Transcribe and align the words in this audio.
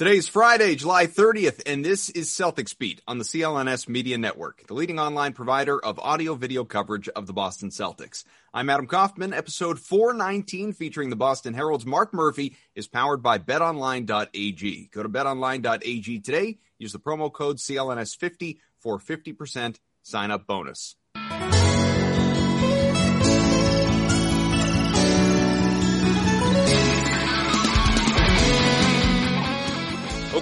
Today's 0.00 0.28
Friday, 0.28 0.76
July 0.76 1.06
30th, 1.06 1.60
and 1.66 1.84
this 1.84 2.08
is 2.08 2.30
Celtics 2.30 2.78
Beat 2.78 3.02
on 3.06 3.18
the 3.18 3.24
CLNS 3.24 3.86
Media 3.86 4.16
Network, 4.16 4.66
the 4.66 4.72
leading 4.72 4.98
online 4.98 5.34
provider 5.34 5.78
of 5.78 5.98
audio 5.98 6.34
video 6.34 6.64
coverage 6.64 7.10
of 7.10 7.26
the 7.26 7.34
Boston 7.34 7.68
Celtics. 7.68 8.24
I'm 8.54 8.70
Adam 8.70 8.86
Kaufman. 8.86 9.34
Episode 9.34 9.78
419 9.78 10.72
featuring 10.72 11.10
the 11.10 11.16
Boston 11.16 11.52
Herald's 11.52 11.84
Mark 11.84 12.14
Murphy 12.14 12.56
is 12.74 12.88
powered 12.88 13.22
by 13.22 13.36
betonline.ag. 13.36 14.88
Go 14.90 15.02
to 15.02 15.08
betonline.ag 15.10 16.20
today. 16.20 16.58
Use 16.78 16.92
the 16.94 16.98
promo 16.98 17.30
code 17.30 17.58
CLNS50 17.58 18.56
for 18.78 18.98
50% 18.98 19.76
sign 20.02 20.30
up 20.30 20.46
bonus. 20.46 20.96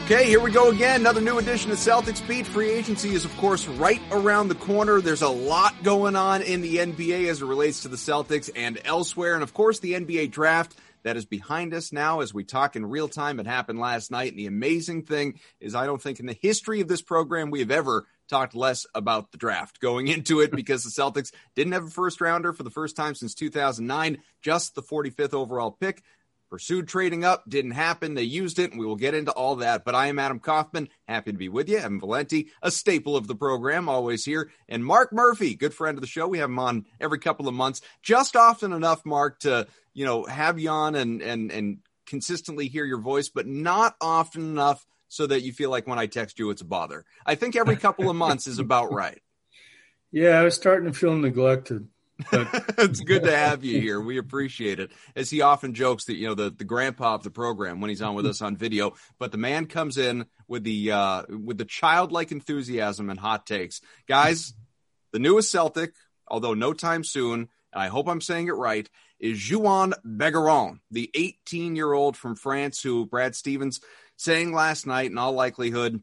Okay, 0.04 0.24
here 0.24 0.40
we 0.40 0.50
go 0.50 0.70
again. 0.70 1.00
Another 1.00 1.20
new 1.20 1.38
edition 1.38 1.70
of 1.70 1.77
Celtics 1.77 2.27
Beat. 2.27 2.46
Free 2.46 2.70
agency 2.70 3.10
is, 3.14 3.27
of 3.27 3.36
course, 3.36 3.66
right 3.66 4.00
around 4.10 4.48
the 4.48 4.54
corner. 4.54 5.02
There's 5.02 5.20
a 5.20 5.28
lot 5.28 5.82
going 5.82 6.16
on 6.16 6.40
in 6.40 6.62
the 6.62 6.77
NBA 6.77 7.28
as 7.28 7.42
it 7.42 7.46
relates 7.46 7.82
to 7.82 7.88
the 7.88 7.96
Celtics 7.96 8.48
and 8.56 8.80
elsewhere. 8.87 9.34
And, 9.34 9.42
of 9.42 9.52
course, 9.52 9.80
the 9.80 9.92
NBA 9.92 10.30
draft 10.30 10.74
that 11.02 11.16
is 11.16 11.26
behind 11.26 11.74
us 11.74 11.92
now 11.92 12.20
as 12.20 12.32
we 12.32 12.45
talk 12.45 12.74
in 12.74 12.87
real 12.87 13.09
time. 13.09 13.38
It 13.38 13.46
happened 13.46 13.80
last 13.80 14.10
night. 14.10 14.32
And 14.32 14.38
the 14.38 14.46
amazing 14.46 15.02
thing 15.02 15.40
is, 15.60 15.74
I 15.74 15.84
don't 15.84 16.01
think 16.01 16.20
in 16.20 16.26
the 16.26 16.38
history 16.40 16.80
of 16.80 16.88
this 16.88 17.02
program 17.02 17.51
we 17.51 17.60
have 17.60 17.70
ever 17.70 18.06
talked 18.28 18.54
less 18.54 18.87
about 18.95 19.30
the 19.30 19.38
draft 19.38 19.80
going 19.80 20.09
into 20.09 20.40
it 20.40 20.52
because 20.52 20.84
the 20.84 20.90
Celtics 20.90 21.32
didn't 21.54 21.73
have 21.73 21.87
a 21.87 21.90
first 21.90 22.20
rounder 22.20 22.52
for 22.52 22.62
the 22.62 22.70
first 22.70 22.96
time 22.96 23.15
since 23.15 23.34
2009, 23.34 24.18
just 24.42 24.74
the 24.74 24.82
45th 24.82 25.34
overall 25.34 25.73
pick 25.73 26.02
pursued 26.51 26.88
trading 26.88 27.25
up, 27.25 27.45
didn't 27.48 27.73
happen. 27.73 28.15
They 28.15 28.23
used 28.23 28.59
it, 28.59 28.70
and 28.70 28.80
we 28.80 28.87
will 28.87 28.97
get 28.97 29.15
into 29.15 29.33
all 29.33 29.57
that. 29.57 29.84
But 29.84 29.95
I 29.95 30.07
am 30.07 30.19
Adam 30.19 30.38
Kaufman. 30.38 30.88
Happy 31.07 31.33
to 31.33 31.38
be 31.38 31.48
with 31.48 31.69
you. 31.69 31.79
Evan 31.79 32.01
Valenti, 32.01 32.48
a 32.62 32.71
staple 32.71 33.16
of 33.16 33.27
the 33.27 33.35
program, 33.35 33.88
always 33.88 34.24
here. 34.24 34.51
And 34.68 34.85
Mark 34.85 35.13
Murphy, 35.13 35.55
good 35.55 35.74
friend 35.74 35.96
of 35.96 36.01
the 36.01 36.07
show. 36.07 36.27
We 36.29 36.38
have 36.38 36.51
him 36.51 36.59
on 36.59 36.87
every 37.01 37.18
couple 37.18 37.49
of 37.49 37.55
months, 37.55 37.80
just 38.02 38.37
often 38.37 38.73
enough, 38.73 39.05
Mark, 39.05 39.40
to 39.40 39.66
you 39.95 40.05
know 40.05 40.24
have 40.24 40.59
you 40.59 40.71
on 40.71 40.95
and 40.95 41.23
and 41.23 41.51
and 41.51 41.79
consistently 42.07 42.68
hear 42.68 42.85
your 42.85 43.01
voice, 43.01 43.29
but 43.29 43.46
not 43.46 43.95
often 44.01 44.43
enough 44.43 44.85
so 45.09 45.27
that 45.27 45.43
you 45.43 45.52
feel 45.52 45.71
like 45.71 45.87
when 45.87 45.99
I 45.99 46.07
text 46.07 46.38
you, 46.38 46.51
it's 46.51 46.62
a 46.62 46.66
bother. 46.66 47.05
I 47.24 47.35
think 47.35 47.57
every 47.57 47.77
couple 47.77 48.10
of 48.10 48.16
months 48.16 48.46
is 48.46 48.59
about 48.59 48.93
right. 48.93 49.21
Yeah, 50.10 50.40
I 50.40 50.45
was 50.45 50.55
starting 50.55 50.90
to 50.90 50.99
feel 50.99 51.15
neglected. 51.15 51.87
It's 52.79 53.01
good 53.01 53.24
to 53.24 53.37
have 53.37 53.65
you 53.65 53.80
here. 53.80 54.01
We 54.01 54.19
appreciate 54.19 54.80
it. 54.80 54.91
As 55.15 55.30
he 55.30 55.41
often 55.41 55.74
jokes 55.74 56.05
that, 56.07 56.16
you 56.16 56.29
know, 56.29 56.35
the, 56.35 56.51
the 56.51 56.65
grandpa 56.65 57.15
of 57.15 57.23
the 57.23 57.30
program 57.30 57.80
when 57.80 57.91
he's 57.91 58.02
on 58.02 58.15
with 58.15 58.27
us 58.33 58.43
on 58.43 58.57
video, 58.57 58.95
but 59.19 59.33
the 59.33 59.38
man 59.38 59.66
comes 59.66 59.99
in 59.99 60.27
with 60.46 60.65
the 60.65 60.93
uh 60.93 61.23
with 61.29 61.59
the 61.59 61.65
childlike 61.65 62.33
enthusiasm 62.33 63.11
and 63.11 63.21
hot 63.21 63.46
takes. 63.46 63.80
Guys, 64.06 64.55
the 65.12 65.19
newest 65.19 65.50
Celtic, 65.50 65.94
although 66.27 66.55
no 66.55 66.72
time 66.72 67.05
soon, 67.05 67.49
and 67.72 67.83
I 67.83 67.89
hope 67.89 68.09
I'm 68.09 68.21
saying 68.21 68.49
it 68.49 68.53
right, 68.53 68.89
is 69.19 69.39
Juhann 69.39 69.93
Begarin, 70.05 70.81
the 70.91 71.11
18 71.15 71.77
year 71.77 71.93
old 71.93 72.16
from 72.16 72.37
France 72.37 72.83
who 72.83 73.06
Brad 73.06 73.34
Stevens 73.34 73.81
saying 74.16 74.53
last 74.53 74.87
night 74.87 75.11
in 75.11 75.19
all 75.19 75.33
likelihood 75.33 76.03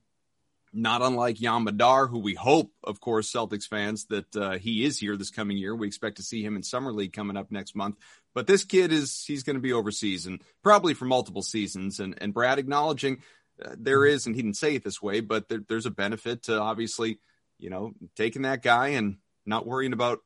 not 0.76 1.02
unlike 1.02 1.40
Yam 1.40 1.64
Madar, 1.64 2.06
who 2.06 2.20
we 2.20 2.34
hope, 2.34 2.72
of 2.84 3.00
course, 3.00 3.32
Celtics 3.32 3.68
fans, 3.68 4.06
that 4.08 4.36
uh, 4.36 4.58
he 4.58 4.84
is 4.84 5.00
here 5.00 5.16
this 5.16 5.32
coming 5.32 5.58
year. 5.58 5.74
We 5.74 5.88
expect 5.88 6.18
to 6.18 6.24
see 6.24 6.44
him 6.44 6.56
in 6.56 6.64
Summer 6.64 6.92
League 6.92 7.14
coming 7.14 7.38
up 7.38 7.50
next 7.50 7.76
month. 7.76 7.96
But 8.34 8.46
this 8.46 8.66
kid 8.66 8.92
is, 8.92 9.24
he's 9.26 9.44
going 9.44 9.56
to 9.56 9.62
be 9.62 9.72
overseas 9.72 10.26
and 10.26 10.42
probably 10.62 10.94
for 10.94 11.06
multiple 11.06 11.42
seasons. 11.42 12.02
And, 12.02 12.18
and 12.20 12.34
Brad 12.34 12.60
acknowledging 12.60 13.22
uh, 13.64 13.76
there 13.78 14.06
is, 14.06 14.26
and 14.26 14.36
he 14.36 14.42
didn't 14.42 14.58
say 14.58 14.76
it 14.76 14.84
this 14.84 15.02
way, 15.02 15.22
but 15.22 15.48
there, 15.48 15.62
there's 15.68 15.86
a 15.86 15.92
benefit 15.92 16.44
to 16.44 16.60
obviously, 16.60 17.20
you 17.58 17.70
know, 17.70 17.94
taking 18.18 18.42
that 18.42 18.62
guy 18.62 18.90
and 18.90 19.18
not 19.46 19.66
worrying 19.66 19.94
about 19.94 20.20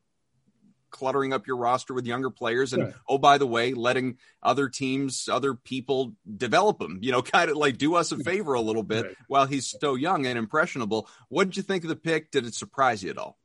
cluttering 0.90 1.34
up 1.34 1.48
your 1.48 1.58
roster 1.58 1.94
with 1.94 2.06
younger 2.06 2.30
players 2.30 2.74
and 2.74 2.84
right. 2.84 2.94
oh 3.08 3.18
by 3.18 3.38
the 3.38 3.48
way 3.48 3.74
letting 3.74 4.18
other 4.42 4.70
teams 4.70 5.30
other 5.30 5.54
people 5.54 6.14
develop 6.38 6.82
him 6.82 7.00
you 7.02 7.12
know 7.12 7.22
kind 7.30 7.50
of 7.50 7.58
like 7.58 7.78
do 7.78 7.96
us 7.96 8.12
a 8.12 8.18
favor 8.18 8.54
a 8.54 8.62
little 8.62 8.84
bit 8.84 9.06
right. 9.06 9.16
while 9.28 9.46
he's 9.46 9.76
so 9.80 9.96
young 9.96 10.26
and 10.26 10.38
impressionable. 10.38 11.08
What 11.30 11.46
did 11.46 11.58
you 11.58 11.64
think 11.64 11.84
of 11.84 11.90
the 11.90 11.96
pick? 11.96 12.32
Did 12.32 12.46
it 12.46 12.54
surprise 12.54 13.04
you 13.04 13.10
at 13.10 13.18
all? 13.18 13.38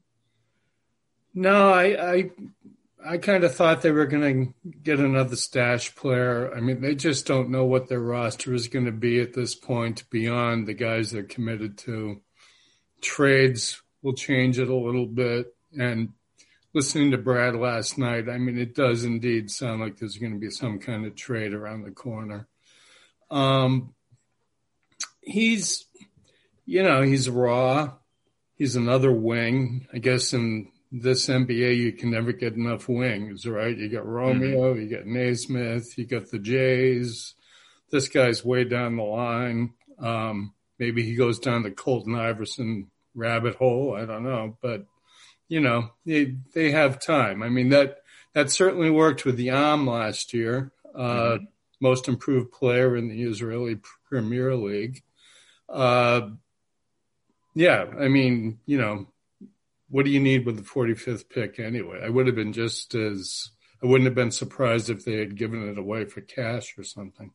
No 1.34 1.72
i 1.72 2.12
i 2.12 2.31
i 3.06 3.19
kind 3.19 3.44
of 3.44 3.54
thought 3.54 3.83
they 3.83 3.91
were 3.91 4.06
going 4.06 4.54
to 4.65 4.71
get 4.83 4.99
another 4.99 5.37
stash 5.37 5.94
player. 5.94 6.54
I 6.54 6.60
mean 6.60 6.81
they 6.81 6.94
just 6.94 7.27
don't 7.27 7.50
know 7.50 7.65
what 7.65 7.88
their 7.88 8.00
roster 8.00 8.54
is 8.54 8.69
going 8.69 8.87
to 8.87 8.93
be 8.93 9.21
at 9.21 9.34
this 9.34 9.54
point 9.54 10.09
beyond 10.10 10.66
the 10.66 10.75
guys 10.75 11.10
they're 11.10 11.22
committed 11.22 11.78
to. 11.78 12.21
Trades 13.00 13.83
will 14.03 14.15
change 14.15 14.59
it 14.59 14.69
a 14.69 14.75
little 14.75 15.06
bit 15.06 15.54
and 15.77 16.10
listening 16.74 17.12
to 17.12 17.18
Brad 17.18 17.54
last 17.54 17.96
night, 17.98 18.28
I 18.28 18.36
mean, 18.36 18.58
it 18.58 18.74
does 18.74 19.04
indeed 19.04 19.50
sound 19.50 19.80
like 19.80 19.96
there's 19.96 20.18
going 20.18 20.32
to 20.32 20.38
be 20.38 20.50
some 20.50 20.80
kind 20.80 21.06
of 21.06 21.14
trade 21.14 21.54
around 21.54 21.82
the 21.82 21.92
corner. 21.92 22.48
Um, 23.30 23.94
he's, 25.22 25.86
you 26.66 26.82
know, 26.82 27.02
he's 27.02 27.30
raw. 27.30 27.92
He's 28.56 28.76
another 28.76 29.12
wing. 29.12 29.86
I 29.92 29.98
guess 29.98 30.32
in 30.32 30.70
this 30.90 31.26
NBA, 31.26 31.76
you 31.76 31.92
can 31.92 32.10
never 32.10 32.32
get 32.32 32.54
enough 32.54 32.88
wings, 32.88 33.46
right? 33.46 33.76
You 33.76 33.88
got 33.88 34.06
Romeo, 34.06 34.74
mm-hmm. 34.74 34.82
you 34.82 34.96
got 34.96 35.06
Nesmith, 35.06 35.96
you 35.96 36.06
got 36.06 36.30
the 36.30 36.38
Jays. 36.38 37.34
This 37.91 38.08
guy's 38.08 38.44
way 38.44 38.64
down 38.64 38.96
the 38.96 39.02
line. 39.02 39.74
Um, 39.98 40.54
maybe 40.78 41.04
he 41.04 41.14
goes 41.14 41.38
down 41.38 41.62
the 41.62 41.70
Colton 41.70 42.14
Iverson 42.14 42.91
rabbit 43.14 43.56
hole. 43.56 43.96
I 43.96 44.04
don't 44.04 44.24
know, 44.24 44.56
but 44.60 44.86
you 45.54 45.60
know, 45.60 45.91
they 46.04 46.34
they 46.53 46.72
have 46.72 46.98
time. 46.98 47.41
I 47.41 47.48
mean 47.48 47.69
that 47.69 47.98
that 48.32 48.50
certainly 48.50 48.91
worked 48.91 49.25
with 49.25 49.38
Yam 49.38 49.87
last 49.87 50.34
year, 50.34 50.72
uh, 50.97 50.98
mm-hmm. 50.98 51.44
most 51.81 52.09
improved 52.09 52.50
player 52.50 52.97
in 52.97 53.06
the 53.09 53.22
Israeli 53.22 53.78
Premier 54.09 54.56
League. 54.56 55.04
Uh, 55.69 56.31
yeah, 57.54 57.84
I 58.00 58.09
mean, 58.09 58.59
you 58.66 58.78
know, 58.78 59.06
what 59.88 60.04
do 60.04 60.10
you 60.10 60.19
need 60.19 60.44
with 60.44 60.56
the 60.56 60.69
45th 60.69 61.28
pick 61.28 61.60
anyway? 61.60 62.00
I 62.04 62.09
would 62.09 62.26
have 62.26 62.34
been 62.34 62.53
just 62.53 62.97
as 62.97 63.50
I 63.81 63.86
wouldn't 63.86 64.06
have 64.06 64.16
been 64.16 64.32
surprised 64.32 64.91
if 64.91 65.04
they 65.04 65.19
had 65.19 65.36
given 65.36 65.69
it 65.69 65.78
away 65.78 66.04
for 66.06 66.21
cash 66.21 66.75
or 66.76 66.82
something. 66.82 67.31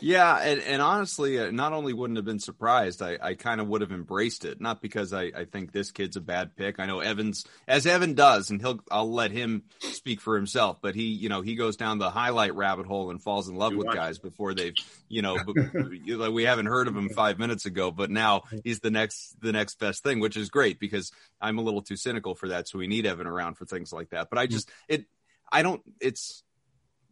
Yeah, 0.00 0.36
and, 0.38 0.60
and 0.62 0.82
honestly, 0.82 1.38
uh, 1.38 1.52
not 1.52 1.72
only 1.72 1.92
wouldn't 1.92 2.16
have 2.16 2.24
been 2.24 2.40
surprised, 2.40 3.02
I, 3.02 3.18
I 3.22 3.34
kind 3.34 3.60
of 3.60 3.68
would 3.68 3.82
have 3.82 3.92
embraced 3.92 4.44
it. 4.44 4.60
Not 4.60 4.82
because 4.82 5.12
I, 5.12 5.30
I 5.34 5.44
think 5.44 5.70
this 5.70 5.92
kid's 5.92 6.16
a 6.16 6.20
bad 6.20 6.56
pick. 6.56 6.80
I 6.80 6.86
know 6.86 6.98
Evans, 6.98 7.44
as 7.68 7.86
Evan 7.86 8.14
does, 8.14 8.50
and 8.50 8.60
he'll 8.60 8.80
I'll 8.90 9.10
let 9.10 9.30
him 9.30 9.62
speak 9.78 10.20
for 10.20 10.34
himself. 10.34 10.78
But 10.82 10.96
he, 10.96 11.04
you 11.04 11.28
know, 11.28 11.40
he 11.40 11.54
goes 11.54 11.76
down 11.76 11.98
the 11.98 12.10
highlight 12.10 12.54
rabbit 12.56 12.86
hole 12.86 13.10
and 13.10 13.22
falls 13.22 13.48
in 13.48 13.56
love 13.56 13.74
with 13.76 13.86
guys 13.92 14.18
before 14.18 14.54
they've, 14.54 14.74
you 15.08 15.22
know, 15.22 15.34
like 15.34 16.32
we 16.32 16.44
haven't 16.44 16.66
heard 16.66 16.88
of 16.88 16.96
him 16.96 17.08
five 17.10 17.38
minutes 17.38 17.64
ago, 17.64 17.92
but 17.92 18.10
now 18.10 18.42
he's 18.64 18.80
the 18.80 18.90
next 18.90 19.36
the 19.40 19.52
next 19.52 19.78
best 19.78 20.02
thing, 20.02 20.18
which 20.18 20.36
is 20.36 20.50
great 20.50 20.80
because 20.80 21.12
I'm 21.40 21.58
a 21.58 21.62
little 21.62 21.82
too 21.82 21.96
cynical 21.96 22.34
for 22.34 22.48
that. 22.48 22.68
So 22.68 22.78
we 22.78 22.88
need 22.88 23.06
Evan 23.06 23.28
around 23.28 23.54
for 23.54 23.66
things 23.66 23.92
like 23.92 24.10
that. 24.10 24.30
But 24.30 24.40
I 24.40 24.46
just 24.46 24.68
it 24.88 25.06
I 25.52 25.62
don't 25.62 25.82
it's 26.00 26.42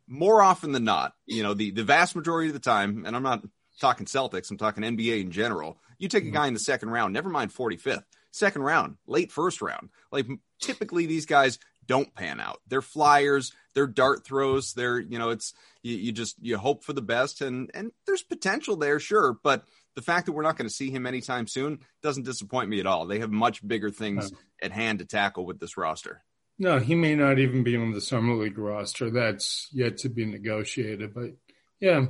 more 0.07 0.43
often 0.43 0.73
than 0.73 0.85
not, 0.85 1.15
you 1.27 1.43
know, 1.43 1.55
the, 1.55 1.71
the 1.71 1.85
vast 1.85 2.15
majority 2.17 2.49
of 2.49 2.55
the 2.55 2.61
time, 2.61 3.05
and 3.07 3.17
I'm 3.17 3.23
not 3.23 3.43
talking 3.81 4.07
Celtics, 4.07 4.51
I'm 4.51 4.59
talking 4.59 4.85
NBA 4.85 5.21
in 5.21 5.31
general, 5.31 5.79
you 5.99 6.09
take 6.09 6.25
a 6.25 6.27
mm-hmm. 6.27 6.35
guy 6.35 6.47
in 6.47 6.55
the 6.55 6.61
second 6.61 6.91
round, 6.91 7.13
never 7.13 7.29
mind 7.29 7.53
45th, 7.53 8.05
second 8.31 8.63
round, 8.63 8.97
late 9.07 9.33
first 9.33 9.63
round. 9.63 9.91
Like 10.13 10.27
typically 10.61 11.07
these 11.07 11.27
guys 11.27 11.59
don't 11.87 12.15
pan 12.15 12.41
out. 12.41 12.61
They're 12.69 12.83
flyers, 12.83 13.53
they're 13.75 13.87
dart 13.87 14.25
throws, 14.25 14.73
they're, 14.75 14.99
you 14.99 15.19
know, 15.19 15.31
it's, 15.31 15.55
you, 15.83 15.97
you 15.97 16.13
just, 16.13 16.37
you 16.41 16.57
hope 16.57 16.85
for 16.85 16.93
the 16.93 17.03
best 17.03 17.41
and, 17.41 17.71
and 17.75 17.93
there's 18.07 18.23
potential 18.23 18.77
there, 18.77 19.01
sure. 19.01 19.37
But 19.43 19.65
the 19.95 20.03
fact 20.03 20.27
that 20.27 20.33
we're 20.33 20.43
not 20.43 20.57
going 20.57 20.69
to 20.69 20.75
see 20.75 20.91
him 20.91 21.07
anytime 21.07 21.47
soon 21.47 21.81
doesn't 22.03 22.25
disappoint 22.25 22.69
me 22.69 22.81
at 22.81 22.87
all. 22.87 23.07
They 23.07 23.21
have 23.21 23.31
much 23.31 23.67
bigger 23.67 23.91
things 23.91 24.33
at 24.63 24.73
hand 24.73 24.99
to 25.01 25.05
tackle 25.05 25.47
with 25.47 25.61
this 25.61 25.77
roster. 25.77 26.23
No, 26.59 26.79
he 26.79 26.95
may 26.95 27.17
not 27.17 27.39
even 27.39 27.65
be 27.65 27.77
on 27.77 27.93
the 27.93 28.01
summer 28.01 28.35
league 28.35 28.59
roster. 28.59 29.11
That's 29.11 29.69
yet 29.73 29.99
to 29.99 30.09
be 30.09 30.25
negotiated. 30.25 31.13
But 31.13 31.33
yeah, 31.81 32.07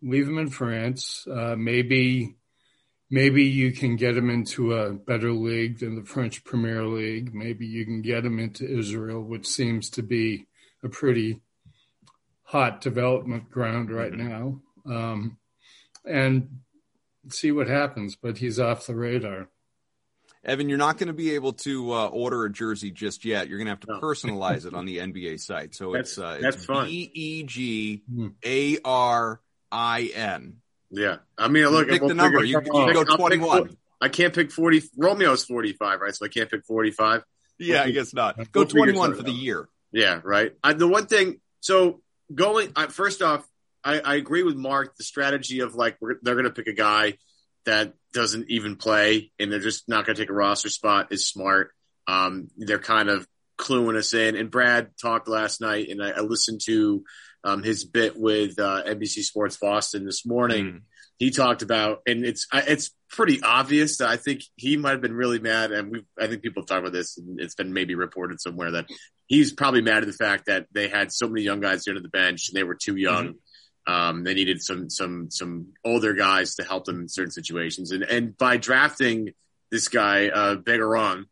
leave 0.00 0.28
him 0.28 0.38
in 0.38 0.50
France. 0.50 1.26
Uh, 1.30 1.56
maybe, 1.58 2.36
maybe 3.10 3.44
you 3.44 3.72
can 3.72 3.96
get 3.96 4.16
him 4.16 4.30
into 4.30 4.74
a 4.74 4.92
better 4.92 5.32
league 5.32 5.80
than 5.80 5.96
the 5.96 6.04
French 6.04 6.44
Premier 6.44 6.84
League. 6.84 7.34
Maybe 7.34 7.66
you 7.66 7.84
can 7.84 8.00
get 8.00 8.24
him 8.24 8.38
into 8.38 8.64
Israel, 8.64 9.22
which 9.22 9.46
seems 9.46 9.90
to 9.90 10.02
be 10.02 10.46
a 10.84 10.88
pretty 10.88 11.40
hot 12.44 12.80
development 12.80 13.50
ground 13.50 13.90
right 13.90 14.12
mm-hmm. 14.12 14.28
now. 14.28 14.60
Um, 14.86 15.38
and 16.04 16.60
see 17.28 17.50
what 17.50 17.66
happens. 17.66 18.14
But 18.14 18.38
he's 18.38 18.60
off 18.60 18.86
the 18.86 18.94
radar. 18.94 19.48
Evan, 20.44 20.68
you're 20.68 20.78
not 20.78 20.98
going 20.98 21.06
to 21.06 21.14
be 21.14 21.34
able 21.34 21.54
to 21.54 21.92
uh, 21.92 22.06
order 22.08 22.44
a 22.44 22.52
jersey 22.52 22.90
just 22.90 23.24
yet. 23.24 23.48
You're 23.48 23.58
going 23.58 23.66
to 23.66 23.72
have 23.72 23.80
to 23.80 23.92
no. 23.92 24.00
personalize 24.00 24.66
it 24.66 24.74
on 24.74 24.84
the 24.84 24.98
NBA 24.98 25.40
site. 25.40 25.74
So 25.74 25.92
that's, 25.92 26.10
it's 26.10 26.18
uh, 26.18 26.38
that's 26.40 26.56
it's 26.56 26.66
B 26.66 27.10
E 27.14 27.42
G 27.44 28.02
A 28.44 28.78
R 28.84 29.40
I 29.72 30.10
N 30.14 30.56
Yeah, 30.90 31.16
I 31.38 31.48
mean, 31.48 31.66
look, 31.68 31.88
pick 31.88 32.02
the 32.02 32.14
number. 32.14 32.44
You, 32.44 32.60
you 32.64 32.92
go 32.92 33.04
twenty-one. 33.04 33.76
I 34.00 34.08
can't 34.08 34.34
pick 34.34 34.50
forty. 34.50 34.82
Romeo's 34.98 35.44
forty-five, 35.44 36.00
right? 36.00 36.14
So 36.14 36.26
I 36.26 36.28
can't 36.28 36.50
pick 36.50 36.64
forty-five. 36.66 37.22
Yeah, 37.58 37.82
I 37.82 37.90
guess 37.90 38.12
not. 38.12 38.36
Go 38.52 38.60
we'll 38.60 38.66
twenty-one 38.66 39.14
for 39.14 39.22
the 39.22 39.32
year. 39.32 39.68
Yeah, 39.92 40.20
right. 40.24 40.52
I, 40.62 40.72
the 40.72 40.88
one 40.88 41.06
thing. 41.06 41.40
So 41.60 42.02
going 42.34 42.72
I, 42.76 42.88
first 42.88 43.22
off, 43.22 43.48
I, 43.82 44.00
I, 44.00 44.14
agree 44.16 44.42
with 44.42 44.56
Mark. 44.56 44.96
The 44.96 45.04
strategy 45.04 45.60
of 45.60 45.74
like 45.74 45.98
they're 46.22 46.34
going 46.34 46.44
to 46.44 46.50
pick 46.50 46.66
a 46.66 46.72
guy 46.72 47.16
that 47.66 47.94
doesn't 48.12 48.50
even 48.50 48.76
play 48.76 49.32
and 49.38 49.50
they're 49.50 49.58
just 49.58 49.88
not 49.88 50.06
going 50.06 50.16
to 50.16 50.22
take 50.22 50.30
a 50.30 50.34
roster 50.34 50.68
spot 50.68 51.08
is 51.10 51.28
smart. 51.28 51.72
Um, 52.06 52.48
they're 52.56 52.78
kind 52.78 53.08
of 53.08 53.26
cluing 53.58 53.96
us 53.96 54.14
in. 54.14 54.36
And 54.36 54.50
Brad 54.50 54.90
talked 55.00 55.28
last 55.28 55.60
night, 55.60 55.88
and 55.88 56.02
I, 56.02 56.10
I 56.10 56.20
listened 56.20 56.60
to 56.66 57.04
um, 57.44 57.62
his 57.62 57.84
bit 57.84 58.16
with 58.16 58.58
uh, 58.58 58.82
NBC 58.86 59.22
Sports 59.22 59.56
Boston 59.56 60.04
this 60.04 60.26
morning. 60.26 60.64
Mm. 60.64 60.80
He 61.18 61.30
talked 61.30 61.62
about, 61.62 62.00
and 62.06 62.24
it's 62.24 62.46
it's 62.52 62.90
pretty 63.08 63.40
obvious 63.40 63.98
that 63.98 64.08
I 64.08 64.16
think 64.16 64.42
he 64.56 64.76
might 64.76 64.92
have 64.92 65.00
been 65.00 65.14
really 65.14 65.38
mad, 65.38 65.70
and 65.70 65.92
we 65.92 66.04
I 66.18 66.26
think 66.26 66.42
people 66.42 66.62
have 66.62 66.68
talked 66.68 66.80
about 66.80 66.92
this, 66.92 67.16
and 67.16 67.38
it's 67.38 67.54
been 67.54 67.72
maybe 67.72 67.94
reported 67.94 68.40
somewhere 68.40 68.72
that 68.72 68.86
he's 69.26 69.52
probably 69.52 69.80
mad 69.80 70.02
at 70.02 70.06
the 70.06 70.12
fact 70.12 70.46
that 70.46 70.66
they 70.72 70.88
had 70.88 71.12
so 71.12 71.28
many 71.28 71.42
young 71.42 71.60
guys 71.60 71.86
under 71.88 72.00
the 72.00 72.08
bench 72.08 72.48
and 72.48 72.56
they 72.56 72.64
were 72.64 72.74
too 72.74 72.96
young. 72.96 73.28
Mm-hmm. 73.28 73.36
Um, 73.86 74.24
they 74.24 74.34
needed 74.34 74.62
some 74.62 74.88
some 74.88 75.30
some 75.30 75.74
older 75.84 76.14
guys 76.14 76.54
to 76.56 76.64
help 76.64 76.84
them 76.84 77.02
in 77.02 77.08
certain 77.08 77.32
situations, 77.32 77.90
and 77.90 78.02
and 78.02 78.36
by 78.36 78.56
drafting 78.56 79.32
this 79.70 79.88
guy 79.88 80.28
uh, 80.28 80.56
Begarin, 80.56 81.26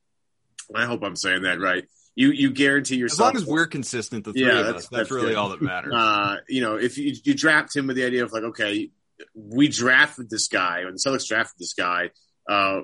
I 0.74 0.84
hope 0.84 1.02
I'm 1.02 1.16
saying 1.16 1.42
that 1.42 1.60
right 1.60 1.84
you 2.14 2.30
you 2.30 2.50
guarantee 2.50 2.96
yourself. 2.96 3.34
As 3.34 3.34
long 3.34 3.42
as 3.42 3.48
we're 3.48 3.66
consistent, 3.66 4.24
the 4.24 4.32
three 4.32 4.46
yeah, 4.46 4.60
of 4.60 4.66
us, 4.66 4.72
that's, 4.72 4.88
that's 4.88 5.10
really 5.10 5.28
good. 5.28 5.36
all 5.36 5.48
that 5.50 5.62
matters. 5.62 5.94
Uh, 5.94 6.36
you 6.48 6.60
know, 6.60 6.76
if 6.76 6.98
you, 6.98 7.14
you 7.24 7.34
draft 7.34 7.74
him 7.74 7.86
with 7.86 7.96
the 7.96 8.04
idea 8.04 8.24
of 8.24 8.32
like, 8.32 8.42
okay, 8.42 8.90
we 9.34 9.68
drafted 9.68 10.28
this 10.28 10.48
guy, 10.48 10.80
and 10.80 10.94
the 10.94 10.98
Celtics 10.98 11.26
drafted 11.26 11.58
this 11.58 11.74
guy, 11.74 12.10
uh, 12.48 12.82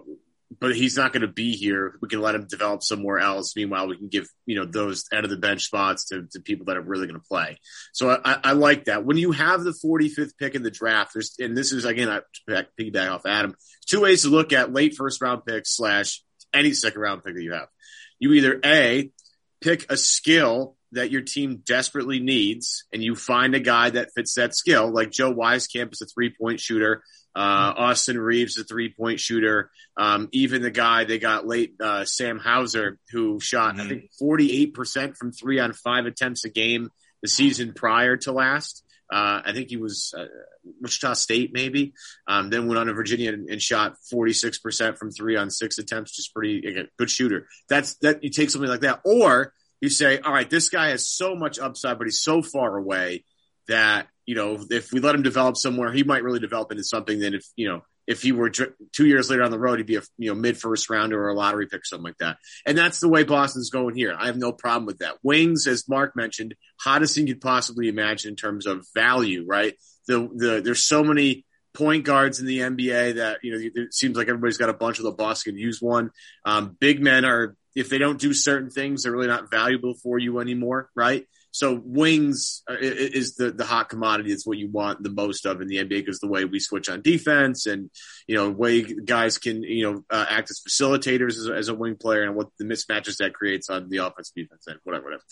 but 0.61 0.75
he's 0.75 0.97
not 0.97 1.13
going 1.13 1.23
to 1.23 1.29
be 1.29 1.53
here. 1.53 1.99
We 2.01 2.09
can 2.09 2.21
let 2.21 2.35
him 2.35 2.47
develop 2.47 2.83
somewhere 2.83 3.19
else. 3.19 3.55
Meanwhile, 3.55 3.89
we 3.89 3.99
can 3.99 4.09
give 4.09 4.29
you 4.47 4.57
know 4.57 4.65
those 4.65 5.05
out 5.13 5.25
of 5.25 5.31
the 5.31 5.37
bench 5.37 5.65
spots 5.65 6.07
to, 6.07 6.27
to 6.33 6.41
people 6.41 6.67
that 6.67 6.77
are 6.77 6.83
really 6.83 7.07
going 7.07 7.21
to 7.21 7.27
play. 7.27 7.59
So 7.93 8.11
I, 8.11 8.39
I, 8.43 8.53
like 8.53 8.87
that. 8.87 9.05
When 9.05 9.19
you 9.19 9.33
have 9.33 9.63
the 9.63 9.73
45th 9.85 10.33
pick 10.39 10.55
in 10.55 10.63
the 10.63 10.71
draft, 10.71 11.13
there's 11.15 11.35
and 11.39 11.57
this 11.57 11.73
is 11.73 11.85
again 11.85 12.09
I 12.09 12.21
piggyback 12.79 13.11
off 13.11 13.27
Adam. 13.27 13.55
Two 13.87 14.01
ways 14.03 14.23
to 14.23 14.29
look 14.29 14.53
at 14.53 14.73
late 14.73 14.95
first 14.97 15.21
round 15.21 15.45
picks 15.45 15.77
slash 15.77 16.23
any 16.55 16.73
second 16.73 17.01
round 17.01 17.25
pick 17.25 17.35
that 17.35 17.43
you 17.43 17.53
have. 17.53 17.69
You 18.19 18.33
either 18.33 18.59
a 18.65 19.11
pick 19.61 19.91
a 19.93 19.97
skill 19.97 20.77
that 20.93 21.11
your 21.11 21.21
team 21.21 21.63
desperately 21.67 22.21
needs 22.21 22.85
and 22.93 23.03
you 23.03 23.15
find 23.15 23.55
a 23.55 23.61
guy 23.61 23.91
that 23.91 24.09
fits 24.17 24.35
that 24.35 24.55
skill, 24.55 24.91
like 24.91 25.11
Joe 25.11 25.35
Wieskamp 25.35 25.93
is 25.93 26.01
a 26.01 26.07
three 26.07 26.35
point 26.35 26.61
shooter. 26.61 27.03
Uh, 27.39 27.73
Austin 27.77 28.19
Reaves, 28.19 28.59
a 28.59 28.65
three 28.65 28.93
point 28.93 29.21
shooter. 29.21 29.71
Um, 29.97 30.29
even 30.33 30.61
the 30.61 30.73
guy 30.73 31.05
they 31.05 31.21
got 31.21 31.47
late, 31.47 31.75
uh, 31.81 32.05
Sam 32.05 32.41
Hauser, 32.41 32.99
who 33.13 33.39
shot, 33.39 33.77
mm-hmm. 33.77 33.81
I 33.81 33.89
think, 33.89 34.11
48% 34.21 35.17
from 35.17 35.31
three 35.31 35.61
on 35.61 35.73
five 35.73 36.07
attempts 36.07 36.45
a 36.45 36.49
game 36.49 36.91
the 37.23 37.29
season 37.29 37.75
prior 37.75 38.17
to 38.17 38.33
last. 38.33 38.83
Uh, 39.09 39.41
I 39.47 39.53
think 39.53 39.71
he 39.71 39.77
was 39.77 40.13
uh, 40.19 40.27
Wichita 40.81 41.15
State, 41.15 41.53
maybe. 41.53 41.95
Um, 42.27 42.51
then 42.51 42.67
went 42.67 42.81
on 42.81 42.89
to 42.89 42.93
Virginia 42.93 43.33
and, 43.33 43.49
and, 43.49 43.63
shot 43.63 43.95
46% 44.13 44.99
from 44.99 45.13
three 45.13 45.37
on 45.37 45.49
six 45.49 45.79
attempts, 45.79 46.17
just 46.17 46.35
pretty 46.35 46.67
again, 46.67 46.89
good 46.99 47.09
shooter. 47.09 47.47
That's 47.69 47.95
that 47.99 48.25
you 48.25 48.31
take 48.31 48.51
something 48.51 48.69
like 48.69 48.81
that, 48.81 49.01
or 49.05 49.55
you 49.81 49.91
say, 49.91 50.19
all 50.19 50.33
right, 50.33 50.51
this 50.51 50.71
guy 50.71 50.89
has 50.89 51.09
so 51.09 51.37
much 51.37 51.61
upside, 51.61 51.99
but 51.99 52.09
he's 52.09 52.21
so 52.21 52.43
far 52.43 52.77
away 52.77 53.25
that 53.69 54.09
you 54.27 54.35
know 54.35 54.65
if 54.71 54.93
we 54.93 55.01
let 55.01 55.15
him 55.15 55.23
develop 55.23 55.57
somewhere, 55.57 55.93
he 55.93 56.03
might 56.03 56.23
really 56.23 56.41
develop 56.41 56.71
into 56.71 56.85
something. 56.85 57.19
Then 57.19 57.35
if 57.35 57.45
you 57.57 57.69
know 57.69 57.83
if 58.09 58.23
he 58.23 58.33
were 58.33 58.51
two 58.51 59.07
years 59.07 59.29
later 59.29 59.43
on 59.43 59.51
the 59.51 59.59
road, 59.59 59.79
he'd 59.79 59.87
be 59.87 59.97
a 59.97 60.03
you 60.17 60.31
know 60.31 60.35
mid 60.35 60.57
first 60.57 60.89
rounder 60.89 61.23
or 61.23 61.29
a 61.29 61.35
lottery 61.35 61.67
pick, 61.67 61.81
or 61.81 61.85
something 61.85 62.05
like 62.05 62.19
that. 62.19 62.39
And 62.67 62.77
that's 62.77 63.01
the 63.01 63.09
way 63.09 63.23
Boston's 63.23 63.71
going 63.71 63.95
here. 63.95 64.17
I 64.19 64.27
have 64.27 64.37
no 64.37 64.51
problem 64.51 64.87
with 64.87 64.99
that. 64.99 65.19
Wings, 65.23 65.67
as 65.67 65.89
Mark 65.89 66.17
mentioned, 66.17 66.55
hottest 66.81 67.15
thing 67.15 67.27
you'd 67.27 67.43
possibly 67.43 67.89
imagine 67.89 68.31
in 68.31 68.37
terms 68.37 68.67
of 68.67 68.87
value, 68.95 69.45
right? 69.47 69.75
The 70.07 70.29
the 70.35 70.63
there's 70.65 70.85
so 70.85 71.05
many 71.05 71.45
point 71.75 72.05
guards 72.05 72.41
in 72.41 72.47
the 72.47 72.61
NBA 72.61 73.17
that 73.17 73.41
you 73.43 73.53
know 73.53 73.83
it 73.83 73.93
seems 73.93 74.17
like 74.17 74.29
everybody's 74.29 74.57
got 74.57 74.71
a 74.71 74.75
bunch 74.75 74.99
of 74.99 75.05
the 75.05 75.13
Boston 75.13 75.53
could 75.53 75.61
use 75.61 75.83
one. 75.83 76.11
Um, 76.47 76.77
big 76.81 77.03
men 77.03 77.27
are 77.27 77.57
if 77.77 77.91
they 77.91 77.99
don't 77.99 78.19
do 78.19 78.33
certain 78.33 78.71
things, 78.71 79.03
they're 79.03 79.13
really 79.13 79.29
not 79.29 79.51
valuable 79.51 79.95
for 79.95 80.19
you 80.19 80.41
anymore, 80.41 80.89
right? 80.97 81.27
So 81.51 81.81
wings 81.83 82.63
is 82.69 83.35
the, 83.37 83.51
the 83.51 83.65
hot 83.65 83.89
commodity. 83.89 84.33
It's 84.33 84.47
what 84.47 84.59
you 84.59 84.69
want 84.71 85.03
the 85.03 85.11
most 85.11 85.47
of 85.47 85.61
in 85.61 85.69
the 85.69 85.77
NBA 85.77 85.89
because 85.89 86.21
the 86.21 86.29
way 86.29 86.45
we 86.45 86.61
switch 86.61 86.89
on 86.89 87.03
defense 87.03 87.67
and, 87.67 87.91
you 88.27 88.37
know, 88.37 88.51
way 88.51 88.83
guys 88.83 89.39
can, 89.39 89.63
you 89.63 89.91
know, 89.91 90.05
uh, 90.11 90.27
act 90.29 90.51
as 90.51 90.61
facilitators 90.61 91.37
as, 91.39 91.49
as, 91.49 91.69
a 91.69 91.75
wing 91.75 91.97
player 91.97 92.23
and 92.23 92.35
what 92.35 92.49
the 92.59 92.65
mismatches 92.65 93.17
that 93.17 93.35
creates 93.35 93.71
on 93.71 93.89
the 93.89 93.99
offense, 93.99 94.31
defense, 94.35 94.67
and 94.67 94.79
whatever, 94.85 95.05
whatever. 95.05 95.23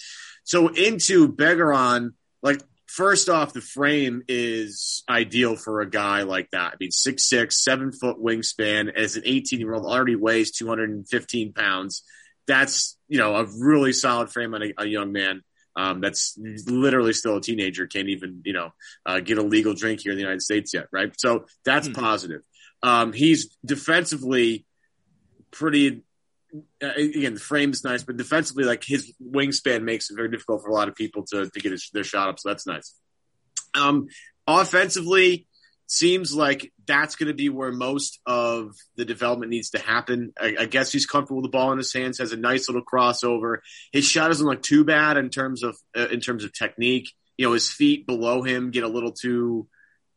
So 0.45 0.69
into 0.69 1.33
Begarin, 1.33 2.15
like, 2.43 2.63
first 2.87 3.29
off, 3.29 3.53
the 3.53 3.61
frame 3.61 4.23
is 4.27 5.05
ideal 5.09 5.57
for 5.57 5.81
a 5.81 5.91
guy 5.91 6.23
like 6.23 6.51
that. 6.51 6.73
I 6.73 6.77
mean, 6.81 6.91
six, 6.91 7.29
six, 7.29 7.63
seven 7.63 7.93
foot 7.93 8.17
wingspan 8.19 8.95
as 8.95 9.17
an 9.17 9.23
18 9.27 9.61
year 9.61 9.75
old 9.75 9.85
already 9.85 10.17
weighs 10.17 10.53
215 10.53 11.53
pounds. 11.53 12.03
That's, 12.47 12.97
you 13.09 13.19
know, 13.19 13.37
a 13.37 13.45
really 13.45 13.93
solid 13.93 14.31
frame 14.31 14.55
on 14.55 14.63
a, 14.63 14.73
a 14.79 14.87
young 14.87 15.13
man 15.13 15.43
um, 15.77 16.01
that's 16.01 16.39
literally 16.67 17.13
still 17.13 17.37
a 17.37 17.41
teenager, 17.41 17.87
can't 17.87 18.09
even, 18.09 18.41
you 18.45 18.55
know, 18.55 18.71
uh, 19.05 19.21
get 19.21 19.39
a 19.39 19.43
legal 19.43 19.75
drink 19.75 20.01
here 20.01 20.13
in 20.13 20.17
the 20.17 20.23
United 20.23 20.43
States 20.43 20.73
yet, 20.73 20.87
right? 20.91 21.13
So 21.19 21.47
that's 21.65 21.89
mm-hmm. 21.89 22.01
positive. 22.01 22.43
Um, 22.83 23.13
he's 23.13 23.57
defensively 23.65 24.65
pretty. 25.51 26.03
Uh, 26.83 26.93
again, 26.97 27.35
the 27.35 27.41
frame 27.41 27.71
is 27.71 27.85
nice, 27.85 28.03
but 28.03 28.17
defensively, 28.17 28.65
like 28.65 28.85
his 28.85 29.13
wingspan 29.23 29.83
makes 29.83 30.11
it 30.11 30.17
very 30.17 30.31
difficult 30.31 30.63
for 30.63 30.71
a 30.71 30.75
lot 30.75 30.89
of 30.89 30.95
people 30.95 31.25
to 31.27 31.51
to 31.51 31.61
get 31.61 31.73
his, 31.73 31.91
their 31.93 32.05
shot 32.05 32.29
up. 32.29 32.39
So 32.39 32.49
that's 32.49 32.67
nice. 32.67 32.95
Um, 33.75 34.09
offensively, 34.47 35.47
seems 35.87 36.35
like 36.35 36.73
that's 36.87 37.17
going 37.17 37.29
to 37.29 37.35
be 37.35 37.49
where 37.49 37.73
most 37.73 38.21
of 38.27 38.75
the 38.97 39.05
development 39.05 39.51
needs 39.51 39.71
to 39.71 39.79
happen. 39.79 40.33
I, 40.39 40.57
I, 40.61 40.67
guess 40.67 40.91
he's 40.91 41.07
comfortable 41.07 41.43
with 41.43 41.51
the 41.51 41.57
ball 41.57 41.73
in 41.73 41.79
his 41.79 41.93
hands, 41.93 42.19
has 42.19 42.33
a 42.33 42.37
nice 42.37 42.69
little 42.69 42.85
crossover. 42.85 43.59
His 43.93 44.05
shot 44.05 44.29
doesn't 44.29 44.47
look 44.47 44.63
too 44.63 44.85
bad 44.85 45.17
in 45.17 45.31
terms 45.31 45.63
of 45.63 45.77
uh, 45.97 46.09
in 46.09 46.21
terms 46.21 46.45
of 46.45 46.53
technique. 46.53 47.13
You 47.37 47.47
know, 47.47 47.53
his 47.53 47.71
feet 47.71 48.07
below 48.07 48.43
him 48.43 48.71
get 48.71 48.85
a 48.85 48.89
little 48.89 49.13
too 49.13 49.69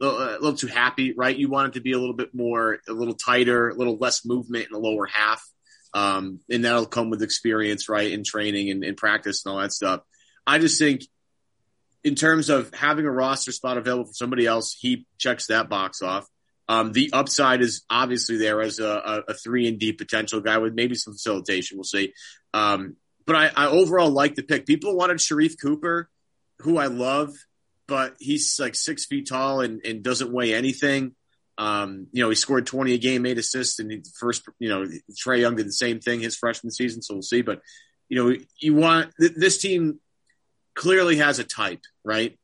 a 0.02 0.06
little 0.40 0.56
too 0.56 0.68
happy, 0.68 1.14
right? 1.16 1.38
You 1.38 1.50
want 1.50 1.70
it 1.70 1.74
to 1.74 1.82
be 1.82 1.92
a 1.92 2.00
little 2.00 2.16
bit 2.16 2.34
more, 2.34 2.80
a 2.88 2.94
little 2.94 3.16
tighter, 3.16 3.70
a 3.70 3.76
little 3.76 3.98
less 3.98 4.26
movement 4.26 4.68
in 4.68 4.72
the 4.72 4.80
lower 4.80 5.06
half. 5.06 5.44
Um, 5.94 6.40
and 6.50 6.64
that'll 6.64 6.86
come 6.86 7.10
with 7.10 7.22
experience, 7.22 7.90
right? 7.90 8.12
In 8.12 8.24
training 8.24 8.70
and 8.70 8.84
in 8.84 8.96
practice 8.96 9.44
and 9.44 9.52
all 9.52 9.60
that 9.60 9.74
stuff. 9.74 10.02
I 10.48 10.60
just 10.60 10.80
think 10.80 11.02
in 12.04 12.16
terms 12.16 12.50
of 12.50 12.74
having 12.74 13.06
a 13.06 13.12
roster 13.12 13.52
spot 13.52 13.78
available 13.78 14.06
for 14.06 14.14
somebody 14.14 14.46
else, 14.46 14.76
he 14.80 15.06
checks 15.18 15.48
that 15.48 15.70
box 15.70 16.02
off. 16.02 16.28
Um, 16.68 16.92
the 16.92 17.10
upside 17.14 17.62
is 17.62 17.84
obviously 17.90 18.38
there 18.38 18.62
as 18.62 18.80
a, 18.80 19.24
a, 19.28 19.34
three 19.34 19.68
and 19.68 19.80
D 19.80 19.92
potential 19.92 20.40
guy 20.40 20.60
with 20.60 20.76
maybe 20.76 20.94
some 20.94 21.14
facilitation. 21.14 21.78
We'll 21.78 21.84
see. 21.84 22.14
Um, 22.54 22.96
but 23.26 23.36
I, 23.36 23.52
I, 23.56 23.68
overall 23.68 24.12
like 24.12 24.36
the 24.36 24.44
pick. 24.44 24.68
People 24.68 24.96
wanted 24.96 25.18
Sharife 25.18 25.60
Cooper, 25.60 26.10
who 26.60 26.78
I 26.78 26.86
love, 26.86 27.34
but 27.88 28.16
he's 28.20 28.60
like 28.60 28.76
six 28.76 29.06
feet 29.06 29.28
tall 29.28 29.62
and, 29.62 29.82
and 29.84 30.04
doesn't 30.04 30.32
weigh 30.32 30.54
anything. 30.54 31.16
Um, 31.58 32.08
you 32.12 32.24
know, 32.24 32.30
he 32.30 32.36
scored 32.36 32.68
20 32.68 32.94
a 32.94 32.98
game, 33.00 33.26
eight 33.26 33.40
assists, 33.40 33.80
and 33.80 34.06
first, 34.20 34.48
you 34.60 34.70
know, 34.70 34.86
Trae 35.12 35.40
Young 35.40 35.56
did 35.56 35.68
the 35.68 35.74
same 35.74 36.00
thing 36.00 36.20
his 36.20 36.38
freshman 36.38 36.72
season. 36.72 37.02
So 37.02 37.16
we'll 37.16 37.24
see. 37.24 37.42
But, 37.42 37.62
you 38.10 38.24
know, 38.24 38.38
you 38.60 38.76
want 38.76 39.12
th- 39.20 39.34
this 39.36 39.58
team 39.58 40.00
clearly 40.80 41.18
has 41.18 41.40
a 41.40 41.44
type, 41.44 41.82
right? 42.06 42.40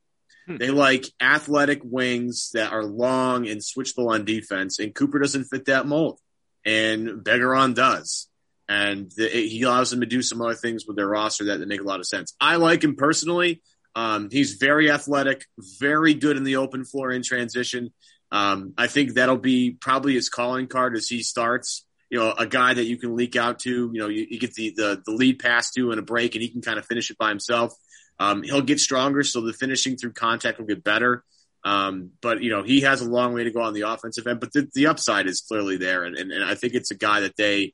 Hmm. 0.46 0.58
They 0.58 0.70
like 0.70 1.06
athletic 1.22 1.82
wings 1.84 2.52
that 2.54 2.74
are 2.74 2.84
long 2.84 3.48
and 3.48 3.62
switchable 3.62 4.10
on 4.10 4.26
defense, 4.26 4.78
and 4.78 4.94
Cooper 4.94 5.20
doesn't 5.20 5.46
fit 5.46 5.66
that 5.66 5.88
mold, 5.88 6.20
and 6.66 7.24
Begarin 7.24 7.74
does. 7.74 8.28
And 8.68 9.10
the, 9.16 9.30
he 9.30 9.62
allows 9.64 9.90
them 9.90 10.02
to 10.02 10.06
do 10.06 10.22
some 10.22 10.42
other 10.42 10.56
things 10.56 10.86
with 10.86 10.98
their 10.98 11.08
roster 11.08 11.46
that, 11.46 11.60
that 11.60 11.68
make 11.68 11.82
a 11.82 11.86
lot 11.86 12.02
of 12.02 12.08
sense. 12.08 12.36
I 12.42 12.58
like 12.58 12.84
him 12.84 12.96
personally. 12.98 13.62
Um, 13.96 14.30
he's 14.30 14.56
very 14.56 14.92
athletic, 14.92 15.46
very 15.80 16.14
good 16.14 16.36
in 16.36 16.44
the 16.44 16.58
open 16.58 16.84
floor 16.84 17.12
in 17.12 17.24
transition. 17.24 17.94
Um, 18.32 18.74
I 18.78 18.88
think 18.88 19.14
that'll 19.14 19.38
be 19.38 19.78
probably 19.80 20.16
his 20.16 20.28
calling 20.28 20.68
card 20.68 20.98
as 20.98 21.08
he 21.08 21.24
starts. 21.24 21.86
You 22.10 22.20
know, 22.20 22.34
a 22.38 22.46
guy 22.46 22.74
that 22.74 22.84
you 22.84 22.98
can 22.98 23.16
leak 23.16 23.38
out 23.38 23.60
to. 23.60 23.90
You 23.94 24.00
know, 24.02 24.10
you, 24.10 24.28
you 24.30 24.40
get 24.40 24.54
the, 24.56 24.74
the 24.76 25.02
the 25.06 25.12
lead 25.12 25.40
pass 25.40 25.72
to 25.72 25.92
in 25.92 26.00
a 26.00 26.02
break, 26.02 26.36
and 26.36 26.42
he 26.42 26.50
can 26.50 26.62
kind 26.62 26.78
of 26.78 26.86
finish 26.86 27.10
it 27.10 27.18
by 27.18 27.30
himself. 27.30 27.74
Um, 28.20 28.44
he'll 28.44 28.62
get 28.62 28.80
stronger, 28.80 29.24
so 29.24 29.42
the 29.42 29.54
finishing 29.54 29.98
through 29.98 30.14
contact 30.14 30.60
will 30.60 30.66
get 30.66 30.84
better. 30.84 31.24
Um, 31.64 32.12
but 32.22 32.44
you 32.44 32.52
know 32.52 32.62
he 32.62 32.82
has 32.82 33.02
a 33.02 33.10
long 33.10 33.34
way 33.34 33.44
to 33.44 33.52
go 33.52 33.62
on 33.62 33.74
the 33.74 33.82
offensive 33.82 34.28
end, 34.28 34.40
but 34.40 34.54
the, 34.54 34.70
the 34.74 34.88
upside 34.88 35.28
is 35.28 35.42
clearly 35.42 35.78
there, 35.78 36.04
and, 36.04 36.16
and, 36.16 36.32
and 36.32 36.44
I 36.44 36.56
think 36.56 36.74
it's 36.74 36.92
a 36.92 36.96
guy 36.96 37.22
that 37.22 37.36
they, 37.38 37.74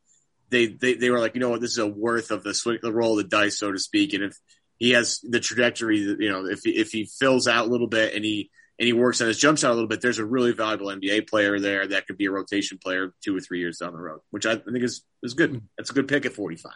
they 0.50 0.68
they 0.68 0.94
they 0.94 1.10
were 1.10 1.20
like, 1.20 1.36
you 1.36 1.42
know 1.42 1.50
what, 1.50 1.62
this 1.62 1.72
is 1.72 1.78
a 1.78 1.88
worth 1.88 2.32
of 2.32 2.44
the 2.44 2.54
swing, 2.54 2.80
the 2.82 2.94
roll 2.94 3.20
of 3.20 3.24
the 3.24 3.30
dice, 3.30 3.60
so 3.60 3.72
to 3.72 3.80
speak. 3.80 4.14
And 4.14 4.24
if 4.24 4.38
he 4.78 4.92
has 4.92 5.20
the 5.24 5.40
trajectory, 5.40 6.00
you 6.00 6.30
know, 6.30 6.46
if 6.46 6.62
if 6.66 6.92
he 6.92 7.06
fills 7.06 7.48
out 7.48 7.68
a 7.68 7.70
little 7.70 7.88
bit 7.88 8.16
and 8.16 8.24
he 8.24 8.50
and 8.80 8.88
he 8.88 8.94
works 8.94 9.22
on 9.22 9.28
his 9.28 9.38
jump 9.38 9.60
shot 9.60 9.72
a 9.72 9.74
little 9.74 9.88
bit, 9.88 10.02
there's 10.02 10.20
a 10.20 10.26
really 10.26 10.54
valuable 10.54 10.88
NBA 10.88 11.30
player 11.30 11.60
there 11.60 11.86
that 11.86 12.08
could 12.08 12.18
be 12.18 12.26
a 12.26 12.32
rotation 12.32 12.80
player 12.82 13.14
two 13.24 13.36
or 13.36 13.40
three 13.40 13.60
years 13.60 13.78
down 13.78 13.94
the 13.94 14.00
road, 14.00 14.22
which 14.32 14.46
I 14.46 14.56
think 14.56 14.84
is 14.84 15.04
is 15.22 15.34
good. 15.34 15.62
That's 15.78 15.92
a 15.92 15.94
good 15.94 16.08
pick 16.08 16.26
at 16.26 16.34
45. 16.34 16.72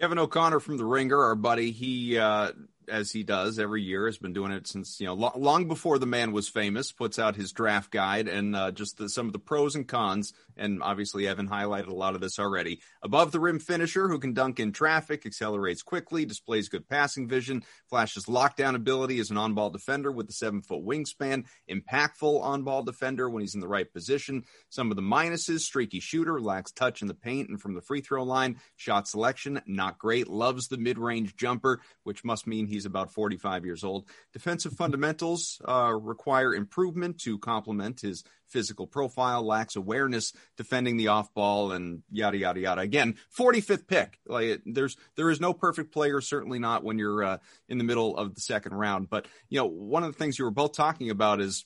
Kevin 0.00 0.18
O'Connor 0.18 0.60
from 0.60 0.78
the 0.78 0.84
Ringer, 0.84 1.22
our 1.22 1.34
buddy, 1.34 1.72
he 1.72 2.16
uh, 2.16 2.52
as 2.90 3.12
he 3.12 3.22
does 3.22 3.58
every 3.58 3.82
year, 3.82 4.06
has 4.06 4.18
been 4.18 4.32
doing 4.32 4.52
it 4.52 4.66
since 4.66 5.00
you 5.00 5.06
know 5.06 5.14
lo- 5.14 5.32
long 5.36 5.68
before 5.68 5.98
the 5.98 6.06
man 6.06 6.32
was 6.32 6.48
famous. 6.48 6.92
Puts 6.92 7.18
out 7.18 7.36
his 7.36 7.52
draft 7.52 7.90
guide 7.90 8.28
and 8.28 8.54
uh, 8.54 8.70
just 8.72 8.98
the, 8.98 9.08
some 9.08 9.26
of 9.26 9.32
the 9.32 9.38
pros 9.38 9.74
and 9.74 9.88
cons. 9.88 10.32
And 10.56 10.82
obviously, 10.82 11.26
Evan 11.26 11.48
highlighted 11.48 11.86
a 11.86 11.94
lot 11.94 12.14
of 12.14 12.20
this 12.20 12.38
already. 12.38 12.80
Above 13.02 13.32
the 13.32 13.40
rim 13.40 13.58
finisher 13.58 14.08
who 14.08 14.18
can 14.18 14.34
dunk 14.34 14.60
in 14.60 14.72
traffic, 14.72 15.24
accelerates 15.24 15.82
quickly, 15.82 16.26
displays 16.26 16.68
good 16.68 16.86
passing 16.86 17.28
vision, 17.28 17.62
flashes 17.88 18.26
lockdown 18.26 18.74
ability 18.74 19.18
as 19.20 19.30
an 19.30 19.38
on-ball 19.38 19.70
defender 19.70 20.12
with 20.12 20.26
the 20.26 20.32
seven-foot 20.34 20.84
wingspan, 20.84 21.44
impactful 21.70 22.42
on-ball 22.42 22.82
defender 22.82 23.30
when 23.30 23.40
he's 23.40 23.54
in 23.54 23.60
the 23.60 23.68
right 23.68 23.90
position. 23.90 24.44
Some 24.68 24.90
of 24.90 24.96
the 24.96 25.02
minuses: 25.02 25.60
streaky 25.60 26.00
shooter, 26.00 26.40
lacks 26.40 26.72
touch 26.72 27.00
in 27.00 27.08
the 27.08 27.14
paint 27.14 27.48
and 27.48 27.60
from 27.60 27.74
the 27.74 27.80
free 27.80 28.02
throw 28.02 28.24
line. 28.24 28.60
Shot 28.76 29.08
selection 29.08 29.62
not 29.66 29.98
great. 29.98 30.28
Loves 30.28 30.68
the 30.68 30.76
mid-range 30.76 31.36
jumper, 31.36 31.80
which 32.02 32.24
must 32.24 32.46
mean 32.46 32.66
he's 32.66 32.79
about 32.86 33.12
45 33.12 33.64
years 33.64 33.84
old. 33.84 34.08
Defensive 34.32 34.72
fundamentals 34.72 35.60
uh, 35.66 35.92
require 35.92 36.54
improvement 36.54 37.18
to 37.20 37.38
complement 37.38 38.00
his 38.00 38.24
physical 38.46 38.86
profile, 38.86 39.44
lacks 39.44 39.76
awareness 39.76 40.32
defending 40.56 40.96
the 40.96 41.08
off 41.08 41.32
ball, 41.34 41.72
and 41.72 42.02
yada 42.10 42.36
yada 42.36 42.60
yada. 42.60 42.80
Again, 42.80 43.16
45th 43.36 43.86
pick. 43.86 44.18
Like 44.26 44.62
there's 44.66 44.96
there 45.16 45.30
is 45.30 45.40
no 45.40 45.52
perfect 45.52 45.92
player, 45.92 46.20
certainly 46.20 46.58
not 46.58 46.84
when 46.84 46.98
you're 46.98 47.22
uh, 47.22 47.38
in 47.68 47.78
the 47.78 47.84
middle 47.84 48.16
of 48.16 48.34
the 48.34 48.40
second 48.40 48.74
round. 48.74 49.08
But 49.08 49.26
you 49.48 49.58
know, 49.58 49.66
one 49.66 50.02
of 50.02 50.12
the 50.12 50.18
things 50.18 50.38
you 50.38 50.44
were 50.44 50.50
both 50.50 50.72
talking 50.72 51.10
about 51.10 51.40
is 51.40 51.64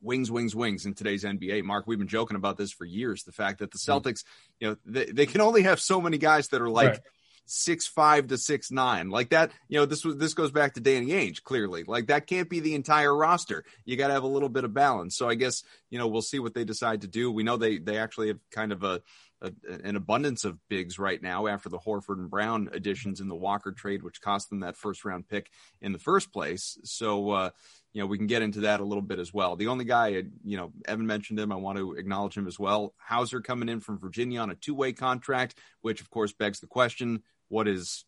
wings, 0.00 0.30
wings, 0.30 0.54
wings 0.54 0.86
in 0.86 0.94
today's 0.94 1.24
NBA. 1.24 1.64
Mark, 1.64 1.86
we've 1.86 1.98
been 1.98 2.08
joking 2.08 2.36
about 2.36 2.56
this 2.56 2.72
for 2.72 2.84
years. 2.84 3.24
The 3.24 3.32
fact 3.32 3.58
that 3.58 3.72
the 3.72 3.78
Celtics, 3.78 4.24
you 4.60 4.68
know, 4.68 4.76
they, 4.84 5.06
they 5.06 5.26
can 5.26 5.40
only 5.40 5.62
have 5.62 5.80
so 5.80 6.00
many 6.00 6.18
guys 6.18 6.48
that 6.48 6.60
are 6.60 6.70
like. 6.70 6.88
Right 6.88 7.00
six 7.46 7.86
five 7.86 8.26
to 8.28 8.38
six 8.38 8.70
nine 8.70 9.10
like 9.10 9.30
that 9.30 9.50
you 9.68 9.78
know 9.78 9.84
this 9.84 10.04
was 10.04 10.16
this 10.16 10.34
goes 10.34 10.50
back 10.50 10.74
to 10.74 10.80
danny 10.80 11.08
ainge 11.08 11.42
clearly 11.42 11.84
like 11.84 12.06
that 12.06 12.26
can't 12.26 12.48
be 12.48 12.60
the 12.60 12.74
entire 12.74 13.14
roster 13.14 13.64
you 13.84 13.96
got 13.96 14.08
to 14.08 14.14
have 14.14 14.22
a 14.22 14.28
little 14.28 14.48
bit 14.48 14.64
of 14.64 14.72
balance 14.72 15.16
so 15.16 15.28
i 15.28 15.34
guess 15.34 15.62
you 15.90 15.98
know 15.98 16.08
we'll 16.08 16.22
see 16.22 16.38
what 16.38 16.54
they 16.54 16.64
decide 16.64 17.02
to 17.02 17.08
do 17.08 17.30
we 17.30 17.42
know 17.42 17.56
they 17.56 17.78
they 17.78 17.98
actually 17.98 18.28
have 18.28 18.38
kind 18.50 18.72
of 18.72 18.82
a, 18.82 19.02
a 19.42 19.52
an 19.84 19.96
abundance 19.96 20.44
of 20.44 20.58
bigs 20.68 20.98
right 20.98 21.22
now 21.22 21.46
after 21.46 21.68
the 21.68 21.78
horford 21.78 22.18
and 22.18 22.30
brown 22.30 22.70
additions 22.72 23.20
in 23.20 23.28
the 23.28 23.34
walker 23.34 23.72
trade 23.72 24.02
which 24.02 24.22
cost 24.22 24.48
them 24.48 24.60
that 24.60 24.76
first 24.76 25.04
round 25.04 25.28
pick 25.28 25.50
in 25.82 25.92
the 25.92 25.98
first 25.98 26.32
place 26.32 26.78
so 26.82 27.30
uh 27.30 27.50
you 27.94 28.00
know, 28.00 28.06
we 28.06 28.18
can 28.18 28.26
get 28.26 28.42
into 28.42 28.62
that 28.62 28.80
a 28.80 28.84
little 28.84 29.02
bit 29.02 29.20
as 29.20 29.32
well. 29.32 29.54
The 29.54 29.68
only 29.68 29.84
guy, 29.84 30.24
you 30.44 30.56
know, 30.56 30.72
Evan 30.84 31.06
mentioned 31.06 31.38
him. 31.38 31.52
I 31.52 31.54
want 31.54 31.78
to 31.78 31.92
acknowledge 31.92 32.36
him 32.36 32.48
as 32.48 32.58
well. 32.58 32.92
Hauser 32.98 33.40
coming 33.40 33.68
in 33.68 33.78
from 33.78 34.00
Virginia 34.00 34.40
on 34.40 34.50
a 34.50 34.56
two 34.56 34.74
way 34.74 34.92
contract, 34.92 35.54
which 35.80 36.00
of 36.00 36.10
course 36.10 36.32
begs 36.32 36.58
the 36.58 36.66
question 36.66 37.22
what 37.48 37.68
is 37.68 38.04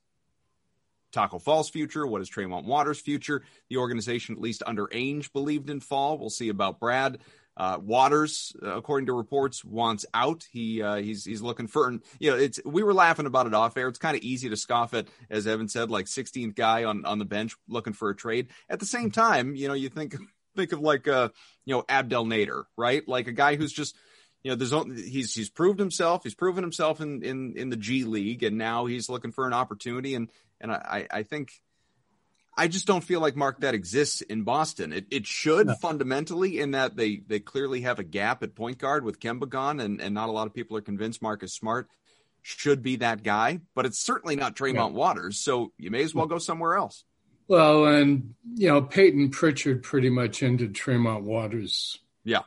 Taco 1.12 1.38
Fall's 1.38 1.70
future? 1.70 2.06
What 2.06 2.20
is 2.20 2.28
Tremont 2.28 2.66
Waters' 2.66 3.00
future? 3.00 3.42
The 3.70 3.78
organization, 3.78 4.34
at 4.34 4.40
least 4.40 4.62
under 4.66 4.86
Ainge, 4.88 5.32
believed 5.32 5.70
in 5.70 5.80
Fall. 5.80 6.18
We'll 6.18 6.30
see 6.30 6.48
about 6.48 6.80
Brad. 6.80 7.18
Uh, 7.56 7.78
Waters, 7.80 8.54
according 8.60 9.06
to 9.06 9.14
reports, 9.14 9.64
wants 9.64 10.04
out. 10.12 10.44
He 10.50 10.82
uh, 10.82 10.96
he's 10.96 11.24
he's 11.24 11.40
looking 11.40 11.68
for. 11.68 11.90
You 12.18 12.30
know, 12.30 12.36
it's 12.36 12.60
we 12.66 12.82
were 12.82 12.92
laughing 12.92 13.24
about 13.24 13.46
it 13.46 13.54
off 13.54 13.78
air. 13.78 13.88
It's 13.88 13.98
kind 13.98 14.14
of 14.14 14.22
easy 14.22 14.50
to 14.50 14.58
scoff 14.58 14.92
at, 14.92 15.08
as 15.30 15.46
Evan 15.46 15.68
said, 15.68 15.90
like 15.90 16.04
16th 16.04 16.54
guy 16.54 16.84
on 16.84 17.06
on 17.06 17.18
the 17.18 17.24
bench 17.24 17.56
looking 17.66 17.94
for 17.94 18.10
a 18.10 18.16
trade. 18.16 18.48
At 18.68 18.80
the 18.80 18.86
same 18.86 19.10
time, 19.10 19.54
you 19.54 19.68
know, 19.68 19.74
you 19.74 19.88
think 19.88 20.16
think 20.54 20.72
of 20.72 20.80
like 20.80 21.08
uh 21.08 21.30
you 21.64 21.74
know 21.74 21.84
Abdel 21.88 22.26
Nader, 22.26 22.64
right? 22.76 23.06
Like 23.08 23.26
a 23.26 23.32
guy 23.32 23.56
who's 23.56 23.72
just 23.72 23.96
you 24.46 24.52
know, 24.52 24.56
there's 24.56 24.72
only, 24.72 25.02
he's 25.02 25.34
he's 25.34 25.50
proved 25.50 25.80
himself. 25.80 26.22
He's 26.22 26.36
proven 26.36 26.62
himself 26.62 27.00
in 27.00 27.24
in 27.24 27.54
in 27.56 27.68
the 27.68 27.76
G 27.76 28.04
League, 28.04 28.44
and 28.44 28.56
now 28.56 28.86
he's 28.86 29.08
looking 29.08 29.32
for 29.32 29.44
an 29.44 29.52
opportunity. 29.52 30.14
And 30.14 30.30
and 30.60 30.70
I 30.70 31.08
I 31.10 31.24
think 31.24 31.50
I 32.56 32.68
just 32.68 32.86
don't 32.86 33.02
feel 33.02 33.18
like 33.18 33.34
Mark 33.34 33.62
that 33.62 33.74
exists 33.74 34.20
in 34.20 34.44
Boston. 34.44 34.92
It 34.92 35.06
it 35.10 35.26
should 35.26 35.66
no. 35.66 35.74
fundamentally 35.74 36.60
in 36.60 36.70
that 36.70 36.94
they 36.94 37.22
they 37.26 37.40
clearly 37.40 37.80
have 37.80 37.98
a 37.98 38.04
gap 38.04 38.44
at 38.44 38.54
point 38.54 38.78
guard 38.78 39.02
with 39.02 39.18
Kemba 39.18 39.48
gone, 39.48 39.80
and 39.80 40.00
and 40.00 40.14
not 40.14 40.28
a 40.28 40.32
lot 40.32 40.46
of 40.46 40.54
people 40.54 40.76
are 40.76 40.80
convinced 40.80 41.20
Marcus 41.20 41.52
Smart 41.52 41.88
should 42.42 42.84
be 42.84 42.94
that 42.98 43.24
guy. 43.24 43.58
But 43.74 43.84
it's 43.84 43.98
certainly 43.98 44.36
not 44.36 44.54
Tremont 44.54 44.92
yeah. 44.92 44.98
Waters, 44.98 45.40
so 45.40 45.72
you 45.76 45.90
may 45.90 46.04
as 46.04 46.14
well 46.14 46.26
go 46.26 46.38
somewhere 46.38 46.76
else. 46.76 47.02
Well, 47.48 47.86
and 47.86 48.36
you 48.54 48.68
know 48.68 48.80
Payton 48.80 49.30
Pritchard 49.30 49.82
pretty 49.82 50.08
much 50.08 50.40
ended 50.40 50.76
Tremont 50.76 51.24
Waters. 51.24 51.98
Yeah 52.22 52.42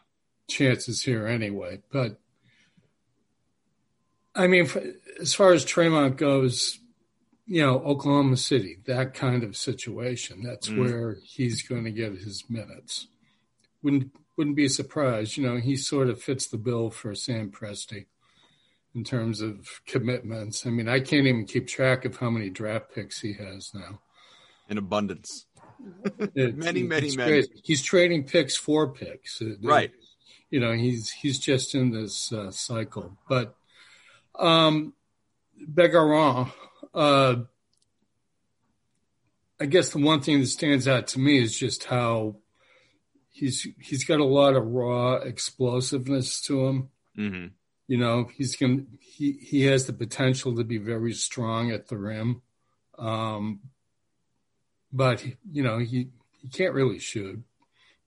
chances 0.50 1.04
here 1.04 1.28
anyway. 1.28 1.82
But 1.92 2.20
I 4.36 4.48
mean, 4.48 4.70
as 5.20 5.34
far 5.34 5.54
as 5.54 5.66
Tremont 5.66 6.18
goes, 6.18 6.80
you 7.46 7.66
know, 7.66 7.80
Oklahoma 7.80 8.38
City, 8.38 8.78
that 8.86 9.14
kind 9.14 9.44
of 9.44 9.58
situation. 9.58 10.44
That's 10.44 10.70
mm. 10.70 10.80
where 10.80 11.18
he's 11.24 11.64
going 11.64 11.84
to 11.86 11.92
get 11.92 12.14
his 12.14 12.46
minutes. 12.50 13.08
Wouldn't 13.82 14.12
wouldn't 14.38 14.56
be 14.56 14.70
surprised. 14.70 15.36
You 15.36 15.48
know, 15.48 15.58
he 15.58 15.76
sort 15.76 16.10
of 16.10 16.22
fits 16.22 16.48
the 16.48 16.58
bill 16.58 16.90
for 16.90 17.16
Sam 17.16 17.52
Presti 17.52 18.06
in 18.96 19.04
terms 19.04 19.42
of 19.42 19.82
commitments. 19.86 20.66
I 20.66 20.70
mean, 20.70 20.88
I 20.88 21.00
can't 21.00 21.28
even 21.28 21.46
keep 21.46 21.68
track 21.68 22.06
of 22.06 22.18
how 22.18 22.30
many 22.30 22.50
draft 22.50 22.94
picks 22.94 23.20
he 23.20 23.34
has 23.34 23.72
now. 23.74 24.00
In 24.70 24.78
abundance. 24.78 25.48
many, 26.36 26.84
many, 26.84 26.84
many. 26.84 27.16
Great. 27.16 27.50
He's 27.64 27.82
trading 27.82 28.26
picks 28.26 28.56
for 28.56 28.94
picks. 28.94 29.42
Right 29.62 29.92
you 30.50 30.60
know 30.60 30.74
he's 30.74 31.10
he's 31.10 31.40
just 31.40 31.76
in 31.76 31.92
this 31.92 32.32
uh, 32.34 32.52
cycle. 32.52 33.18
But 33.28 33.56
um, 34.38 34.94
Begarin, 35.62 36.52
uh, 36.94 37.36
I 39.60 39.66
guess 39.66 39.90
the 39.92 40.00
one 40.00 40.22
thing 40.22 40.40
that 40.40 40.48
stands 40.48 40.88
out 40.88 41.08
to 41.08 41.20
me 41.20 41.42
is 41.42 41.58
just 41.58 41.84
how 41.86 42.38
he's 43.30 43.68
he's 43.80 44.06
got 44.06 44.20
a 44.20 44.26
lot 44.26 44.56
of 44.56 44.66
raw 44.66 45.16
explosiveness 45.16 46.42
to 46.42 46.66
him. 46.66 46.90
Mm-hmm. 47.18 47.48
You 47.88 47.98
know, 47.98 48.30
he's 48.34 48.56
going 48.56 48.88
he 49.00 49.34
he 49.34 49.66
has 49.66 49.86
the 49.86 49.94
potential 49.94 50.56
to 50.56 50.64
be 50.64 50.78
very 50.78 51.14
strong 51.14 51.72
at 51.72 51.88
the 51.88 51.98
rim, 51.98 52.42
um, 52.98 53.60
but 54.92 55.24
you 55.52 55.64
know 55.64 55.80
he 55.80 56.10
he 56.42 56.48
can't 56.50 56.74
really 56.74 57.00
shoot. 57.00 57.42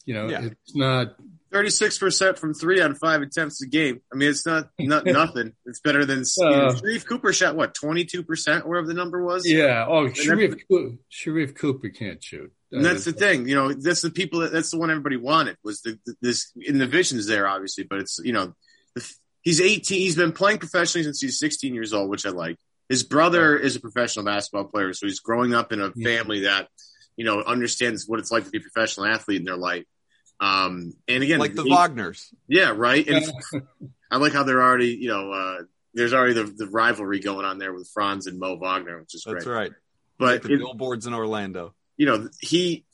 You 0.05 0.15
know, 0.15 0.29
yeah. 0.29 0.43
it's 0.45 0.75
not 0.75 1.17
36% 1.53 2.39
from 2.39 2.55
three 2.55 2.81
on 2.81 2.95
five 2.95 3.23
attempts 3.23 3.63
a 3.63 3.67
game. 3.67 4.01
I 4.13 4.17
mean, 4.17 4.31
it's 4.31 4.47
not, 4.47 4.71
not 4.79 5.05
nothing. 5.07 5.53
It's 5.67 5.81
better 5.81 6.05
than 6.05 6.21
uh, 6.21 6.49
you 6.49 6.57
know, 6.57 6.69
Sharife 6.69 7.07
Cooper 7.07 7.33
shot, 7.33 7.55
what, 7.55 7.75
22%, 7.75 8.67
wherever 8.67 8.87
the 8.87 8.95
number 8.95 9.23
was? 9.23 9.47
Yeah. 9.47 9.87
Oh, 9.89 10.09
Sharife, 10.09 10.61
Cooper, 10.69 10.97
Sharife 11.11 11.55
Cooper 11.55 11.89
can't 11.91 12.23
shoot. 12.23 12.53
And 12.73 12.85
that's 12.85 13.05
the 13.05 13.13
thing, 13.13 13.47
you 13.47 13.55
know, 13.55 13.73
that's 13.75 14.01
the 14.01 14.11
people 14.11 14.41
that, 14.41 14.53
that's 14.53 14.71
the 14.71 14.79
one 14.79 14.91
everybody 14.91 15.19
wanted 15.19 15.59
was 15.63 15.83
the, 15.83 15.99
the, 16.07 16.15
this 16.23 16.53
in 16.57 16.79
the 16.79 16.87
visions 16.87 17.27
there, 17.27 17.47
obviously, 17.47 17.85
but 17.85 17.99
it's, 17.99 18.19
you 18.25 18.33
know, 18.33 18.55
the, 18.95 19.15
he's 19.43 19.61
18. 19.61 19.99
He's 19.99 20.17
been 20.17 20.33
playing 20.33 20.59
professionally 20.59 21.05
since 21.05 21.21
he's 21.21 21.39
16 21.39 21.75
years 21.75 21.93
old, 21.93 22.09
which 22.09 22.25
I 22.25 22.31
like. 22.31 22.57
His 22.89 23.03
brother 23.03 23.57
is 23.57 23.77
a 23.77 23.81
professional 23.81 24.25
basketball 24.25 24.65
player, 24.65 24.95
so 24.95 25.07
he's 25.07 25.21
growing 25.21 25.55
up 25.55 25.73
in 25.73 25.81
a 25.83 25.93
family 25.93 26.41
that, 26.41 26.69
you 27.17 27.25
know, 27.25 27.43
understands 27.43 28.09
what 28.09 28.19
it's 28.19 28.31
like 28.31 28.45
to 28.45 28.51
be 28.51 28.59
a 28.59 28.63
professional 28.63 29.07
athlete 29.07 29.39
in 29.39 29.45
their 29.45 29.57
life. 29.57 29.85
Um, 30.43 30.95
and 31.07 31.23
again, 31.23 31.39
like 31.39 31.55
the 31.55 31.63
he, 31.63 31.71
Wagners. 31.71 32.35
Yeah, 32.49 32.73
right. 32.77 33.07
And 33.07 33.33
I 34.11 34.17
like 34.17 34.33
how 34.33 34.43
they're 34.43 34.61
already, 34.61 34.89
you 34.89 35.09
know, 35.09 35.31
uh, 35.31 35.59
there's 35.95 36.13
already 36.13 36.33
the, 36.33 36.45
the, 36.45 36.67
rivalry 36.67 37.21
going 37.21 37.47
on 37.47 37.59
there 37.59 37.73
with 37.73 37.89
Franz 37.95 38.27
and 38.27 38.41
Mo 38.41 38.57
Wagner, 38.57 38.99
which 38.99 39.15
is 39.15 39.23
great. 39.23 39.35
That's 39.35 39.47
right. 39.47 39.73
But 40.19 40.27
like 40.27 40.43
the 40.43 40.55
it, 40.55 40.59
billboards 40.59 41.07
in 41.07 41.15
Orlando. 41.15 41.75
You 41.97 42.07
know, 42.07 42.29
he 42.41 42.85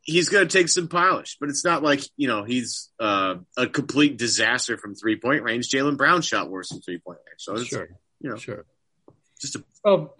he's 0.00 0.30
going 0.30 0.48
to 0.48 0.58
take 0.58 0.68
some 0.68 0.88
polish, 0.88 1.36
but 1.38 1.50
it's 1.50 1.64
not 1.64 1.82
like 1.82 2.00
you 2.16 2.26
know 2.26 2.44
he's 2.44 2.90
uh, 2.98 3.34
a 3.58 3.66
complete 3.66 4.16
disaster 4.16 4.78
from 4.78 4.94
three 4.94 5.16
point 5.16 5.42
range. 5.42 5.68
Jaylen 5.68 5.98
Brown 5.98 6.22
shot 6.22 6.50
worse 6.50 6.68
from 6.68 6.80
three 6.80 6.98
point 6.98 7.18
range, 7.26 7.40
so 7.40 7.54
it's, 7.54 7.66
sure, 7.66 7.88
you 8.20 8.30
know, 8.30 8.36
sure. 8.36 8.64
Just 9.40 9.56
a, 9.56 9.64
well, 9.84 10.14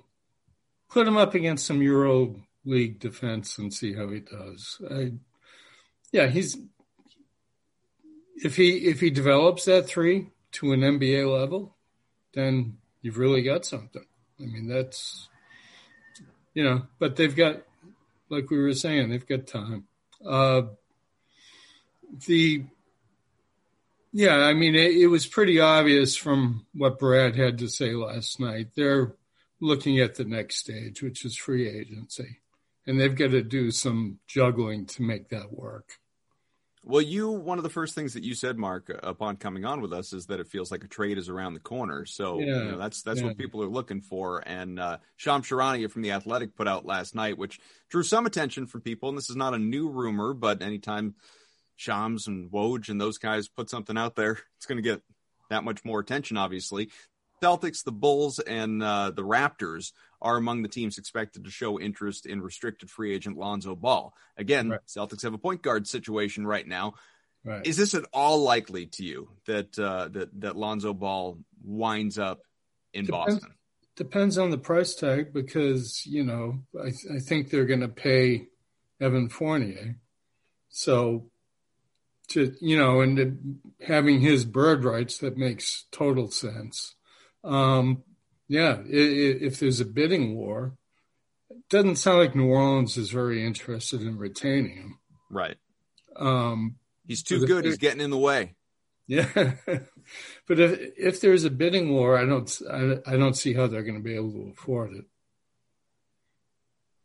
put 0.90 1.08
him 1.08 1.16
up 1.16 1.34
against 1.34 1.64
some 1.64 1.80
Euro 1.80 2.36
League 2.66 2.98
defense 2.98 3.56
and 3.56 3.72
see 3.72 3.94
how 3.94 4.10
he 4.10 4.20
does. 4.20 4.82
I, 4.90 5.12
yeah, 6.14 6.28
he's 6.28 6.56
if 8.36 8.54
he 8.54 8.86
if 8.86 9.00
he 9.00 9.10
develops 9.10 9.64
that 9.64 9.88
three 9.88 10.28
to 10.52 10.72
an 10.72 10.82
NBA 10.82 11.28
level, 11.28 11.74
then 12.34 12.78
you've 13.02 13.18
really 13.18 13.42
got 13.42 13.66
something. 13.66 14.06
I 14.40 14.44
mean, 14.44 14.68
that's 14.68 15.28
you 16.54 16.62
know, 16.62 16.82
but 17.00 17.16
they've 17.16 17.34
got 17.34 17.62
like 18.28 18.48
we 18.48 18.58
were 18.58 18.74
saying, 18.74 19.10
they've 19.10 19.26
got 19.26 19.48
time. 19.48 19.88
Uh, 20.24 20.62
the 22.26 22.62
yeah, 24.12 24.36
I 24.36 24.54
mean, 24.54 24.76
it, 24.76 24.92
it 24.92 25.08
was 25.08 25.26
pretty 25.26 25.58
obvious 25.58 26.14
from 26.14 26.64
what 26.74 27.00
Brad 27.00 27.34
had 27.34 27.58
to 27.58 27.66
say 27.66 27.90
last 27.90 28.38
night. 28.38 28.68
They're 28.76 29.16
looking 29.58 29.98
at 29.98 30.14
the 30.14 30.24
next 30.24 30.58
stage, 30.58 31.02
which 31.02 31.24
is 31.24 31.36
free 31.36 31.68
agency. 31.68 32.38
and 32.86 33.00
they've 33.00 33.16
got 33.16 33.32
to 33.32 33.42
do 33.42 33.72
some 33.72 34.20
juggling 34.28 34.86
to 34.86 35.02
make 35.02 35.30
that 35.30 35.52
work. 35.52 35.98
Well, 36.86 37.00
you 37.00 37.30
one 37.30 37.58
of 37.58 37.64
the 37.64 37.70
first 37.70 37.94
things 37.94 38.12
that 38.12 38.24
you 38.24 38.34
said, 38.34 38.58
Mark, 38.58 38.90
upon 39.02 39.36
coming 39.36 39.64
on 39.64 39.80
with 39.80 39.92
us, 39.92 40.12
is 40.12 40.26
that 40.26 40.38
it 40.38 40.48
feels 40.48 40.70
like 40.70 40.84
a 40.84 40.88
trade 40.88 41.16
is 41.16 41.30
around 41.30 41.54
the 41.54 41.60
corner. 41.60 42.04
So 42.04 42.38
yeah, 42.40 42.46
you 42.46 42.64
know, 42.72 42.78
that's 42.78 43.02
that's 43.02 43.20
yeah. 43.20 43.26
what 43.26 43.38
people 43.38 43.62
are 43.62 43.68
looking 43.68 44.02
for. 44.02 44.42
And 44.46 44.78
uh, 44.78 44.98
Shams 45.16 45.48
Charania 45.48 45.90
from 45.90 46.02
the 46.02 46.12
Athletic 46.12 46.54
put 46.54 46.68
out 46.68 46.84
last 46.84 47.14
night, 47.14 47.38
which 47.38 47.58
drew 47.88 48.02
some 48.02 48.26
attention 48.26 48.66
from 48.66 48.82
people. 48.82 49.08
And 49.08 49.16
this 49.16 49.30
is 49.30 49.36
not 49.36 49.54
a 49.54 49.58
new 49.58 49.88
rumor, 49.88 50.34
but 50.34 50.60
anytime 50.60 51.14
Shams 51.76 52.26
and 52.26 52.50
Woj 52.50 52.90
and 52.90 53.00
those 53.00 53.16
guys 53.16 53.48
put 53.48 53.70
something 53.70 53.96
out 53.96 54.14
there, 54.14 54.38
it's 54.58 54.66
going 54.66 54.82
to 54.82 54.88
get 54.88 55.00
that 55.48 55.64
much 55.64 55.86
more 55.86 56.00
attention. 56.00 56.36
Obviously, 56.36 56.90
Celtics, 57.42 57.82
the 57.82 57.92
Bulls, 57.92 58.40
and 58.40 58.82
uh, 58.82 59.10
the 59.10 59.24
Raptors 59.24 59.92
are 60.24 60.38
among 60.38 60.62
the 60.62 60.68
teams 60.68 60.96
expected 60.96 61.44
to 61.44 61.50
show 61.50 61.78
interest 61.78 62.24
in 62.24 62.40
restricted 62.40 62.90
free 62.90 63.14
agent 63.14 63.36
Lonzo 63.36 63.76
Ball. 63.76 64.14
Again, 64.38 64.70
right. 64.70 64.80
Celtics 64.88 65.22
have 65.22 65.34
a 65.34 65.38
point 65.38 65.62
guard 65.62 65.86
situation 65.86 66.46
right 66.46 66.66
now. 66.66 66.94
Right. 67.44 67.64
Is 67.66 67.76
this 67.76 67.92
at 67.92 68.06
all 68.10 68.38
likely 68.42 68.86
to 68.86 69.04
you 69.04 69.28
that 69.46 69.78
uh, 69.78 70.08
that 70.08 70.40
that 70.40 70.56
Lonzo 70.56 70.94
Ball 70.94 71.38
winds 71.62 72.18
up 72.18 72.40
in 72.94 73.04
depends, 73.04 73.34
Boston? 73.34 73.54
Depends 73.96 74.38
on 74.38 74.50
the 74.50 74.58
price 74.58 74.94
tag 74.94 75.34
because 75.34 76.06
you 76.06 76.24
know 76.24 76.60
I, 76.80 76.84
th- 76.84 77.16
I 77.16 77.18
think 77.18 77.50
they're 77.50 77.66
going 77.66 77.80
to 77.80 77.88
pay 77.88 78.46
Evan 78.98 79.28
Fournier, 79.28 79.96
so 80.70 81.26
to 82.28 82.54
you 82.62 82.78
know 82.78 83.02
and 83.02 83.60
having 83.86 84.20
his 84.20 84.46
bird 84.46 84.82
rights 84.82 85.18
that 85.18 85.36
makes 85.36 85.84
total 85.92 86.30
sense. 86.30 86.94
Um, 87.44 88.04
yeah, 88.48 88.78
if 88.86 89.58
there's 89.58 89.80
a 89.80 89.84
bidding 89.84 90.34
war, 90.34 90.76
it 91.50 91.68
doesn't 91.70 91.96
sound 91.96 92.18
like 92.18 92.34
New 92.34 92.48
Orleans 92.48 92.96
is 92.96 93.10
very 93.10 93.44
interested 93.44 94.02
in 94.02 94.18
retaining 94.18 94.76
him. 94.76 94.98
Right. 95.30 95.56
Um, 96.16 96.76
He's 97.06 97.22
too 97.22 97.46
good. 97.46 97.64
He's 97.64 97.78
getting 97.78 98.00
in 98.00 98.10
the 98.10 98.18
way. 98.18 98.54
Yeah, 99.06 99.28
but 100.48 100.60
if 100.60 100.92
if 100.96 101.20
there's 101.20 101.44
a 101.44 101.50
bidding 101.50 101.92
war, 101.92 102.16
I 102.16 102.24
don't 102.24 102.50
I, 102.70 103.12
I 103.12 103.16
don't 103.16 103.36
see 103.36 103.52
how 103.52 103.66
they're 103.66 103.82
going 103.82 103.98
to 103.98 104.02
be 104.02 104.14
able 104.14 104.32
to 104.32 104.52
afford 104.56 104.94
it. 104.94 105.04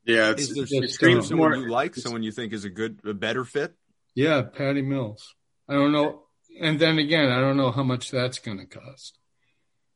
Yeah, 0.06 0.32
it's, 0.32 0.50
is 0.50 0.70
there, 0.70 0.84
it's 0.84 0.98
someone 1.28 1.52
more, 1.52 1.56
you 1.56 1.70
like, 1.70 1.96
someone 1.96 2.24
you 2.24 2.32
think 2.32 2.54
is 2.54 2.64
a 2.64 2.70
good, 2.70 3.00
a 3.06 3.14
better 3.14 3.44
fit. 3.44 3.74
Yeah, 4.16 4.42
Patty 4.42 4.82
Mills. 4.82 5.36
I 5.68 5.74
don't 5.74 5.92
know, 5.92 6.24
and 6.60 6.80
then 6.80 6.98
again, 6.98 7.30
I 7.30 7.42
don't 7.42 7.58
know 7.58 7.72
how 7.72 7.84
much 7.84 8.10
that's 8.12 8.40
going 8.40 8.58
to 8.60 8.66
cost. 8.66 9.19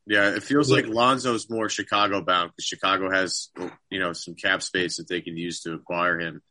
Yeah, 0.06 0.36
it 0.36 0.44
feels 0.44 0.70
like 0.70 0.86
Lonzo's 0.88 1.50
more 1.50 1.70
Chicago 1.70 2.22
bound 2.22 2.52
because 2.52 2.66
Chicago 2.66 3.10
has, 3.10 3.50
you 3.90 4.00
know, 4.00 4.12
some 4.12 4.36
cap 4.36 4.62
space 4.62 4.98
that 4.98 5.08
they 5.08 5.22
can 5.22 5.38
use 5.38 5.62
to 5.62 5.74
acquire 5.74 6.20
him. 6.20 6.42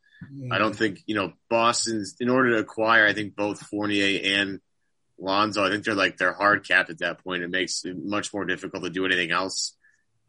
I 0.51 0.57
don't 0.57 0.75
think, 0.75 0.99
you 1.05 1.15
know, 1.15 1.33
Boston's 1.49 2.15
in 2.19 2.29
order 2.29 2.51
to 2.51 2.57
acquire, 2.59 3.05
I 3.05 3.13
think 3.13 3.35
both 3.35 3.61
Fournier 3.61 4.21
and 4.39 4.59
Lonzo, 5.19 5.63
I 5.63 5.69
think 5.69 5.83
they're 5.83 5.95
like 5.95 6.17
they're 6.17 6.33
hard 6.33 6.67
capped 6.67 6.89
at 6.89 6.99
that 6.99 7.23
point. 7.23 7.43
It 7.43 7.49
makes 7.49 7.83
it 7.85 7.95
much 7.97 8.33
more 8.33 8.45
difficult 8.45 8.83
to 8.83 8.89
do 8.89 9.05
anything 9.05 9.31
else. 9.31 9.75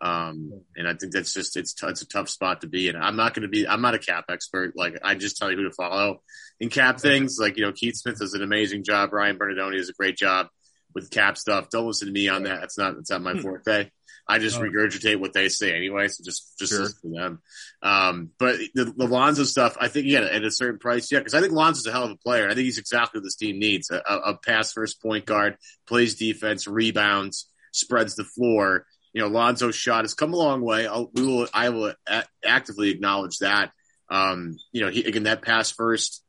Um, 0.01 0.63
and 0.77 0.87
I 0.87 0.95
think 0.95 1.13
that's 1.13 1.33
just 1.33 1.57
it's 1.57 1.73
t- 1.73 1.87
it's 1.87 2.03
a 2.03 2.09
tough 2.09 2.29
spot 2.29 2.61
to 2.61 2.67
be 2.67 2.89
in. 2.89 2.97
I'm 2.97 3.17
not 3.17 3.35
going 3.35 3.43
to 3.43 3.49
be 3.49 3.67
I'm 3.67 3.81
not 3.81 3.95
a 3.95 3.99
cap 3.99 4.27
expert. 4.29 4.75
Like 4.77 4.99
I 5.03 5.15
just 5.15 5.37
tell 5.37 5.51
you 5.51 5.57
who 5.57 5.65
to 5.65 5.71
follow 5.71 6.23
in 6.61 6.69
cap 6.69 7.01
things. 7.01 7.39
Like 7.41 7.57
you 7.57 7.65
know, 7.65 7.73
Keith 7.73 7.97
Smith 7.97 8.19
does 8.19 8.35
an 8.35 8.43
amazing 8.43 8.85
job. 8.85 9.13
Ryan 9.13 9.39
Bernardoni 9.39 9.79
does 9.79 9.89
a 9.89 9.95
great 9.95 10.17
job 10.17 10.49
with 10.95 11.11
cap 11.11 11.37
stuff. 11.37 11.71
Don't 11.71 11.87
listen 11.87 12.09
to 12.09 12.13
me 12.13 12.29
on 12.29 12.45
that. 12.45 12.61
That's 12.61 12.79
not 12.79 12.97
that's 12.97 13.11
not 13.11 13.23
my 13.23 13.33
hmm. 13.33 13.41
forte. 13.41 13.91
I 14.27 14.39
just 14.39 14.59
regurgitate 14.59 15.21
what 15.21 15.35
they 15.35 15.49
say 15.51 15.77
anyway. 15.77 16.09
So 16.09 16.25
just 16.25 16.59
just 16.59 16.73
sure. 16.73 16.83
listen 16.83 17.13
to 17.13 17.21
them. 17.21 17.43
Um, 17.83 18.31
but 18.39 18.57
the, 18.75 18.87
the 18.87 19.07
Lonzo 19.07 19.45
stuff, 19.45 19.77
I 19.79 19.89
think, 19.89 20.07
yeah, 20.07 20.21
at 20.21 20.45
a 20.45 20.51
certain 20.51 20.79
price, 20.79 21.13
yeah, 21.13 21.19
because 21.19 21.35
I 21.35 21.41
think 21.41 21.53
Lonzo's 21.53 21.87
a 21.87 21.93
hell 21.93 22.05
of 22.05 22.11
a 22.13 22.17
player. 22.17 22.47
I 22.47 22.55
think 22.55 22.65
he's 22.65 22.79
exactly 22.79 23.19
what 23.19 23.25
this 23.25 23.37
team 23.37 23.59
needs: 23.59 23.91
a, 23.91 23.99
a 23.99 24.39
pass 24.39 24.73
first 24.73 25.03
point 25.03 25.27
guard, 25.27 25.59
plays 25.87 26.15
defense, 26.15 26.67
rebounds, 26.67 27.51
spreads 27.73 28.17
the 28.17 28.25
floor. 28.25 28.87
You 29.13 29.23
know, 29.23 29.29
Lonzo's 29.29 29.77
shot 29.77 30.05
has 30.05 30.15
come 30.15 30.33
a 30.33 30.37
long 30.37 30.63
way. 30.63 30.87
I'll, 30.87 31.11
we 31.13 31.25
will, 31.25 31.47
I 31.53 31.69
will 31.69 31.93
a- 32.09 32.25
actively 32.45 32.91
acknowledge 32.91 33.39
that. 33.39 33.73
Um, 34.09 34.57
you 34.73 34.81
know, 34.81 34.91
he, 34.91 35.05
again, 35.05 35.25
that 35.25 35.43
pass 35.43 35.71
first 35.71 36.24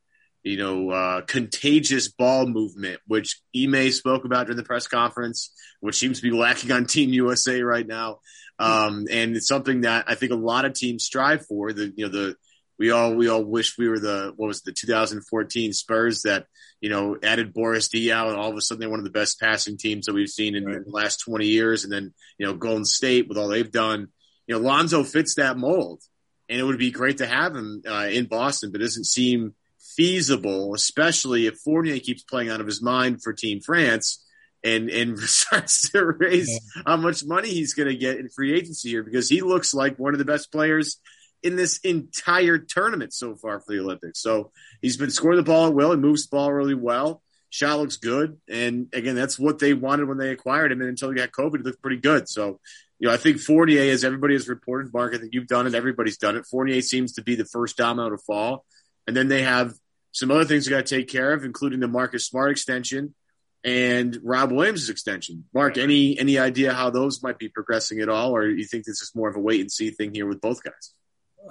you 0.46 0.56
know, 0.56 0.90
uh, 0.90 1.20
contagious 1.22 2.06
ball 2.06 2.46
movement, 2.46 3.00
which 3.08 3.40
Ime 3.56 3.90
spoke 3.90 4.24
about 4.24 4.46
during 4.46 4.56
the 4.56 4.62
press 4.62 4.86
conference, 4.86 5.50
which 5.80 5.96
seems 5.96 6.20
to 6.20 6.22
be 6.22 6.30
lacking 6.30 6.70
on 6.70 6.86
Team 6.86 7.10
USA 7.10 7.62
right 7.62 7.86
now. 7.86 8.20
Um, 8.60 9.08
and 9.10 9.34
it's 9.34 9.48
something 9.48 9.80
that 9.80 10.04
I 10.06 10.14
think 10.14 10.30
a 10.30 10.36
lot 10.36 10.64
of 10.64 10.74
teams 10.74 11.02
strive 11.02 11.44
for. 11.46 11.72
The 11.72 11.92
you 11.96 12.06
know 12.06 12.12
the 12.12 12.36
we 12.78 12.92
all 12.92 13.14
we 13.14 13.28
all 13.28 13.44
wish 13.44 13.76
we 13.76 13.88
were 13.88 13.98
the 13.98 14.32
what 14.36 14.46
was 14.46 14.62
the 14.62 14.72
2014 14.72 15.72
Spurs 15.72 16.22
that 16.22 16.46
you 16.80 16.90
know 16.90 17.18
added 17.24 17.52
Boris 17.52 17.88
Diaw 17.88 18.28
and 18.28 18.36
all 18.36 18.50
of 18.50 18.56
a 18.56 18.60
sudden 18.60 18.78
they're 18.78 18.88
one 18.88 19.00
of 19.00 19.04
the 19.04 19.10
best 19.10 19.40
passing 19.40 19.76
teams 19.76 20.06
that 20.06 20.14
we've 20.14 20.28
seen 20.28 20.54
in, 20.54 20.64
right. 20.64 20.76
in 20.76 20.84
the 20.84 20.90
last 20.90 21.24
20 21.24 21.44
years. 21.44 21.82
And 21.82 21.92
then 21.92 22.14
you 22.38 22.46
know 22.46 22.54
Golden 22.54 22.84
State 22.84 23.28
with 23.28 23.36
all 23.36 23.48
they've 23.48 23.70
done, 23.70 24.08
you 24.46 24.54
know 24.54 24.60
Lonzo 24.60 25.02
fits 25.02 25.34
that 25.34 25.58
mold, 25.58 26.02
and 26.48 26.60
it 26.60 26.62
would 26.62 26.78
be 26.78 26.92
great 26.92 27.18
to 27.18 27.26
have 27.26 27.56
him 27.56 27.82
uh, 27.84 28.06
in 28.08 28.26
Boston, 28.26 28.70
but 28.70 28.80
it 28.80 28.84
doesn't 28.84 29.06
seem 29.06 29.56
feasible, 29.96 30.74
especially 30.74 31.46
if 31.46 31.58
Fournier 31.58 31.98
keeps 31.98 32.22
playing 32.22 32.50
out 32.50 32.60
of 32.60 32.66
his 32.66 32.82
mind 32.82 33.22
for 33.22 33.32
Team 33.32 33.60
France 33.60 34.24
and 34.62 34.90
and 34.90 35.18
starts 35.20 35.90
to 35.90 36.04
raise 36.04 36.50
yeah. 36.50 36.82
how 36.86 36.96
much 36.96 37.24
money 37.24 37.48
he's 37.48 37.74
going 37.74 37.88
to 37.88 37.96
get 37.96 38.18
in 38.18 38.28
free 38.28 38.54
agency 38.54 38.90
here 38.90 39.02
because 39.02 39.28
he 39.28 39.40
looks 39.40 39.72
like 39.72 39.98
one 39.98 40.12
of 40.12 40.18
the 40.18 40.24
best 40.24 40.52
players 40.52 41.00
in 41.42 41.56
this 41.56 41.78
entire 41.78 42.58
tournament 42.58 43.12
so 43.12 43.36
far 43.36 43.60
for 43.60 43.72
the 43.72 43.80
Olympics. 43.80 44.20
So 44.20 44.50
he's 44.82 44.96
been 44.96 45.10
scoring 45.10 45.36
the 45.36 45.42
ball 45.42 45.68
at 45.68 45.74
will. 45.74 45.92
He 45.92 45.96
moves 45.96 46.26
the 46.26 46.36
ball 46.36 46.52
really 46.52 46.74
well. 46.74 47.22
Shot 47.50 47.78
looks 47.78 47.96
good, 47.96 48.38
and 48.50 48.88
again, 48.92 49.14
that's 49.14 49.38
what 49.38 49.60
they 49.60 49.72
wanted 49.72 50.08
when 50.08 50.18
they 50.18 50.30
acquired 50.30 50.72
him. 50.72 50.80
And 50.80 50.90
until 50.90 51.10
he 51.10 51.16
got 51.16 51.30
COVID, 51.30 51.58
he 51.58 51.62
looked 51.62 51.80
pretty 51.80 51.98
good. 51.98 52.28
So, 52.28 52.60
you 52.98 53.06
know, 53.06 53.14
I 53.14 53.16
think 53.16 53.38
Fournier, 53.38 53.92
as 53.92 54.02
everybody 54.04 54.34
has 54.34 54.48
reported, 54.48 54.92
Mark, 54.92 55.14
I 55.14 55.18
think 55.18 55.32
you've 55.32 55.46
done 55.46 55.66
it. 55.66 55.74
Everybody's 55.74 56.18
done 56.18 56.36
it. 56.36 56.44
Fournier 56.44 56.82
seems 56.82 57.12
to 57.12 57.22
be 57.22 57.36
the 57.36 57.44
first 57.44 57.76
domino 57.76 58.10
to 58.10 58.18
fall, 58.18 58.64
and 59.06 59.16
then 59.16 59.28
they 59.28 59.42
have 59.42 59.72
some 60.16 60.30
other 60.30 60.46
things 60.46 60.66
we 60.66 60.70
got 60.70 60.86
to 60.86 60.96
take 60.96 61.08
care 61.08 61.34
of, 61.34 61.44
including 61.44 61.80
the 61.80 61.88
Marcus 61.88 62.26
Smart 62.26 62.50
extension 62.50 63.14
and 63.62 64.18
Rob 64.22 64.50
Williams' 64.50 64.88
extension. 64.88 65.44
Mark, 65.52 65.76
any 65.76 66.18
any 66.18 66.38
idea 66.38 66.72
how 66.72 66.88
those 66.88 67.22
might 67.22 67.38
be 67.38 67.50
progressing 67.50 68.00
at 68.00 68.08
all, 68.08 68.34
or 68.34 68.48
you 68.48 68.64
think 68.64 68.86
this 68.86 69.02
is 69.02 69.12
more 69.14 69.28
of 69.28 69.36
a 69.36 69.40
wait 69.40 69.60
and 69.60 69.70
see 69.70 69.90
thing 69.90 70.14
here 70.14 70.26
with 70.26 70.40
both 70.40 70.62
guys? 70.62 70.94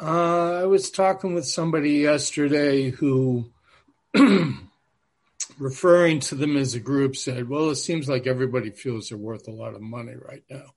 Uh, 0.01 0.62
I 0.62 0.65
was 0.65 0.89
talking 0.89 1.36
with 1.36 1.45
somebody 1.45 1.91
yesterday 1.91 2.89
who, 2.89 3.51
referring 5.60 6.19
to 6.21 6.36
them 6.36 6.58
as 6.58 6.73
a 6.73 6.80
group, 6.80 7.15
said, 7.15 7.47
"Well, 7.47 7.69
it 7.69 7.75
seems 7.75 8.10
like 8.10 8.25
everybody 8.25 8.71
feels 8.71 9.10
they're 9.10 9.17
worth 9.19 9.47
a 9.47 9.51
lot 9.51 9.75
of 9.75 9.82
money 9.82 10.15
right 10.15 10.43
now." 10.49 10.73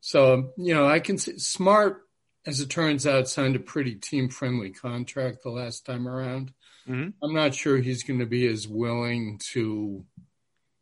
So 0.00 0.52
you 0.56 0.72
know, 0.72 0.86
I 0.86 1.00
can 1.00 1.18
see 1.18 1.36
Smart, 1.40 2.02
as 2.46 2.60
it 2.60 2.70
turns 2.70 3.08
out, 3.08 3.28
signed 3.28 3.56
a 3.56 3.58
pretty 3.58 3.96
team 3.96 4.28
friendly 4.28 4.70
contract 4.70 5.42
the 5.42 5.50
last 5.50 5.84
time 5.84 6.06
around. 6.06 6.52
Mm-hmm. 6.88 7.10
I'm 7.22 7.34
not 7.34 7.54
sure 7.54 7.76
he's 7.76 8.02
going 8.02 8.20
to 8.20 8.26
be 8.26 8.46
as 8.46 8.66
willing 8.66 9.40
to 9.52 10.04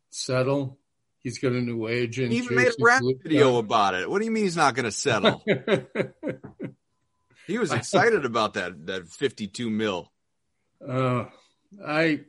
settle. 0.09 0.77
He's 1.19 1.39
got 1.39 1.51
a 1.51 1.61
new 1.61 1.87
agent. 1.87 2.31
He 2.31 2.37
even 2.37 2.55
made 2.55 2.67
a 2.67 2.73
rap 2.79 3.01
video 3.23 3.57
about 3.57 3.95
it. 3.95 4.09
What 4.09 4.19
do 4.19 4.25
you 4.25 4.31
mean 4.31 4.43
he's 4.43 4.55
not 4.55 4.75
going 4.75 4.85
to 4.85 4.91
settle? 4.91 5.43
he 7.47 7.57
was 7.57 7.73
excited 7.73 8.23
about 8.23 8.53
that 8.53 8.85
that 8.85 9.09
52 9.09 9.69
mil. 9.69 10.09
Uh, 10.87 11.25
I 11.85 12.21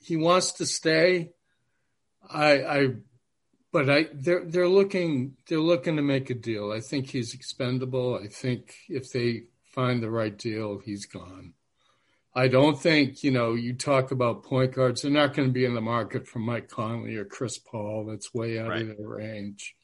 he 0.00 0.16
wants 0.16 0.52
to 0.54 0.66
stay. 0.66 1.30
I 2.28 2.64
I 2.64 2.88
but 3.72 3.88
I 3.88 4.08
they're 4.12 4.44
they're 4.44 4.68
looking 4.68 5.36
they're 5.46 5.60
looking 5.60 5.96
to 5.96 6.02
make 6.02 6.30
a 6.30 6.34
deal. 6.34 6.72
I 6.72 6.80
think 6.80 7.08
he's 7.08 7.34
expendable. 7.34 8.18
I 8.22 8.26
think 8.26 8.74
if 8.88 9.12
they 9.12 9.44
find 9.74 10.02
the 10.02 10.10
right 10.10 10.36
deal, 10.36 10.78
he's 10.78 11.06
gone. 11.06 11.54
I 12.34 12.48
don't 12.48 12.80
think, 12.80 13.22
you 13.22 13.30
know, 13.30 13.54
you 13.54 13.74
talk 13.74 14.10
about 14.10 14.44
point 14.44 14.74
guards, 14.74 15.02
they're 15.02 15.10
not 15.10 15.34
going 15.34 15.48
to 15.48 15.52
be 15.52 15.66
in 15.66 15.74
the 15.74 15.82
market 15.82 16.26
for 16.26 16.38
Mike 16.38 16.68
Conley 16.68 17.16
or 17.16 17.26
Chris 17.26 17.58
Paul. 17.58 18.06
That's 18.06 18.32
way 18.32 18.58
out 18.58 18.70
right. 18.70 18.82
of 18.82 18.96
their 18.96 19.06
range. 19.06 19.74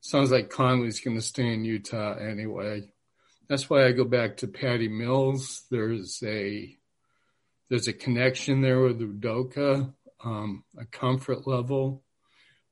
Sounds 0.00 0.30
like 0.30 0.50
Conley's 0.50 1.00
going 1.00 1.16
to 1.16 1.22
stay 1.22 1.52
in 1.52 1.64
Utah 1.64 2.14
anyway. 2.18 2.90
That's 3.48 3.70
why 3.70 3.86
I 3.86 3.92
go 3.92 4.04
back 4.04 4.38
to 4.38 4.46
Patty 4.46 4.88
Mills. 4.88 5.64
There's 5.70 6.22
a 6.22 6.76
there's 7.70 7.88
a 7.88 7.92
connection 7.92 8.60
there 8.60 8.80
with 8.80 9.00
Udoka, 9.00 9.92
um, 10.22 10.64
a 10.78 10.84
comfort 10.84 11.46
level, 11.46 12.02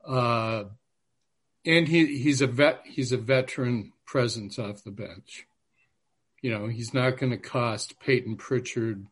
uh, 0.07 0.65
and 1.65 1.89
he 1.89 2.19
he's 2.19 2.43
a 2.43 2.47
vet. 2.47 2.83
He's 2.85 3.13
a 3.13 3.17
veteran 3.17 3.93
presence 4.05 4.59
off 4.59 4.85
the 4.85 4.91
bench 4.91 5.47
you 6.43 6.51
know, 6.51 6.67
he's 6.67 6.95
not 6.95 7.19
going 7.19 7.31
to 7.31 7.39
cost 7.39 7.99
Payton 8.01 8.37
Pritchard 8.37 9.07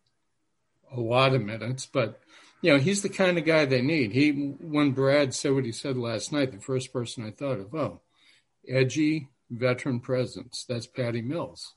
a 0.93 1.01
lot 1.01 1.35
of 1.35 1.43
minutes, 1.43 1.87
but 1.87 2.21
you 2.63 2.73
know, 2.73 2.79
he's 2.79 3.03
the 3.03 3.09
kind 3.09 3.37
of 3.37 3.45
guy 3.45 3.67
they 3.67 3.83
need. 3.83 4.13
He, 4.13 4.31
when 4.31 4.93
Brad 4.93 5.35
said 5.35 5.53
what 5.53 5.67
he 5.67 5.73
said 5.73 5.99
last 5.99 6.33
night, 6.33 6.53
the 6.53 6.61
first 6.61 6.93
person 6.93 7.27
I 7.27 7.31
thought 7.31 7.61
of, 7.61 7.75
oh, 7.75 8.01
edgy 8.67 9.29
veteran 9.51 10.01
presence. 10.01 10.65
That's 10.69 10.87
Patty 10.87 11.23
Mills. 11.23 11.75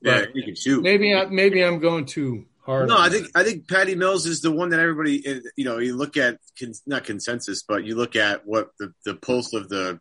Yeah, 0.00 0.26
he 0.32 0.44
can 0.44 0.54
shoot. 0.54 0.82
Maybe 0.82 1.14
I, 1.14 1.26
maybe 1.26 1.64
I'm 1.64 1.80
going 1.80 2.04
too 2.04 2.46
hard. 2.64 2.88
No, 2.88 2.98
I 2.98 3.08
think 3.08 3.28
I 3.34 3.42
think 3.42 3.68
Patty 3.68 3.94
Mills 3.94 4.26
is 4.26 4.40
the 4.40 4.52
one 4.52 4.68
that 4.70 4.80
everybody 4.80 5.42
you 5.56 5.64
know 5.64 5.78
you 5.78 5.96
look 5.96 6.16
at 6.16 6.38
not 6.86 7.04
consensus, 7.04 7.64
but 7.66 7.84
you 7.84 7.96
look 7.96 8.14
at 8.14 8.46
what 8.46 8.70
the 8.78 8.92
the 9.04 9.14
pulse 9.16 9.54
of 9.54 9.68
the 9.68 9.98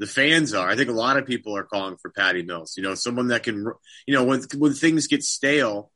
the 0.00 0.06
fans 0.06 0.54
are. 0.54 0.68
I 0.68 0.76
think 0.76 0.88
a 0.88 0.92
lot 0.92 1.18
of 1.18 1.26
people 1.26 1.54
are 1.56 1.62
calling 1.62 1.98
for 2.00 2.10
Patty 2.10 2.42
Mills. 2.42 2.74
You 2.76 2.82
know, 2.82 2.94
someone 2.94 3.28
that 3.28 3.42
can 3.42 3.66
you 4.06 4.14
know 4.14 4.24
when 4.24 4.42
when 4.56 4.72
things 4.72 5.06
get 5.06 5.22
stale 5.22 5.92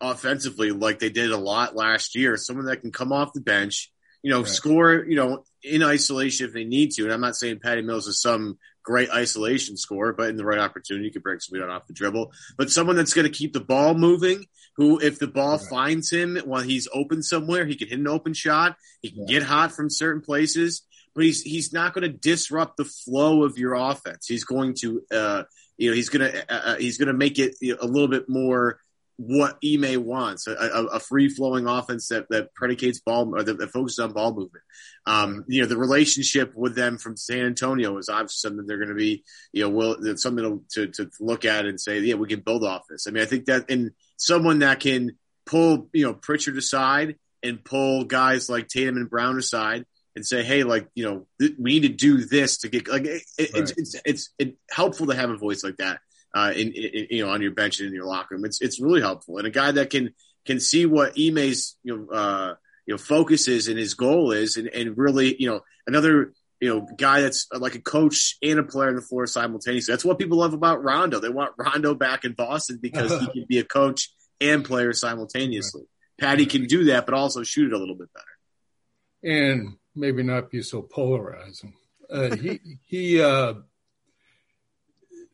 offensively, 0.00 0.70
like 0.70 0.98
they 0.98 1.10
did 1.10 1.30
a 1.30 1.36
lot 1.36 1.76
last 1.76 2.16
year, 2.16 2.36
someone 2.38 2.66
that 2.66 2.80
can 2.80 2.90
come 2.90 3.12
off 3.12 3.34
the 3.34 3.42
bench, 3.42 3.92
you 4.22 4.30
know, 4.30 4.40
right. 4.40 4.48
score, 4.48 5.04
you 5.04 5.14
know, 5.14 5.44
in 5.62 5.82
isolation 5.82 6.46
if 6.46 6.54
they 6.54 6.64
need 6.64 6.92
to. 6.92 7.04
And 7.04 7.12
I'm 7.12 7.20
not 7.20 7.36
saying 7.36 7.60
Patty 7.62 7.82
Mills 7.82 8.06
is 8.06 8.20
some 8.20 8.58
great 8.82 9.10
isolation 9.10 9.76
scorer, 9.76 10.14
but 10.14 10.30
in 10.30 10.36
the 10.36 10.44
right 10.44 10.58
opportunity, 10.58 11.06
you 11.06 11.12
could 11.12 11.22
bring 11.22 11.38
somebody 11.38 11.64
on 11.64 11.74
off 11.74 11.86
the 11.86 11.92
dribble. 11.92 12.32
But 12.56 12.70
someone 12.70 12.96
that's 12.96 13.14
going 13.14 13.30
to 13.30 13.38
keep 13.38 13.52
the 13.52 13.60
ball 13.60 13.94
moving, 13.94 14.46
who, 14.76 14.98
if 15.00 15.18
the 15.18 15.28
ball 15.28 15.58
right. 15.58 15.66
finds 15.68 16.10
him 16.10 16.38
while 16.44 16.62
he's 16.62 16.88
open 16.92 17.22
somewhere, 17.22 17.66
he 17.66 17.76
can 17.76 17.88
hit 17.88 17.98
an 17.98 18.08
open 18.08 18.32
shot. 18.32 18.76
He 19.02 19.10
can 19.10 19.26
get 19.26 19.42
hot 19.42 19.72
from 19.72 19.90
certain 19.90 20.22
places, 20.22 20.82
but 21.14 21.24
he's 21.24 21.42
he's 21.42 21.72
not 21.72 21.94
going 21.94 22.10
to 22.10 22.16
disrupt 22.16 22.76
the 22.76 22.84
flow 22.84 23.44
of 23.44 23.58
your 23.58 23.74
offense. 23.74 24.26
He's 24.26 24.44
going 24.44 24.74
to, 24.80 25.02
uh, 25.12 25.42
you 25.76 25.90
know, 25.90 25.96
he's 25.96 26.08
going 26.08 26.30
to 26.30 26.52
uh, 26.52 26.72
uh, 26.72 26.76
he's 26.76 26.98
going 26.98 27.08
to 27.08 27.14
make 27.14 27.38
it 27.38 27.54
a 27.62 27.86
little 27.86 28.08
bit 28.08 28.28
more 28.28 28.80
what 29.16 29.58
Ime 29.64 30.04
wants 30.04 30.48
a, 30.48 30.52
a, 30.52 30.98
free 30.98 31.28
flowing 31.28 31.68
offense 31.68 32.08
that, 32.08 32.26
that 32.30 32.52
predicates 32.52 32.98
ball 32.98 33.32
or 33.36 33.44
that, 33.44 33.58
that, 33.58 33.70
focuses 33.70 34.00
on 34.00 34.12
ball 34.12 34.30
movement. 34.32 34.64
Um, 35.06 35.44
you 35.46 35.62
know, 35.62 35.68
the 35.68 35.76
relationship 35.76 36.52
with 36.56 36.74
them 36.74 36.98
from 36.98 37.16
San 37.16 37.46
Antonio 37.46 37.96
is 37.98 38.08
obviously 38.08 38.48
something 38.48 38.66
they're 38.66 38.78
going 38.78 38.88
to 38.88 38.94
be, 38.96 39.22
you 39.52 39.62
know, 39.62 39.70
will, 39.70 40.16
something 40.16 40.64
to, 40.72 40.86
to, 40.86 40.92
to 40.92 41.10
look 41.20 41.44
at 41.44 41.64
and 41.64 41.80
say, 41.80 42.00
yeah, 42.00 42.14
we 42.14 42.26
can 42.26 42.40
build 42.40 42.64
off 42.64 42.82
this. 42.90 43.06
I 43.06 43.12
mean, 43.12 43.22
I 43.22 43.26
think 43.26 43.44
that 43.44 43.70
in 43.70 43.92
someone 44.16 44.60
that 44.60 44.80
can 44.80 45.12
pull, 45.46 45.88
you 45.92 46.06
know, 46.06 46.14
Pritchard 46.14 46.56
aside 46.56 47.14
and 47.40 47.64
pull 47.64 48.04
guys 48.04 48.48
like 48.48 48.66
Tatum 48.66 48.96
and 48.96 49.08
Brown 49.10 49.38
aside 49.38 49.84
and 50.16 50.26
say, 50.26 50.42
hey, 50.42 50.62
like, 50.62 50.88
you 50.94 51.04
know, 51.04 51.26
th- 51.40 51.54
we 51.58 51.72
need 51.78 51.88
to 51.88 51.94
do 51.94 52.24
this 52.24 52.58
to 52.58 52.68
get, 52.68 52.86
like, 52.88 53.04
it, 53.04 53.22
right. 53.38 53.50
it's, 53.54 53.72
it's, 53.72 53.94
it's, 54.04 54.30
it's 54.38 54.56
helpful 54.70 55.06
to 55.06 55.14
have 55.14 55.30
a 55.30 55.36
voice 55.36 55.64
like 55.64 55.76
that 55.78 55.98
uh, 56.34 56.52
in, 56.54 56.72
in, 56.72 57.06
you 57.10 57.24
know 57.24 57.30
on 57.30 57.40
your 57.40 57.52
bench 57.52 57.78
and 57.78 57.88
in 57.88 57.94
your 57.94 58.06
locker 58.06 58.34
room. 58.34 58.44
It's 58.44 58.60
it's 58.60 58.80
really 58.80 59.00
helpful, 59.00 59.38
and 59.38 59.46
a 59.46 59.50
guy 59.50 59.70
that 59.72 59.90
can 59.90 60.14
can 60.44 60.60
see 60.60 60.84
what 60.84 61.16
Ime's 61.18 61.76
you 61.84 61.96
know 61.96 62.08
uh, 62.12 62.54
you 62.86 62.94
know 62.94 62.98
focus 62.98 63.48
is 63.48 63.68
and 63.68 63.78
his 63.78 63.94
goal 63.94 64.32
is, 64.32 64.56
and, 64.56 64.68
and 64.68 64.98
really 64.98 65.36
you 65.38 65.48
know 65.48 65.60
another 65.86 66.32
you 66.60 66.68
know 66.68 66.86
guy 66.98 67.20
that's 67.20 67.46
like 67.52 67.76
a 67.76 67.80
coach 67.80 68.36
and 68.42 68.58
a 68.58 68.64
player 68.64 68.88
on 68.88 68.96
the 68.96 69.02
floor 69.02 69.26
simultaneously. 69.26 69.92
That's 69.92 70.04
what 70.04 70.18
people 70.18 70.38
love 70.38 70.54
about 70.54 70.82
Rondo. 70.82 71.20
They 71.20 71.28
want 71.28 71.54
Rondo 71.56 71.94
back 71.94 72.24
in 72.24 72.32
Boston 72.32 72.78
because 72.82 73.12
he 73.12 73.26
can 73.32 73.46
be 73.48 73.58
a 73.58 73.64
coach 73.64 74.10
and 74.40 74.64
player 74.64 74.92
simultaneously. 74.92 75.84
Patty 76.18 76.46
can 76.46 76.66
do 76.66 76.84
that, 76.86 77.06
but 77.06 77.14
also 77.14 77.42
shoot 77.42 77.72
it 77.72 77.74
a 77.74 77.78
little 77.78 77.96
bit 77.96 78.08
better, 78.12 79.36
and 79.36 79.76
maybe 79.94 80.22
not 80.22 80.50
be 80.50 80.62
so 80.62 80.82
polarizing. 80.82 81.74
Uh, 82.10 82.36
he 82.36 82.60
he. 82.86 83.20
Uh, 83.20 83.54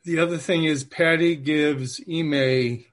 the 0.05 0.19
other 0.19 0.39
thing 0.39 0.65
is 0.65 0.83
Patty 0.83 1.37
gives 1.37 2.01
Ime 2.11 2.85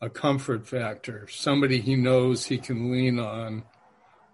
a 0.00 0.10
comfort 0.10 0.66
factor, 0.66 1.26
somebody 1.30 1.80
he 1.80 1.96
knows 1.96 2.46
he 2.46 2.58
can 2.58 2.90
lean 2.90 3.18
on 3.18 3.62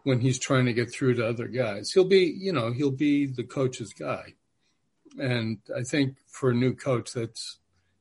when 0.02 0.20
he's 0.20 0.38
trying 0.38 0.66
to 0.66 0.72
get 0.72 0.92
through 0.92 1.14
to 1.14 1.26
other 1.26 1.46
guys. 1.46 1.92
He'll 1.92 2.04
be, 2.04 2.34
you 2.36 2.52
know, 2.52 2.72
he'll 2.72 2.90
be 2.90 3.26
the 3.26 3.44
coach's 3.44 3.92
guy. 3.92 4.34
And 5.18 5.58
I 5.76 5.82
think 5.82 6.16
for 6.26 6.50
a 6.50 6.54
new 6.54 6.74
coach, 6.74 7.12
that's 7.12 7.58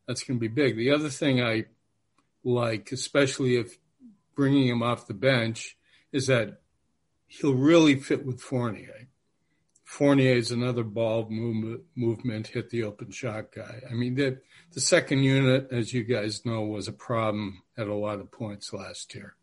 that's 0.07 0.23
going 0.23 0.39
to 0.39 0.41
be 0.41 0.47
big. 0.47 0.75
The 0.75 0.91
other 0.91 1.09
thing 1.09 1.41
I 1.41 1.65
like, 2.43 2.91
especially 2.91 3.57
if 3.57 3.77
bringing 4.35 4.67
him 4.67 4.81
off 4.81 5.07
the 5.07 5.13
bench, 5.13 5.77
is 6.11 6.27
that 6.27 6.60
he'll 7.31 7.55
really 7.55 7.95
fit 7.95 8.25
with 8.25 8.41
Fournier. 8.41 9.07
Fournier 9.85 10.35
is 10.35 10.51
another 10.51 10.83
ball 10.83 11.27
movement, 11.29 11.81
movement, 11.95 12.47
hit 12.47 12.69
the 12.69 12.83
open 12.83 13.09
shot 13.09 13.53
guy. 13.53 13.81
I 13.89 13.93
mean, 13.93 14.15
the, 14.15 14.39
the 14.73 14.81
second 14.81 15.23
unit, 15.23 15.69
as 15.71 15.93
you 15.93 16.03
guys 16.03 16.45
know, 16.45 16.61
was 16.61 16.87
a 16.87 16.93
problem 16.93 17.63
at 17.77 17.87
a 17.87 17.93
lot 17.93 18.19
of 18.19 18.31
points 18.31 18.73
last 18.73 19.15
year. 19.15 19.35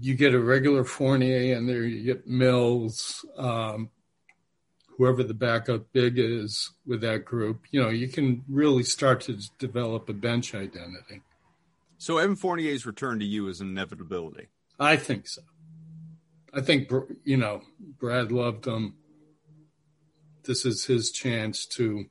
You 0.00 0.14
get 0.14 0.34
a 0.34 0.38
regular 0.38 0.84
Fournier 0.84 1.56
and 1.56 1.66
there 1.68 1.84
you 1.84 2.04
get 2.04 2.26
Mills, 2.26 3.24
um, 3.38 3.88
whoever 4.98 5.22
the 5.22 5.34
backup 5.34 5.90
big 5.92 6.18
is 6.18 6.72
with 6.86 7.00
that 7.00 7.24
group. 7.24 7.64
You 7.70 7.82
know, 7.82 7.88
you 7.88 8.08
can 8.08 8.44
really 8.48 8.82
start 8.82 9.22
to 9.22 9.38
develop 9.58 10.10
a 10.10 10.12
bench 10.12 10.54
identity. 10.54 11.22
So 11.96 12.18
Evan 12.18 12.36
Fournier's 12.36 12.84
return 12.84 13.18
to 13.18 13.24
you 13.24 13.48
is 13.48 13.60
an 13.62 13.68
inevitability. 13.68 14.48
I 14.78 14.96
think 14.96 15.26
so. 15.26 15.42
I 16.52 16.60
think 16.60 16.90
you 17.24 17.36
know 17.36 17.62
Brad 17.98 18.32
loved 18.32 18.66
him 18.66 18.94
this 20.44 20.64
is 20.64 20.84
his 20.84 21.10
chance 21.10 21.66
to 21.66 22.06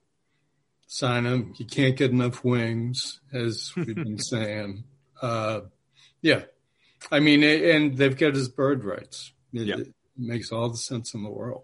sign 0.87 1.25
him. 1.25 1.53
He 1.55 1.65
can't 1.65 1.97
get 1.97 2.11
enough 2.11 2.43
wings, 2.43 3.19
as 3.33 3.71
we've 3.75 3.95
been 3.95 4.17
saying. 4.33 4.83
Uh, 5.21 5.61
yeah, 6.21 6.43
I 7.11 7.19
mean, 7.19 7.43
and 7.43 7.97
they've 7.97 8.17
got 8.17 8.35
his 8.35 8.49
bird 8.49 8.83
rights. 8.83 9.33
It, 9.53 9.67
yeah. 9.67 9.77
it 9.77 9.93
makes 10.17 10.51
all 10.51 10.69
the 10.69 10.77
sense 10.77 11.13
in 11.13 11.23
the 11.23 11.29
world. 11.29 11.63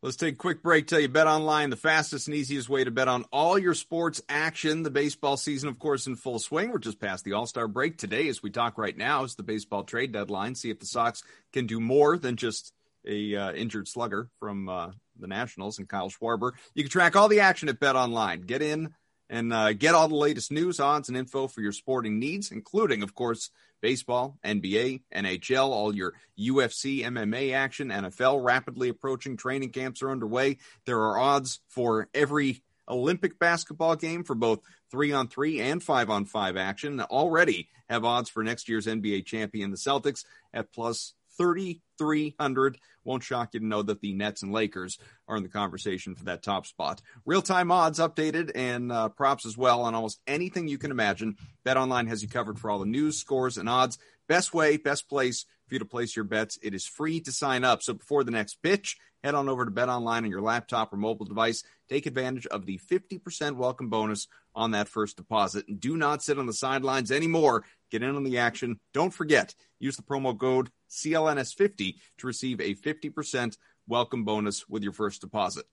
Let's 0.00 0.14
take 0.14 0.34
a 0.34 0.36
quick 0.36 0.62
break. 0.62 0.86
Tell 0.86 1.00
you 1.00 1.08
Bet 1.08 1.26
Online, 1.26 1.70
the 1.70 1.76
fastest 1.76 2.28
and 2.28 2.36
easiest 2.36 2.68
way 2.68 2.84
to 2.84 2.90
bet 2.92 3.08
on 3.08 3.24
all 3.32 3.58
your 3.58 3.74
sports 3.74 4.22
action. 4.28 4.84
The 4.84 4.92
baseball 4.92 5.36
season, 5.36 5.68
of 5.68 5.80
course, 5.80 6.06
in 6.06 6.14
full 6.14 6.38
swing. 6.38 6.70
We're 6.70 6.78
just 6.78 7.00
past 7.00 7.24
the 7.24 7.32
All 7.32 7.46
Star 7.46 7.66
break 7.66 7.98
today. 7.98 8.28
As 8.28 8.40
we 8.40 8.50
talk 8.50 8.78
right 8.78 8.96
now, 8.96 9.24
is 9.24 9.34
the 9.34 9.42
baseball 9.42 9.82
trade 9.82 10.12
deadline. 10.12 10.54
See 10.54 10.70
if 10.70 10.78
the 10.78 10.86
Sox 10.86 11.24
can 11.52 11.66
do 11.66 11.80
more 11.80 12.16
than 12.16 12.36
just 12.36 12.72
a 13.04 13.34
uh, 13.34 13.52
injured 13.54 13.88
slugger 13.88 14.30
from 14.38 14.68
uh, 14.68 14.92
the 15.18 15.26
Nationals 15.26 15.80
and 15.80 15.88
Kyle 15.88 16.10
Schwarber. 16.10 16.52
You 16.74 16.84
can 16.84 16.92
track 16.92 17.16
all 17.16 17.26
the 17.26 17.40
action 17.40 17.68
at 17.68 17.80
Bet 17.80 17.96
Online. 17.96 18.42
Get 18.42 18.62
in 18.62 18.94
and 19.28 19.52
uh, 19.52 19.72
get 19.72 19.96
all 19.96 20.06
the 20.06 20.14
latest 20.14 20.52
news, 20.52 20.78
odds, 20.78 21.08
and 21.08 21.18
info 21.18 21.48
for 21.48 21.60
your 21.60 21.72
sporting 21.72 22.20
needs, 22.20 22.52
including, 22.52 23.02
of 23.02 23.16
course, 23.16 23.50
baseball, 23.80 24.38
NBA, 24.44 25.02
NHL, 25.14 25.68
all 25.68 25.94
your 25.94 26.14
UFC, 26.38 27.04
MMA 27.04 27.54
action, 27.54 27.88
NFL. 27.88 28.44
Rapidly 28.44 28.88
approaching 28.88 29.36
training 29.36 29.70
camps 29.70 30.02
are 30.02 30.10
underway. 30.10 30.58
There 30.84 31.00
are 31.00 31.18
odds 31.18 31.60
for 31.68 32.08
every 32.14 32.62
Olympic 32.88 33.38
basketball 33.38 33.96
game 33.96 34.24
for 34.24 34.34
both 34.34 34.60
three 34.90 35.12
on 35.12 35.28
three 35.28 35.60
and 35.60 35.82
five 35.82 36.10
on 36.10 36.24
five 36.24 36.56
action. 36.56 37.00
Already 37.00 37.68
have 37.88 38.04
odds 38.04 38.30
for 38.30 38.42
next 38.42 38.68
year's 38.68 38.86
NBA 38.86 39.26
champion, 39.26 39.70
the 39.70 39.76
Celtics, 39.76 40.24
at 40.52 40.72
plus 40.72 41.14
3,300. 41.38 42.78
Won't 43.04 43.22
shock 43.22 43.54
you 43.54 43.60
to 43.60 43.66
know 43.66 43.82
that 43.82 44.00
the 44.00 44.12
Nets 44.12 44.42
and 44.42 44.52
Lakers 44.52 44.98
are 45.26 45.36
in 45.36 45.42
the 45.42 45.48
conversation 45.48 46.14
for 46.14 46.24
that 46.24 46.42
top 46.42 46.66
spot. 46.66 47.00
Real 47.24 47.40
time 47.40 47.70
odds 47.70 47.98
updated 47.98 48.50
and 48.54 48.92
uh, 48.92 49.08
props 49.08 49.46
as 49.46 49.56
well 49.56 49.82
on 49.82 49.94
almost 49.94 50.20
anything 50.26 50.68
you 50.68 50.78
can 50.78 50.90
imagine. 50.90 51.36
Bet 51.64 51.76
Online 51.76 52.08
has 52.08 52.22
you 52.22 52.28
covered 52.28 52.58
for 52.58 52.70
all 52.70 52.80
the 52.80 52.86
news, 52.86 53.18
scores, 53.18 53.56
and 53.56 53.68
odds. 53.68 53.98
Best 54.28 54.52
way, 54.52 54.76
best 54.76 55.08
place 55.08 55.46
for 55.66 55.74
you 55.74 55.78
to 55.78 55.84
place 55.86 56.14
your 56.14 56.24
bets. 56.24 56.58
It 56.62 56.74
is 56.74 56.86
free 56.86 57.20
to 57.20 57.32
sign 57.32 57.64
up. 57.64 57.82
So 57.82 57.94
before 57.94 58.24
the 58.24 58.30
next 58.30 58.62
pitch, 58.62 58.98
head 59.24 59.34
on 59.34 59.48
over 59.48 59.64
to 59.64 59.70
Bet 59.70 59.88
Online 59.88 60.24
on 60.24 60.30
your 60.30 60.42
laptop 60.42 60.92
or 60.92 60.96
mobile 60.96 61.26
device. 61.26 61.62
Take 61.88 62.06
advantage 62.06 62.46
of 62.46 62.66
the 62.66 62.78
50% 62.78 63.56
welcome 63.56 63.88
bonus 63.88 64.28
on 64.54 64.72
that 64.72 64.88
first 64.88 65.16
deposit. 65.16 65.66
And 65.68 65.80
do 65.80 65.96
not 65.96 66.22
sit 66.22 66.38
on 66.38 66.46
the 66.46 66.52
sidelines 66.52 67.10
anymore. 67.10 67.64
Get 67.90 68.02
in 68.02 68.16
on 68.16 68.24
the 68.24 68.38
action. 68.38 68.80
Don't 68.92 69.14
forget, 69.14 69.54
use 69.78 69.96
the 69.96 70.02
promo 70.02 70.38
code 70.38 70.70
CLNS50 70.90 71.96
to 72.18 72.26
receive 72.26 72.60
a 72.60 72.74
50% 72.74 73.56
welcome 73.86 74.24
bonus 74.24 74.68
with 74.68 74.82
your 74.82 74.92
first 74.92 75.20
deposit. 75.20 75.66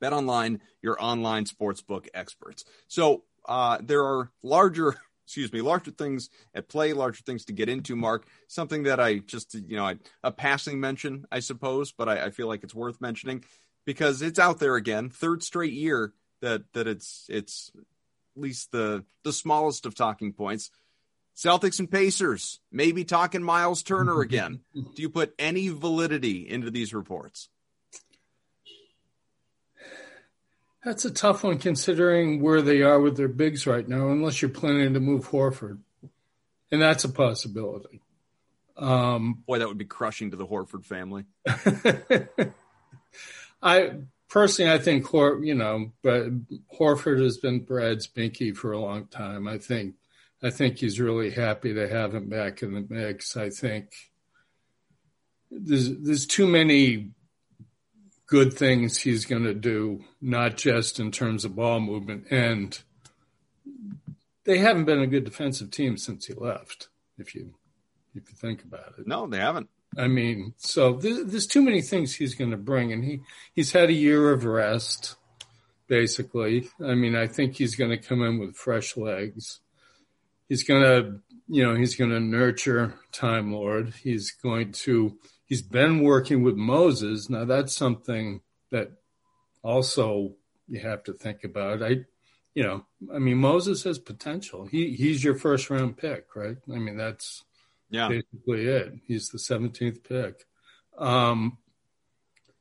Bet 0.00 0.12
online, 0.12 0.60
your 0.82 1.02
online 1.02 1.44
sportsbook 1.44 2.08
experts. 2.14 2.64
So 2.86 3.24
uh, 3.48 3.78
there 3.82 4.04
are 4.04 4.30
larger, 4.42 4.96
excuse 5.26 5.52
me, 5.52 5.60
larger 5.60 5.90
things 5.90 6.30
at 6.54 6.68
play, 6.68 6.92
larger 6.92 7.22
things 7.24 7.44
to 7.46 7.52
get 7.52 7.68
into. 7.68 7.96
Mark, 7.96 8.26
something 8.46 8.84
that 8.84 9.00
I 9.00 9.18
just, 9.18 9.54
you 9.54 9.76
know, 9.76 9.94
a 10.22 10.30
passing 10.30 10.80
mention, 10.80 11.26
I 11.32 11.40
suppose, 11.40 11.92
but 11.92 12.08
I, 12.08 12.26
I 12.26 12.30
feel 12.30 12.46
like 12.48 12.62
it's 12.62 12.74
worth 12.74 13.00
mentioning 13.00 13.44
because 13.84 14.22
it's 14.22 14.38
out 14.38 14.58
there 14.58 14.76
again, 14.76 15.10
third 15.10 15.42
straight 15.42 15.72
year 15.72 16.12
that 16.42 16.62
that 16.74 16.86
it's 16.86 17.26
it's 17.28 17.72
at 17.74 18.42
least 18.42 18.70
the 18.70 19.04
the 19.24 19.32
smallest 19.32 19.86
of 19.86 19.94
talking 19.94 20.32
points. 20.32 20.70
Celtics 21.38 21.78
and 21.78 21.88
Pacers, 21.88 22.58
maybe 22.72 23.04
talking 23.04 23.44
Myles 23.44 23.84
Turner 23.84 24.20
again. 24.20 24.58
Do 24.74 24.90
you 24.96 25.08
put 25.08 25.34
any 25.38 25.68
validity 25.68 26.48
into 26.48 26.68
these 26.68 26.92
reports? 26.92 27.48
That's 30.84 31.04
a 31.04 31.12
tough 31.12 31.44
one 31.44 31.58
considering 31.58 32.42
where 32.42 32.60
they 32.60 32.82
are 32.82 33.00
with 33.00 33.16
their 33.16 33.28
bigs 33.28 33.68
right 33.68 33.86
now, 33.86 34.08
unless 34.08 34.42
you're 34.42 34.48
planning 34.48 34.94
to 34.94 35.00
move 35.00 35.28
Horford. 35.30 35.78
And 36.72 36.82
that's 36.82 37.04
a 37.04 37.08
possibility. 37.08 38.00
Um, 38.76 39.44
Boy, 39.46 39.60
that 39.60 39.68
would 39.68 39.78
be 39.78 39.84
crushing 39.84 40.32
to 40.32 40.36
the 40.36 40.46
Horford 40.46 40.84
family. 40.84 41.24
I 43.62 43.92
personally, 44.28 44.72
I 44.72 44.78
think 44.78 45.06
Hor, 45.06 45.44
you 45.44 45.54
know, 45.54 45.92
but 46.02 46.30
Horford 46.80 47.22
has 47.22 47.38
been 47.38 47.60
Brad's 47.60 48.08
binky 48.08 48.56
for 48.56 48.72
a 48.72 48.80
long 48.80 49.06
time. 49.06 49.46
I 49.46 49.58
think, 49.58 49.94
I 50.42 50.50
think 50.50 50.78
he's 50.78 51.00
really 51.00 51.30
happy 51.30 51.74
to 51.74 51.88
have 51.88 52.14
him 52.14 52.28
back 52.28 52.62
in 52.62 52.72
the 52.72 52.86
mix. 52.88 53.36
I 53.36 53.50
think 53.50 53.92
there's 55.50 55.90
there's 55.98 56.26
too 56.26 56.46
many 56.46 57.10
good 58.26 58.52
things 58.52 58.98
he's 58.98 59.24
going 59.24 59.44
to 59.44 59.54
do, 59.54 60.04
not 60.20 60.56
just 60.56 61.00
in 61.00 61.10
terms 61.10 61.44
of 61.44 61.56
ball 61.56 61.80
movement. 61.80 62.26
And 62.30 62.78
they 64.44 64.58
haven't 64.58 64.84
been 64.84 65.00
a 65.00 65.06
good 65.06 65.24
defensive 65.24 65.70
team 65.70 65.96
since 65.96 66.26
he 66.26 66.34
left. 66.34 66.88
If 67.18 67.34
you 67.34 67.54
if 68.14 68.28
you 68.28 68.36
think 68.36 68.62
about 68.62 68.94
it, 68.98 69.06
no, 69.06 69.26
they 69.26 69.38
haven't. 69.38 69.68
I 69.96 70.06
mean, 70.06 70.54
so 70.58 70.94
there's, 70.94 71.24
there's 71.24 71.46
too 71.46 71.62
many 71.62 71.82
things 71.82 72.14
he's 72.14 72.34
going 72.34 72.50
to 72.50 72.56
bring, 72.56 72.92
and 72.92 73.04
he 73.04 73.20
he's 73.54 73.72
had 73.72 73.88
a 73.88 73.94
year 73.94 74.30
of 74.30 74.44
rest, 74.44 75.16
basically. 75.88 76.68
I 76.84 76.94
mean, 76.94 77.16
I 77.16 77.26
think 77.26 77.56
he's 77.56 77.74
going 77.74 77.90
to 77.90 77.96
come 77.96 78.22
in 78.22 78.38
with 78.38 78.54
fresh 78.54 78.96
legs. 78.96 79.60
He's 80.48 80.64
going 80.64 80.82
to, 80.82 81.20
you 81.48 81.64
know, 81.64 81.74
he's 81.74 81.94
going 81.94 82.10
to 82.10 82.20
nurture 82.20 82.94
Time 83.12 83.52
Lord. 83.52 83.94
He's 84.02 84.30
going 84.30 84.72
to. 84.72 85.18
He's 85.44 85.62
been 85.62 86.02
working 86.02 86.42
with 86.42 86.56
Moses. 86.56 87.30
Now 87.30 87.46
that's 87.46 87.74
something 87.74 88.42
that 88.70 88.92
also 89.62 90.34
you 90.68 90.80
have 90.80 91.02
to 91.04 91.12
think 91.14 91.44
about. 91.44 91.82
I, 91.82 92.04
you 92.54 92.62
know, 92.62 92.84
I 93.14 93.18
mean, 93.18 93.38
Moses 93.38 93.84
has 93.84 93.98
potential. 93.98 94.66
He 94.66 94.94
he's 94.94 95.24
your 95.24 95.34
first 95.34 95.70
round 95.70 95.96
pick, 95.96 96.34
right? 96.36 96.56
I 96.72 96.78
mean, 96.78 96.96
that's 96.96 97.44
yeah. 97.90 98.08
basically 98.08 98.66
it. 98.66 98.94
He's 99.06 99.30
the 99.30 99.38
17th 99.38 100.04
pick. 100.04 100.44
Um, 100.98 101.58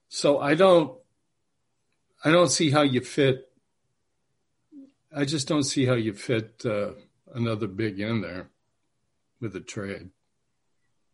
so 0.10 0.40
I 0.40 0.56
don't, 0.56 0.98
I 2.24 2.32
don't 2.32 2.50
see 2.50 2.72
how 2.72 2.82
you 2.82 3.02
fit. 3.02 3.50
I 5.16 5.26
just 5.26 5.48
don't 5.48 5.64
see 5.64 5.86
how 5.86 5.96
you 5.96 6.14
fit 6.14 6.62
uh, 6.66 6.92
another 7.34 7.68
big 7.68 8.00
in 8.00 8.22
there 8.22 8.50
with 9.42 9.56
a 9.56 9.60
trade. 9.62 10.10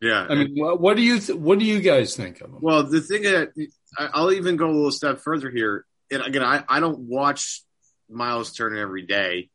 Yeah, 0.02 0.26
I 0.30 0.36
mean, 0.36 0.56
what, 0.56 0.82
what 0.82 0.97
do 0.97 1.02
you 1.02 1.19
th- 1.19 1.38
what 1.38 1.60
do 1.60 1.65
you 1.65 1.80
guys 1.80 2.15
think 2.15 2.41
of 2.41 2.49
him? 2.49 2.60
Well, 2.60 2.84
the 2.84 2.99
thing 2.99 3.23
that 3.23 3.54
I'll 3.97 4.34
even 4.34 4.58
go 4.58 4.65
a 4.65 4.71
little 4.71 4.91
step 4.91 5.19
further 5.19 5.49
here. 5.49 5.86
And 6.12 6.21
again, 6.21 6.43
I, 6.43 6.63
I 6.67 6.80
don't 6.80 6.99
watch 6.99 7.63
Myles 8.10 8.54
Turner 8.54 8.78
every 8.78 9.04
day, 9.04 9.49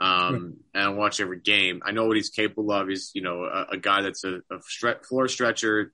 um, 0.00 0.58
and 0.74 0.84
I 0.84 0.88
watch 0.90 1.20
every 1.20 1.40
game. 1.40 1.82
I 1.84 1.92
know 1.92 2.06
what 2.06 2.16
he's 2.16 2.28
capable 2.28 2.70
of. 2.70 2.88
He's, 2.88 3.10
you 3.14 3.22
know, 3.22 3.44
a, 3.44 3.68
a 3.72 3.76
guy 3.78 4.02
that's 4.02 4.22
a, 4.24 4.36
a 4.50 4.58
stre- 4.58 5.04
floor 5.04 5.26
stretcher, 5.26 5.92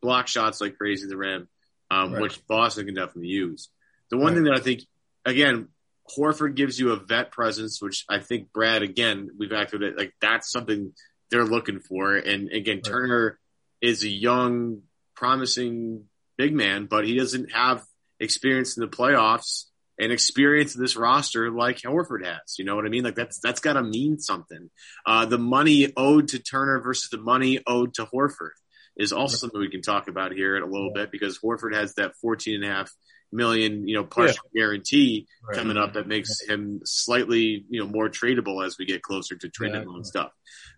block 0.00 0.26
shots 0.26 0.60
like 0.60 0.76
crazy 0.76 1.06
the 1.06 1.16
rim, 1.16 1.48
um, 1.90 2.14
right. 2.14 2.22
which 2.22 2.44
Boston 2.46 2.86
can 2.86 2.94
definitely 2.94 3.28
use. 3.28 3.68
The 4.10 4.16
one 4.16 4.28
right. 4.28 4.34
thing 4.36 4.44
that 4.44 4.54
I 4.54 4.60
think, 4.60 4.80
again, 5.24 5.68
Horford 6.16 6.54
gives 6.54 6.78
you 6.78 6.92
a 6.92 6.96
vet 6.96 7.30
presence, 7.30 7.80
which 7.80 8.04
I 8.08 8.18
think 8.18 8.52
Brad, 8.52 8.82
again, 8.82 9.30
we've 9.38 9.52
acted 9.52 9.82
it 9.82 9.96
like 9.96 10.12
that's 10.20 10.50
something 10.50 10.92
they're 11.30 11.44
looking 11.44 11.80
for. 11.80 12.16
And 12.16 12.50
again, 12.50 12.76
right. 12.76 12.84
Turner 12.84 13.38
is 13.80 14.02
a 14.04 14.08
young, 14.08 14.82
promising 15.14 16.04
big 16.36 16.54
man, 16.54 16.86
but 16.86 17.06
he 17.06 17.16
doesn't 17.16 17.52
have 17.52 17.82
experience 18.18 18.76
in 18.76 18.82
the 18.82 18.88
playoffs 18.88 19.64
and 19.98 20.12
experience 20.12 20.72
this 20.72 20.96
roster 20.96 21.50
like 21.50 21.78
Horford 21.78 22.24
has. 22.24 22.58
You 22.58 22.64
know 22.64 22.74
what 22.74 22.86
I 22.86 22.88
mean? 22.88 23.04
Like 23.04 23.14
that's 23.14 23.38
that's 23.40 23.60
got 23.60 23.74
to 23.74 23.82
mean 23.82 24.18
something. 24.18 24.70
Uh, 25.06 25.26
the 25.26 25.38
money 25.38 25.92
owed 25.96 26.28
to 26.28 26.38
Turner 26.38 26.80
versus 26.80 27.10
the 27.10 27.18
money 27.18 27.60
owed 27.66 27.94
to 27.94 28.06
Horford 28.06 28.52
is 28.96 29.12
also 29.12 29.36
something 29.36 29.60
we 29.60 29.70
can 29.70 29.82
talk 29.82 30.08
about 30.08 30.32
here 30.32 30.56
in 30.56 30.62
a 30.62 30.66
little 30.66 30.92
bit 30.92 31.10
because 31.12 31.38
Horford 31.38 31.74
has 31.74 31.94
that 31.94 32.16
14 32.20 32.56
and 32.56 32.64
a 32.64 32.74
half 32.74 32.90
million, 33.32 33.86
you 33.86 33.94
know, 33.94 34.04
partial 34.04 34.44
yeah. 34.52 34.60
guarantee 34.60 35.26
right. 35.46 35.56
coming 35.56 35.76
up 35.76 35.94
that 35.94 36.06
makes 36.06 36.40
him 36.40 36.80
slightly, 36.84 37.64
you 37.68 37.80
know, 37.80 37.86
more 37.86 38.08
tradable 38.08 38.64
as 38.64 38.76
we 38.78 38.86
get 38.86 39.02
closer 39.02 39.36
to 39.36 39.50
yeah. 39.60 39.76
and 39.76 40.06
stuff. 40.06 40.30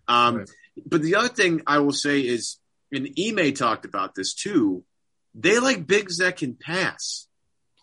Um, 0.07 0.37
right. 0.37 0.49
But 0.85 1.01
the 1.01 1.15
other 1.15 1.29
thing 1.29 1.61
I 1.67 1.79
will 1.79 1.93
say 1.93 2.21
is, 2.21 2.57
and 2.91 3.09
Ime 3.19 3.53
talked 3.53 3.85
about 3.85 4.15
this 4.15 4.33
too. 4.33 4.83
They 5.35 5.59
like 5.59 5.87
bigs 5.87 6.17
that 6.17 6.37
can 6.37 6.55
pass. 6.55 7.27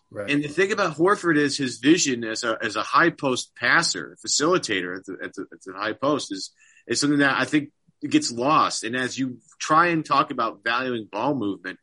Right. 0.09 0.29
And 0.29 0.43
the 0.43 0.49
thing 0.49 0.71
about 0.71 0.97
Horford 0.97 1.37
is 1.37 1.57
his 1.57 1.77
vision 1.77 2.25
as 2.25 2.43
a 2.43 2.57
as 2.61 2.75
a 2.75 2.81
high 2.81 3.11
post 3.11 3.53
passer, 3.55 4.17
facilitator 4.25 4.97
at 4.97 5.05
the, 5.05 5.17
at 5.23 5.33
the, 5.33 5.45
at 5.53 5.61
the 5.65 5.73
high 5.73 5.93
post 5.93 6.33
is 6.33 6.51
is 6.85 6.99
something 6.99 7.19
that 7.19 7.39
I 7.39 7.45
think 7.45 7.69
gets 8.01 8.31
lost. 8.31 8.83
And 8.83 8.95
as 8.95 9.17
you 9.17 9.37
try 9.59 9.87
and 9.87 10.05
talk 10.05 10.31
about 10.31 10.63
valuing 10.65 11.07
ball 11.09 11.35
movement, 11.35 11.79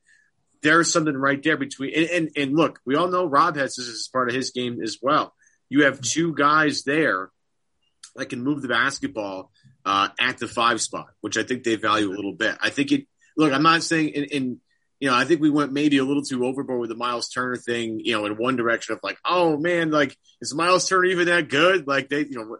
there's 0.62 0.92
something 0.92 1.16
right 1.16 1.42
there 1.42 1.56
between. 1.56 1.94
And, 1.94 2.10
and, 2.10 2.30
and 2.36 2.56
look, 2.56 2.80
we 2.84 2.96
all 2.96 3.08
know 3.08 3.26
Rob 3.26 3.56
has 3.56 3.76
this 3.76 3.88
as 3.88 4.08
part 4.12 4.28
of 4.28 4.34
his 4.34 4.50
game 4.50 4.80
as 4.82 4.98
well. 5.00 5.34
You 5.68 5.84
have 5.84 6.00
two 6.00 6.34
guys 6.34 6.84
there 6.84 7.30
that 8.16 8.30
can 8.30 8.42
move 8.42 8.62
the 8.62 8.68
basketball 8.68 9.50
uh, 9.84 10.08
at 10.18 10.38
the 10.38 10.48
five 10.48 10.80
spot, 10.80 11.08
which 11.20 11.36
I 11.36 11.42
think 11.42 11.64
they 11.64 11.76
value 11.76 12.08
a 12.08 12.16
little 12.16 12.34
bit. 12.34 12.56
I 12.60 12.70
think 12.70 12.92
it. 12.92 13.06
Look, 13.36 13.52
I'm 13.52 13.62
not 13.62 13.84
saying 13.84 14.08
in, 14.08 14.24
in 14.24 14.60
you 15.00 15.08
know, 15.08 15.14
I 15.14 15.24
think 15.24 15.40
we 15.40 15.50
went 15.50 15.72
maybe 15.72 15.98
a 15.98 16.04
little 16.04 16.24
too 16.24 16.44
overboard 16.44 16.80
with 16.80 16.90
the 16.90 16.96
Myles 16.96 17.28
Turner 17.28 17.56
thing, 17.56 18.00
you 18.02 18.12
know, 18.12 18.26
in 18.26 18.32
one 18.32 18.56
direction 18.56 18.94
of 18.94 19.00
like, 19.02 19.18
oh 19.24 19.56
man, 19.56 19.90
like, 19.90 20.16
is 20.40 20.54
Myles 20.54 20.88
Turner 20.88 21.04
even 21.04 21.26
that 21.26 21.48
good? 21.48 21.86
Like, 21.86 22.08
they, 22.08 22.20
you 22.20 22.32
know, 22.32 22.56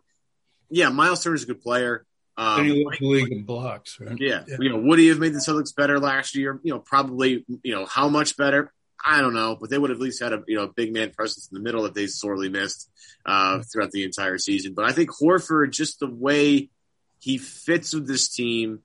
yeah, 0.71 0.89
Myles 0.91 1.25
Turner's 1.25 1.43
a 1.43 1.47
good 1.47 1.61
player. 1.61 2.07
Um, 2.39 2.65
he 2.65 2.85
led 2.85 2.99
the 3.01 3.07
league 3.07 3.33
in 3.33 3.43
blocks, 3.43 3.99
right? 4.01 4.17
Yeah. 4.19 4.45
yeah. 4.47 4.59
You 4.61 4.71
know, 4.71 4.79
would 4.79 5.01
he 5.01 5.09
have 5.09 5.19
made 5.19 5.35
the 5.35 5.41
Celtics 5.41 5.75
better 5.75 5.99
last 5.99 6.37
year? 6.37 6.61
You 6.63 6.73
know, 6.73 6.79
probably, 6.79 7.45
you 7.65 7.75
know, 7.75 7.85
how 7.85 8.09
much 8.09 8.37
better? 8.37 8.73
I 9.05 9.21
don't 9.21 9.35
know, 9.35 9.57
but 9.61 9.71
they 9.71 9.79
would 9.79 9.91
have 9.91 9.99
at 9.99 10.03
least 10.03 10.23
had 10.23 10.33
a, 10.33 10.43
you 10.47 10.57
know, 10.57 10.69
big 10.69 10.93
man 10.93 11.11
presence 11.11 11.49
in 11.51 11.55
the 11.57 11.63
middle 11.63 11.83
that 11.83 11.95
they 11.95 12.07
sorely 12.07 12.49
missed, 12.49 12.89
uh, 13.27 13.63
throughout 13.63 13.91
the 13.91 14.05
entire 14.05 14.39
season. 14.39 14.75
But 14.75 14.85
I 14.85 14.93
think 14.93 15.11
Horford, 15.11 15.73
just 15.73 15.99
the 15.99 16.09
way 16.09 16.71
he 17.19 17.39
fits 17.39 17.93
with 17.93 18.07
this 18.07 18.29
team, 18.29 18.81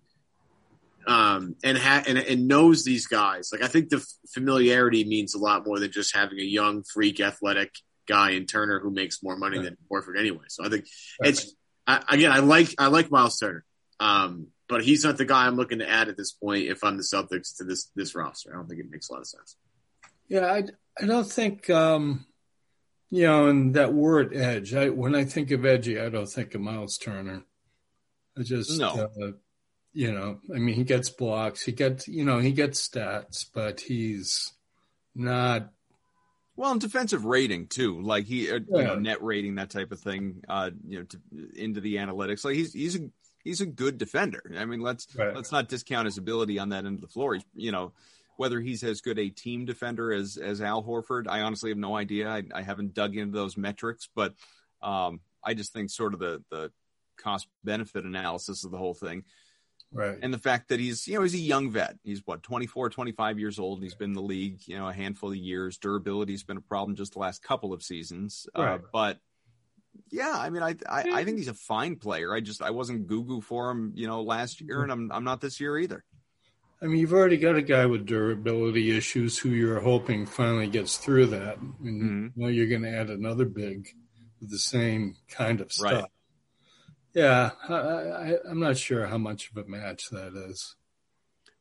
um, 1.06 1.56
and, 1.64 1.78
ha- 1.78 2.04
and 2.08 2.18
and 2.18 2.48
knows 2.48 2.84
these 2.84 3.08
guys. 3.08 3.50
Like 3.52 3.62
I 3.62 3.68
think 3.68 3.90
the 3.90 3.98
f- 3.98 4.06
familiarity 4.34 5.04
means 5.04 5.36
a 5.36 5.40
lot 5.40 5.66
more 5.66 5.80
than 5.80 5.92
just 5.92 6.16
having 6.16 6.40
a 6.40 6.44
young, 6.44 6.84
freak, 6.84 7.20
athletic 7.20 7.72
guy 8.08 8.32
in 8.32 8.46
Turner 8.46 8.80
who 8.80 8.90
makes 8.90 9.22
more 9.22 9.36
money 9.36 9.58
right. 9.58 9.66
than 9.66 9.78
Horford 9.92 10.18
anyway. 10.18 10.46
So 10.48 10.66
I 10.66 10.70
think 10.70 10.86
right. 11.22 11.30
it's 11.32 11.54
I, 11.86 12.04
again 12.10 12.32
I 12.32 12.40
like 12.40 12.76
I 12.78 12.88
like 12.88 13.12
Myles 13.12 13.38
Turner, 13.38 13.66
um, 14.00 14.48
but 14.68 14.84
he's 14.84 15.04
not 15.04 15.18
the 15.18 15.26
guy 15.26 15.46
I'm 15.46 15.56
looking 15.56 15.80
to 15.80 15.90
add 15.90 16.10
at 16.10 16.18
this 16.18 16.32
point. 16.32 16.66
If 16.66 16.84
I'm 16.84 16.98
the 16.98 17.04
Celtics 17.04 17.58
to 17.58 17.64
this 17.64 17.92
this 17.96 18.16
roster, 18.16 18.54
I 18.54 18.58
don't 18.58 18.68
think 18.68 18.80
it 18.80 18.90
makes 18.90 19.10
a 19.10 19.14
lot 19.14 19.22
of 19.22 19.28
sense. 19.28 19.56
Yeah, 20.28 20.46
I 20.46 20.64
I 21.02 21.06
don't 21.06 21.30
think. 21.30 21.70
Um, 21.70 22.26
you 23.14 23.28
know, 23.28 23.46
and 23.46 23.76
that 23.76 23.94
word 23.94 24.36
edge. 24.36 24.74
I, 24.74 24.90
when 24.90 25.14
I 25.14 25.24
think 25.24 25.52
of 25.52 25.68
edgy, 25.68 26.00
I 26.00 26.10
don't 26.10 26.26
think 26.26 26.56
of 26.56 26.62
Myles 26.62 26.98
Turner. 26.98 27.44
I 28.36 28.42
just 28.42 28.80
no. 28.80 29.12
Uh, 29.22 29.32
you 29.94 30.12
know, 30.12 30.40
I 30.54 30.58
mean, 30.58 30.74
he 30.74 30.84
gets 30.84 31.12
blocks, 31.12 31.64
he 31.64 31.72
gets, 31.72 32.08
you 32.08 32.26
know, 32.26 32.40
he 32.40 32.52
gets 32.52 32.88
stats, 32.88 33.46
but 33.54 33.82
he's 33.82 34.52
not. 35.14 35.70
Well, 36.56 36.72
in 36.72 36.80
defensive 36.80 37.26
rating 37.26 37.68
too, 37.68 38.02
like 38.02 38.26
he, 38.26 38.52
uh, 38.52 38.60
yeah. 38.70 38.78
you 38.78 38.84
know, 38.84 38.96
net 38.96 39.24
rating, 39.24 39.56
that 39.56 39.72
type 39.72 39.92
of 39.92 40.00
thing, 40.00 40.44
uh, 40.48 40.70
you 40.88 41.00
know, 41.00 41.06
to, 41.06 41.20
into 41.56 41.82
the 41.82 41.96
analytics. 41.96 42.46
Like 42.46 42.56
he's 42.56 42.74
he's 42.74 42.96
a 42.96 43.10
he's 43.44 43.62
a 43.62 43.66
good 43.66 43.98
defender. 43.98 44.44
I 44.58 44.66
mean, 44.66 44.82
let's 44.82 45.08
right. 45.16 45.36
let's 45.36 45.52
not 45.52 45.68
discount 45.68 46.06
his 46.06 46.18
ability 46.18 46.60
on 46.60 46.70
that 46.70 46.86
end 46.86 46.96
of 46.96 47.02
the 47.02 47.08
floor. 47.08 47.34
He's, 47.36 47.46
you 47.56 47.72
know, 47.72 47.94
whether 48.38 48.60
he's 48.60 48.84
as 48.84 49.02
good 49.02 49.18
a 49.18 49.30
team 49.30 49.66
defender 49.66 50.14
as 50.14 50.38
as 50.38 50.62
Al 50.62 50.84
Horford, 50.84 51.28
I 51.28 51.42
honestly 51.42 51.72
have 51.72 51.78
no 51.78 51.96
idea. 51.96 52.30
I, 52.30 52.44
I 52.54 52.62
haven't 52.62 52.94
dug 52.94 53.16
into 53.16 53.36
those 53.36 53.58
metrics, 53.58 54.08
but 54.14 54.36
um, 54.82 55.22
I 55.44 55.56
just 55.56 55.74
think 55.74 55.90
sort 55.90 56.14
of 56.14 56.20
the 56.20 56.44
the 56.52 56.72
cost 57.18 57.48
benefit 57.64 58.06
analysis 58.06 58.64
of 58.64 58.72
the 58.72 58.78
whole 58.78 58.94
thing 58.94 59.24
Right. 59.94 60.18
And 60.22 60.34
the 60.34 60.40
fact 60.40 60.70
that 60.70 60.80
he's, 60.80 61.08
you 61.08 61.16
know, 61.16 61.22
he's 61.22 61.36
a 61.36 61.40
young 61.40 61.72
vet. 61.72 61.98
He's 62.04 62.22
what, 62.26 62.44
24, 62.44 62.90
25 62.90 63.40
years 63.40 63.60
old. 63.60 63.78
And 63.78 63.84
he's 63.84 63.96
been 63.96 64.12
in 64.12 64.16
the 64.16 64.22
league, 64.22 64.62
you 64.66 64.78
know, 64.78 64.88
a 64.88 64.94
handful 64.94 65.30
of 65.30 65.36
years. 65.36 65.78
Durability's 65.78 66.44
been 66.44 66.58
a 66.58 66.62
problem 66.62 66.96
just 66.96 67.14
the 67.14 67.20
last 67.20 67.44
couple 67.44 67.74
of 67.74 67.84
seasons. 67.84 68.48
Uh, 68.58 68.64
right. 68.64 68.74
Uh, 68.76 68.84
but 68.92 69.20
yeah, 70.10 70.34
I 70.36 70.50
mean, 70.50 70.64
I, 70.64 70.76
I, 70.90 71.04
I 71.12 71.24
think 71.24 71.38
he's 71.38 71.48
a 71.48 71.54
fine 71.54 71.96
player. 71.96 72.34
I 72.34 72.40
just 72.40 72.62
I 72.62 72.72
wasn't 72.72 73.08
goo 73.08 73.24
goo 73.24 73.42
for 73.42 73.70
him, 73.70 73.94
you 73.96 74.08
know, 74.08 74.22
last 74.22 74.62
year, 74.62 74.84
and 74.84 74.92
I'm 74.92 75.12
I'm 75.12 75.24
not 75.24 75.42
this 75.42 75.60
year 75.60 75.78
either. 75.78 76.04
I 76.82 76.88
mean, 76.88 77.00
you've 77.00 77.14
already 77.14 77.38
got 77.38 77.56
a 77.56 77.62
guy 77.62 77.86
with 77.86 78.06
durability 78.06 78.96
issues 78.96 79.38
who 79.38 79.50
you're 79.50 79.80
hoping 79.80 80.26
finally 80.26 80.68
gets 80.68 80.98
through 80.98 81.28
that, 81.28 81.58
and 81.58 81.74
mm-hmm. 81.80 82.28
you 82.36 82.44
know 82.44 82.48
you're 82.50 82.68
going 82.68 82.82
to 82.82 82.96
add 82.96 83.10
another 83.10 83.46
big 83.46 83.88
with 84.42 84.52
the 84.52 84.60
same 84.60 85.16
kind 85.30 85.62
of 85.62 85.72
stuff. 85.72 85.92
Right. 85.92 86.06
Yeah, 87.14 87.52
I, 87.70 88.38
am 88.50 88.60
not 88.60 88.78
sure 88.78 89.06
how 89.06 89.18
much 89.18 89.52
of 89.52 89.58
a 89.58 89.70
match 89.70 90.10
that 90.10 90.34
is. 90.50 90.76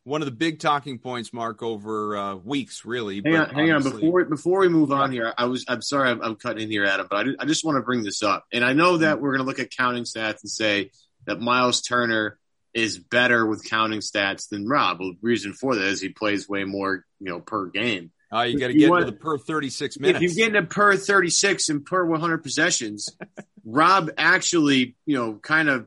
One 0.04 0.20
of 0.20 0.26
the 0.26 0.32
big 0.32 0.58
talking 0.58 0.98
points, 0.98 1.32
Mark, 1.32 1.62
over 1.62 2.16
uh, 2.16 2.34
weeks, 2.36 2.84
really. 2.84 3.22
Hang 3.24 3.36
on, 3.36 3.50
hang 3.50 3.70
on. 3.70 3.82
Before 3.82 4.24
before 4.24 4.60
we 4.60 4.68
move 4.68 4.90
on 4.90 5.12
here, 5.12 5.32
I 5.36 5.44
was 5.44 5.64
I'm 5.68 5.82
sorry 5.82 6.10
I'm, 6.10 6.20
I'm 6.22 6.36
cutting 6.36 6.64
in 6.64 6.70
here, 6.70 6.84
Adam, 6.84 7.06
but 7.08 7.26
I, 7.26 7.30
I 7.40 7.44
just 7.44 7.64
want 7.64 7.76
to 7.76 7.82
bring 7.82 8.02
this 8.02 8.22
up, 8.22 8.44
and 8.52 8.64
I 8.64 8.72
know 8.72 8.96
that 8.96 9.20
we're 9.20 9.30
going 9.30 9.44
to 9.44 9.46
look 9.46 9.60
at 9.60 9.70
counting 9.70 10.04
stats 10.04 10.42
and 10.42 10.50
say 10.50 10.90
that 11.26 11.40
Myles 11.40 11.82
Turner 11.82 12.38
is 12.74 12.98
better 12.98 13.46
with 13.46 13.68
counting 13.68 14.00
stats 14.00 14.48
than 14.48 14.66
Rob. 14.66 14.98
Well, 15.00 15.12
the 15.12 15.18
reason 15.20 15.52
for 15.52 15.76
that 15.76 15.84
is 15.84 16.00
he 16.00 16.08
plays 16.08 16.48
way 16.48 16.64
more, 16.64 17.04
you 17.20 17.30
know, 17.30 17.40
per 17.40 17.66
game. 17.66 18.10
Uh, 18.32 18.42
you 18.42 18.58
got 18.58 18.68
to 18.68 18.74
get 18.74 18.88
want, 18.88 19.02
into 19.02 19.12
the 19.12 19.18
per 19.18 19.36
36 19.36 19.98
minutes. 19.98 20.16
If 20.16 20.22
you 20.22 20.34
get 20.34 20.56
into 20.56 20.66
per 20.66 20.96
36 20.96 21.68
and 21.68 21.84
per 21.84 22.04
100 22.04 22.38
possessions, 22.38 23.08
Rob 23.64 24.10
actually, 24.18 24.96
you 25.06 25.16
know, 25.16 25.34
kind 25.34 25.68
of 25.68 25.86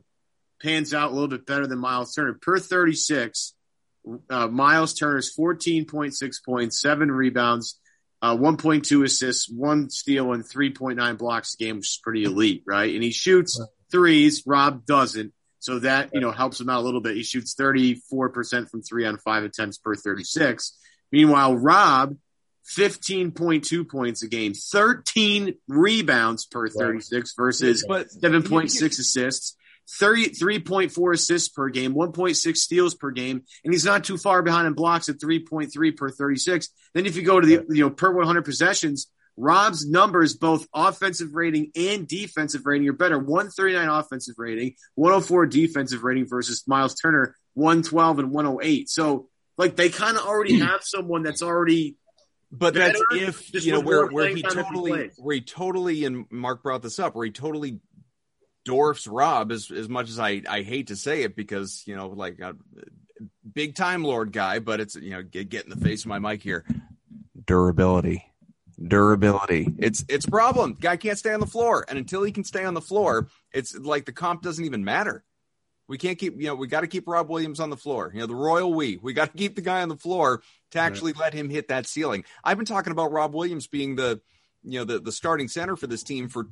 pans 0.62 0.94
out 0.94 1.10
a 1.10 1.14
little 1.14 1.28
bit 1.28 1.46
better 1.46 1.66
than 1.66 1.78
Myles 1.78 2.14
Turner. 2.14 2.34
Per 2.34 2.58
36, 2.58 3.54
uh, 4.30 4.48
Myles 4.48 4.94
Turner's 4.94 5.34
14.6 5.34 6.44
points, 6.44 6.80
seven 6.80 7.10
rebounds, 7.10 7.78
uh, 8.22 8.36
1.2 8.36 9.04
assists, 9.04 9.48
one 9.48 9.90
steal, 9.90 10.32
and 10.32 10.44
3.9 10.44 11.18
blocks 11.18 11.54
a 11.54 11.56
game, 11.56 11.76
which 11.76 11.88
is 11.88 12.00
pretty 12.02 12.24
elite, 12.24 12.62
right? 12.66 12.94
And 12.94 13.02
he 13.02 13.10
shoots 13.10 13.60
threes. 13.90 14.42
Rob 14.46 14.86
doesn't. 14.86 15.32
So 15.58 15.80
that, 15.80 16.10
you 16.12 16.20
know, 16.20 16.30
helps 16.30 16.60
him 16.60 16.68
out 16.68 16.80
a 16.80 16.84
little 16.84 17.00
bit. 17.00 17.16
He 17.16 17.22
shoots 17.22 17.54
34% 17.54 18.70
from 18.70 18.82
three 18.82 19.04
on 19.04 19.18
five 19.18 19.42
attempts 19.42 19.78
per 19.78 19.94
36. 19.94 20.76
Meanwhile, 21.10 21.56
Rob, 21.56 22.16
15.2 22.76 23.88
points 23.88 24.22
a 24.22 24.28
game, 24.28 24.54
13 24.54 25.54
rebounds 25.68 26.46
per 26.46 26.68
36 26.68 27.34
versus 27.36 27.84
7.6 27.86 28.84
assists. 28.98 29.56
33.4 30.00 31.14
assists 31.14 31.48
per 31.48 31.68
game, 31.68 31.94
1.6 31.94 32.56
steals 32.56 32.96
per 32.96 33.12
game, 33.12 33.44
and 33.64 33.72
he's 33.72 33.84
not 33.84 34.02
too 34.02 34.18
far 34.18 34.42
behind 34.42 34.66
in 34.66 34.72
blocks 34.72 35.08
at 35.08 35.18
3.3 35.18 35.96
per 35.96 36.10
36. 36.10 36.68
Then 36.92 37.06
if 37.06 37.14
you 37.14 37.22
go 37.22 37.38
to 37.38 37.46
the, 37.46 37.64
you 37.72 37.84
know, 37.84 37.90
per 37.90 38.10
100 38.10 38.44
possessions, 38.44 39.08
Rob's 39.36 39.86
numbers, 39.88 40.34
both 40.34 40.66
offensive 40.74 41.34
rating 41.34 41.70
and 41.76 42.08
defensive 42.08 42.64
rating, 42.64 42.88
are 42.88 42.94
better. 42.94 43.18
139 43.18 43.88
offensive 43.88 44.34
rating, 44.38 44.74
104 44.94 45.46
defensive 45.46 46.02
rating 46.02 46.26
versus 46.26 46.64
Myles 46.66 46.94
Turner, 46.94 47.36
112 47.54 48.18
and 48.18 48.30
108. 48.30 48.88
So, 48.88 49.28
like, 49.58 49.76
they 49.76 49.90
kind 49.90 50.16
of 50.16 50.24
already 50.24 50.58
have 50.60 50.82
someone 50.82 51.22
that's 51.22 51.42
already. 51.42 51.96
But 52.52 52.74
that's 52.74 53.00
if 53.12 53.52
you 53.64 53.72
know 53.72 53.80
where, 53.80 54.06
where 54.06 54.34
he 54.34 54.42
totally 54.42 55.10
where 55.16 55.34
he 55.34 55.40
totally 55.40 56.04
and 56.04 56.26
Mark 56.30 56.62
brought 56.62 56.82
this 56.82 56.98
up 56.98 57.14
where 57.14 57.24
he 57.24 57.32
totally 57.32 57.80
dwarfs 58.64 59.06
Rob 59.06 59.50
as 59.50 59.70
as 59.70 59.88
much 59.88 60.08
as 60.08 60.18
I 60.18 60.42
I 60.48 60.62
hate 60.62 60.88
to 60.88 60.96
say 60.96 61.22
it 61.22 61.34
because 61.34 61.82
you 61.86 61.96
know 61.96 62.08
like 62.08 62.38
a 62.40 62.54
big 63.52 63.74
time 63.74 64.04
Lord 64.04 64.32
guy, 64.32 64.60
but 64.60 64.80
it's 64.80 64.94
you 64.94 65.10
know 65.10 65.22
get, 65.22 65.48
get 65.48 65.64
in 65.64 65.70
the 65.70 65.84
face 65.84 66.04
of 66.04 66.08
my 66.08 66.18
mic 66.18 66.42
here. 66.42 66.64
Durability, 67.46 68.24
durability. 68.80 69.74
It's 69.78 70.04
it's 70.08 70.26
a 70.26 70.30
problem. 70.30 70.76
Guy 70.80 70.96
can't 70.96 71.18
stay 71.18 71.32
on 71.32 71.40
the 71.40 71.46
floor, 71.46 71.84
and 71.88 71.98
until 71.98 72.22
he 72.22 72.32
can 72.32 72.44
stay 72.44 72.64
on 72.64 72.74
the 72.74 72.80
floor, 72.80 73.28
it's 73.52 73.74
like 73.76 74.04
the 74.04 74.12
comp 74.12 74.42
doesn't 74.42 74.64
even 74.64 74.84
matter. 74.84 75.24
We 75.88 75.98
can't 75.98 76.18
keep, 76.18 76.40
you 76.40 76.48
know, 76.48 76.54
we 76.54 76.66
got 76.66 76.80
to 76.80 76.86
keep 76.86 77.06
Rob 77.06 77.28
Williams 77.28 77.60
on 77.60 77.70
the 77.70 77.76
floor. 77.76 78.10
You 78.12 78.20
know, 78.20 78.26
the 78.26 78.34
royal 78.34 78.74
we. 78.74 78.96
We 78.96 79.12
got 79.12 79.32
to 79.32 79.38
keep 79.38 79.54
the 79.54 79.62
guy 79.62 79.82
on 79.82 79.88
the 79.88 79.96
floor 79.96 80.42
to 80.72 80.78
actually 80.78 81.12
right. 81.12 81.22
let 81.22 81.34
him 81.34 81.48
hit 81.48 81.68
that 81.68 81.86
ceiling. 81.86 82.24
I've 82.42 82.56
been 82.56 82.66
talking 82.66 82.90
about 82.90 83.12
Rob 83.12 83.34
Williams 83.34 83.66
being 83.68 83.96
the, 83.96 84.20
you 84.64 84.80
know, 84.80 84.84
the 84.84 84.98
the 84.98 85.12
starting 85.12 85.48
center 85.48 85.76
for 85.76 85.86
this 85.86 86.02
team 86.02 86.28
for 86.28 86.48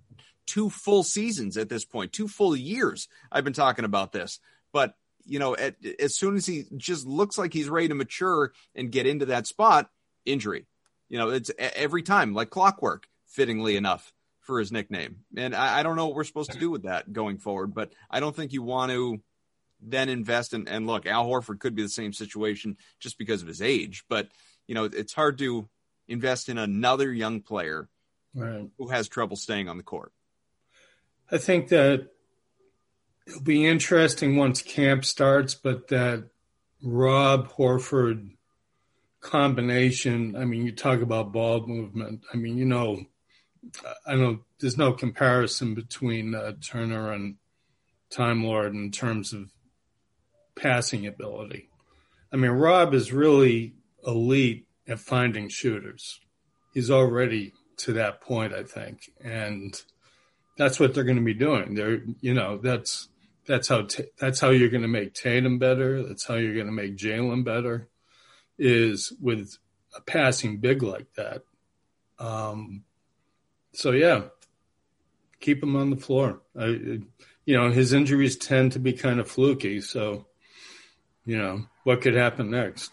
two 0.47 0.71
full 0.71 1.03
seasons 1.03 1.57
at 1.57 1.69
this 1.69 1.85
point, 1.85 2.13
two 2.13 2.29
full 2.29 2.55
years. 2.55 3.09
I've 3.33 3.45
been 3.45 3.53
talking 3.53 3.85
about 3.85 4.13
this, 4.13 4.39
but 4.73 4.95
you 5.27 5.39
know, 5.39 5.57
at, 5.57 5.77
as 5.99 6.17
soon 6.17 6.37
as 6.37 6.47
he 6.47 6.65
just 6.77 7.07
looks 7.07 7.39
like 7.39 7.53
he's 7.53 7.69
ready 7.69 7.89
to 7.89 7.95
mature 7.95 8.53
and 8.75 8.93
get 8.93 9.07
into 9.07 9.27
that 9.27 9.47
spot, 9.47 9.89
injury. 10.25 10.67
You 11.09 11.19
know, 11.19 11.31
it's 11.31 11.51
every 11.59 12.03
time 12.03 12.35
like 12.35 12.51
clockwork, 12.51 13.09
fittingly 13.27 13.77
enough 13.77 14.13
for 14.45 14.59
his 14.59 14.71
nickname. 14.71 15.17
And 15.37 15.55
I, 15.55 15.81
I 15.81 15.83
don't 15.83 15.97
know 15.97 16.07
what 16.07 16.15
we're 16.15 16.25
supposed 16.25 16.53
to 16.53 16.59
do 16.59 16.71
with 16.71 16.85
that 16.85 17.13
going 17.13 17.39
forward, 17.39 17.75
but 17.75 17.93
I 18.11 18.21
don't 18.21 18.37
think 18.37 18.53
you 18.53 18.63
want 18.63 18.93
to 18.93 19.21
then 19.81 20.09
invest 20.09 20.55
in. 20.55 20.69
And 20.69 20.87
look, 20.87 21.07
Al 21.07 21.27
Horford 21.27 21.59
could 21.59 21.75
be 21.75 21.83
the 21.83 21.89
same 21.89 22.13
situation 22.13 22.77
just 23.01 23.19
because 23.19 23.43
of 23.43 23.49
his 23.49 23.61
age, 23.63 24.05
but 24.09 24.29
you 24.67 24.75
know, 24.75 24.85
it's 24.85 25.13
hard 25.13 25.39
to 25.39 25.69
invest 26.09 26.49
in 26.49 26.59
another 26.59 27.13
young 27.13 27.41
player 27.41 27.89
right. 28.35 28.69
who 28.79 28.89
has 28.89 29.09
trouble 29.09 29.37
staying 29.37 29.69
on 29.69 29.77
the 29.77 29.83
court. 29.83 30.13
I 31.31 31.39
think 31.39 31.69
that 31.69 32.09
it'll 33.27 33.41
be 33.43 33.67
interesting 33.67 34.37
once 34.37 34.63
camp 34.63 35.05
starts, 35.05 35.55
but 35.55 35.89
that 35.89 36.29
Rob 36.83 37.51
Horford 37.53 38.31
combination, 39.21 40.37
I 40.37 40.45
mean, 40.45 40.65
you 40.67 40.73
talk 40.73 41.01
about 41.01 41.33
ball 41.33 41.67
movement. 41.67 42.23
I 42.33 42.37
mean, 42.37 42.59
you 42.59 42.67
know, 42.67 43.05
I 44.07 44.15
know 44.15 44.41
there's 44.61 44.79
no 44.79 44.93
comparison 44.93 45.75
between 45.75 46.35
uh, 46.35 46.53
Turner 46.61 47.13
and 47.13 47.37
Time 48.11 48.45
Lord 48.45 48.75
in 48.75 48.91
terms 48.91 49.33
of 49.33 49.51
passing 50.57 51.07
ability. 51.07 51.69
I 52.33 52.37
mean, 52.37 52.53
Rob 52.53 52.95
is 52.95 53.13
really 53.13 53.75
elite 54.07 54.67
at 54.87 55.01
finding 55.01 55.49
shooters. 55.49 56.21
He's 56.73 56.91
already 56.91 57.53
to 57.79 57.95
that 57.95 58.21
point, 58.21 58.53
I 58.53 58.65
think. 58.65 59.11
And 59.23 59.81
that's 60.57 60.79
what 60.79 60.95
they're 60.95 61.05
going 61.05 61.17
to 61.17 61.23
be 61.23 61.35
doing. 61.35 61.75
They're, 61.75 62.03
you 62.21 62.35
know, 62.35 62.59
that's 62.59 63.09
that's 63.47 63.69
how 63.69 63.83
t- 63.83 64.11
that's 64.19 64.41
how 64.41 64.51
you're 64.51 64.71
going 64.71 64.83
to 64.83 64.89
make 64.89 65.15
Tatum 65.15 65.59
better. 65.59 66.03
That's 66.03 66.27
how 66.27 66.35
you're 66.35 66.55
going 66.55 66.67
to 66.67 66.73
make 66.73 66.97
Jaylen 66.97 67.45
better, 67.45 67.89
is 68.59 69.13
with 69.21 69.57
a 69.97 70.01
passing 70.01 70.59
big 70.59 70.83
like 70.83 71.13
that. 71.17 71.43
Um, 72.19 72.85
so 73.75 73.91
yeah, 73.91 74.23
keep 75.41 75.63
him 75.63 75.77
on 75.77 75.91
the 75.91 75.97
floor. 75.97 76.41
I, 76.59 77.01
you 77.45 77.57
know, 77.57 77.71
his 77.71 77.93
injuries 77.93 78.37
tend 78.37 78.73
to 78.73 78.79
be 78.79 78.93
kind 78.93 79.21
of 79.21 79.31
fluky. 79.31 79.81
So, 79.81 80.27
you 81.27 81.37
know, 81.37 81.67
what 81.85 82.01
could 82.01 82.15
happen 82.15 82.51
next? 82.51 82.93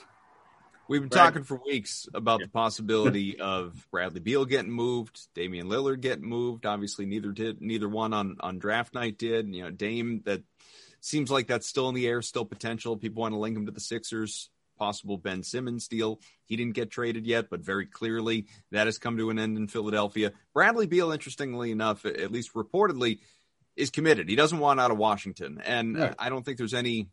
We've 0.89 0.99
been 0.99 1.09
Brad, 1.09 1.27
talking 1.27 1.43
for 1.45 1.61
weeks 1.65 2.09
about 2.13 2.41
yeah. 2.41 2.47
the 2.47 2.51
possibility 2.51 3.39
of 3.39 3.87
Bradley 3.91 4.19
Beal 4.19 4.43
getting 4.43 4.71
moved, 4.71 5.33
Damian 5.33 5.67
Lillard 5.67 6.01
getting 6.01 6.27
moved. 6.27 6.65
Obviously, 6.65 7.05
neither 7.05 7.31
did 7.31 7.61
neither 7.61 7.87
one 7.87 8.13
on 8.13 8.35
on 8.41 8.59
draft 8.59 8.93
night 8.93 9.17
did. 9.17 9.55
You 9.55 9.63
know, 9.63 9.71
Dame 9.71 10.21
that 10.25 10.41
seems 10.99 11.31
like 11.31 11.47
that's 11.47 11.67
still 11.67 11.87
in 11.87 11.95
the 11.95 12.07
air, 12.07 12.21
still 12.21 12.43
potential. 12.43 12.97
People 12.97 13.21
want 13.21 13.33
to 13.33 13.39
link 13.39 13.55
him 13.55 13.67
to 13.67 13.71
the 13.71 13.79
Sixers. 13.79 14.49
Possible 14.81 15.17
Ben 15.17 15.43
Simmons 15.43 15.87
deal. 15.87 16.19
He 16.45 16.55
didn't 16.55 16.73
get 16.73 16.89
traded 16.89 17.27
yet, 17.27 17.49
but 17.49 17.61
very 17.61 17.85
clearly 17.85 18.47
that 18.71 18.87
has 18.87 18.97
come 18.97 19.17
to 19.17 19.29
an 19.29 19.37
end 19.37 19.57
in 19.57 19.67
Philadelphia. 19.67 20.31
Bradley 20.53 20.87
Beal, 20.87 21.11
interestingly 21.11 21.69
enough, 21.69 22.05
at 22.05 22.31
least 22.31 22.55
reportedly, 22.55 23.19
is 23.75 23.91
committed. 23.91 24.27
He 24.27 24.35
doesn't 24.35 24.59
want 24.59 24.79
out 24.79 24.89
of 24.91 24.97
Washington, 24.97 25.61
and. 25.63 26.15
I 26.17 26.29
don't 26.29 26.43
think 26.43 26.57
there's 26.57 26.73
any 26.73 27.09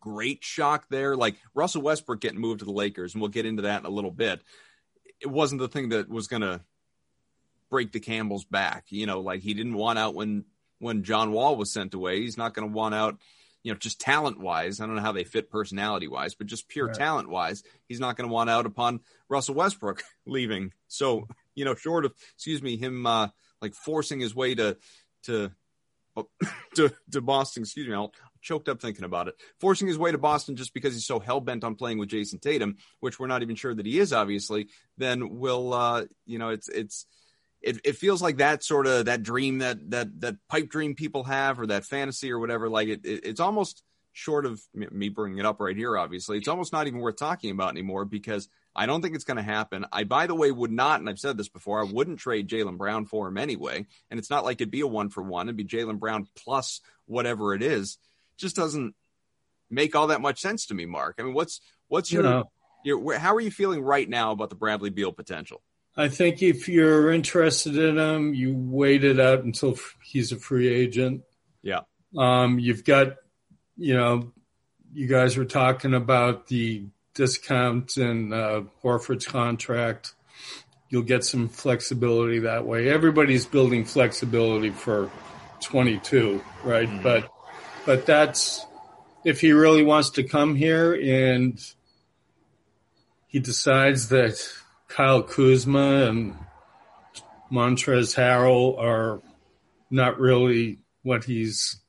great 0.00 0.44
shock 0.44 0.86
there. 0.90 1.16
Like 1.16 1.36
Russell 1.54 1.82
Westbrook 1.82 2.20
getting 2.20 2.40
moved 2.40 2.60
to 2.60 2.64
the 2.64 2.72
Lakers, 2.72 3.14
and 3.14 3.20
we'll 3.20 3.30
get 3.30 3.46
into 3.46 3.62
that 3.62 3.80
in 3.80 3.86
a 3.86 3.90
little 3.90 4.10
bit. 4.10 4.40
It 5.20 5.28
wasn't 5.28 5.60
the 5.60 5.68
thing 5.68 5.90
that 5.90 6.08
was 6.08 6.26
going 6.26 6.42
to 6.42 6.60
break 7.70 7.92
the 7.92 8.00
Campbell's 8.00 8.44
back. 8.44 8.86
You 8.90 9.06
know, 9.06 9.20
like 9.20 9.40
he 9.40 9.54
didn't 9.54 9.74
want 9.74 9.98
out 9.98 10.14
when 10.14 10.44
when 10.78 11.04
John 11.04 11.32
Wall 11.32 11.56
was 11.56 11.72
sent 11.72 11.94
away. 11.94 12.20
He's 12.20 12.36
not 12.36 12.54
going 12.54 12.68
to 12.68 12.74
want 12.74 12.94
out. 12.94 13.16
You 13.66 13.72
know, 13.72 13.78
just 13.78 14.00
talent 14.00 14.38
wise, 14.38 14.80
I 14.80 14.86
don't 14.86 14.94
know 14.94 15.02
how 15.02 15.10
they 15.10 15.24
fit 15.24 15.50
personality 15.50 16.06
wise, 16.06 16.36
but 16.36 16.46
just 16.46 16.68
pure 16.68 16.86
right. 16.86 16.96
talent 16.96 17.28
wise, 17.28 17.64
he's 17.88 17.98
not 17.98 18.16
going 18.16 18.28
to 18.28 18.32
want 18.32 18.48
out 18.48 18.64
upon 18.64 19.00
Russell 19.28 19.56
Westbrook 19.56 20.04
leaving. 20.26 20.72
So, 20.86 21.26
you 21.56 21.64
know, 21.64 21.74
short 21.74 22.04
of, 22.04 22.14
excuse 22.34 22.62
me, 22.62 22.76
him 22.76 23.06
uh, 23.06 23.28
like 23.60 23.74
forcing 23.74 24.20
his 24.20 24.36
way 24.36 24.54
to 24.54 24.76
to 25.24 25.50
to, 26.76 26.92
to 27.10 27.20
Boston. 27.20 27.64
Excuse 27.64 27.88
me, 27.88 27.94
I'll, 27.94 28.12
choked 28.46 28.68
up 28.68 28.80
thinking 28.80 29.04
about 29.04 29.26
it. 29.26 29.34
Forcing 29.58 29.88
his 29.88 29.98
way 29.98 30.12
to 30.12 30.18
Boston 30.18 30.54
just 30.54 30.72
because 30.72 30.94
he's 30.94 31.06
so 31.06 31.18
hell 31.18 31.40
bent 31.40 31.64
on 31.64 31.74
playing 31.74 31.98
with 31.98 32.08
Jayson 32.08 32.38
Tatum, 32.38 32.76
which 33.00 33.18
we're 33.18 33.26
not 33.26 33.42
even 33.42 33.56
sure 33.56 33.74
that 33.74 33.86
he 33.86 33.98
is, 33.98 34.12
obviously. 34.12 34.68
Then 34.96 35.38
will 35.38 35.74
uh, 35.74 36.04
you 36.24 36.38
know 36.38 36.50
it's 36.50 36.68
it's 36.68 37.06
it, 37.62 37.80
it 37.84 37.96
feels 37.96 38.22
like 38.22 38.38
that 38.38 38.62
sort 38.62 38.86
of 38.86 39.06
that 39.06 39.22
dream 39.22 39.58
that 39.58 39.90
that 39.90 40.20
that 40.20 40.36
pipe 40.48 40.68
dream 40.68 40.94
people 40.94 41.24
have 41.24 41.58
or 41.60 41.66
that 41.66 41.84
fantasy 41.84 42.30
or 42.30 42.38
whatever. 42.38 42.68
Like 42.68 42.88
it, 42.88 43.04
it 43.04 43.24
it's 43.24 43.40
almost 43.40 43.82
short 44.12 44.46
of 44.46 44.60
me 44.72 45.08
bringing 45.08 45.38
it 45.38 45.46
up 45.46 45.60
right 45.60 45.76
here. 45.76 45.96
Obviously, 45.96 46.38
it's 46.38 46.48
almost 46.48 46.72
not 46.72 46.86
even 46.86 47.00
worth 47.00 47.16
talking 47.16 47.50
about 47.50 47.70
anymore 47.70 48.04
because 48.04 48.48
I 48.74 48.86
don't 48.86 49.02
think 49.02 49.14
it's 49.14 49.24
going 49.24 49.38
to 49.38 49.42
happen. 49.42 49.86
I, 49.90 50.04
by 50.04 50.26
the 50.26 50.34
way, 50.34 50.50
would 50.50 50.70
not, 50.70 51.00
and 51.00 51.08
I've 51.08 51.18
said 51.18 51.36
this 51.38 51.48
before, 51.48 51.80
I 51.80 51.90
wouldn't 51.90 52.18
trade 52.18 52.48
Jaylen 52.48 52.76
Brown 52.76 53.06
for 53.06 53.26
him 53.26 53.38
anyway. 53.38 53.86
And 54.10 54.18
it's 54.18 54.30
not 54.30 54.44
like 54.44 54.60
it'd 54.60 54.70
be 54.70 54.80
a 54.80 54.86
one 54.86 55.08
for 55.08 55.22
one. 55.22 55.46
It'd 55.46 55.56
be 55.56 55.64
Jaylen 55.64 55.98
Brown 55.98 56.28
plus 56.36 56.80
whatever 57.06 57.54
it 57.54 57.62
is 57.62 57.98
it 58.36 58.40
just 58.40 58.56
doesn't 58.56 58.94
make 59.70 59.94
all 59.94 60.08
that 60.08 60.20
much 60.20 60.40
sense 60.40 60.66
to 60.66 60.74
me, 60.74 60.86
Mark. 60.86 61.16
I 61.18 61.22
mean, 61.22 61.34
what's 61.34 61.60
what's 61.88 62.12
your, 62.12 62.22
you 62.22 62.28
know, 62.28 62.50
your 62.84 63.18
how 63.18 63.34
are 63.34 63.40
you 63.40 63.50
feeling 63.50 63.82
right 63.82 64.08
now 64.08 64.32
about 64.32 64.50
the 64.50 64.56
Bradley 64.56 64.90
Beal 64.90 65.12
potential? 65.12 65.62
I 65.96 66.08
think 66.08 66.42
if 66.42 66.68
you're 66.68 67.10
interested 67.10 67.76
in 67.76 67.98
him, 67.98 68.34
you 68.34 68.54
wait 68.54 69.02
it 69.02 69.18
out 69.18 69.44
until 69.44 69.78
he's 70.04 70.30
a 70.30 70.36
free 70.36 70.68
agent. 70.68 71.22
Yeah. 71.62 71.80
Um, 72.16 72.58
you've 72.58 72.84
got, 72.84 73.16
you 73.76 73.94
know, 73.94 74.32
you 74.92 75.06
guys 75.06 75.36
were 75.36 75.46
talking 75.46 75.94
about 75.94 76.48
the 76.48 76.86
discount 77.14 77.96
in 77.96 78.32
uh, 78.32 78.62
Horford's 78.82 79.26
contract. 79.26 80.14
You'll 80.90 81.02
get 81.02 81.24
some 81.24 81.48
flexibility 81.48 82.40
that 82.40 82.66
way. 82.66 82.88
Everybody's 82.88 83.46
building 83.46 83.84
flexibility 83.84 84.70
for 84.70 85.10
22, 85.60 86.42
right? 86.62 86.88
Mm-hmm. 86.88 87.02
But 87.02 87.30
but 87.86 88.04
that's 88.06 88.64
if 89.24 89.40
he 89.40 89.52
really 89.52 89.82
wants 89.82 90.10
to 90.10 90.24
come 90.24 90.54
here 90.54 90.94
and 90.94 91.58
he 93.26 93.40
decides 93.40 94.08
that 94.10 94.48
Kyle 94.96 95.22
Kuzma 95.22 96.06
and 96.06 96.34
Montrezl 97.52 98.16
Harrell 98.16 98.78
are 98.78 99.20
not 99.90 100.18
really 100.18 100.78
what 101.02 101.22
he's 101.22 101.82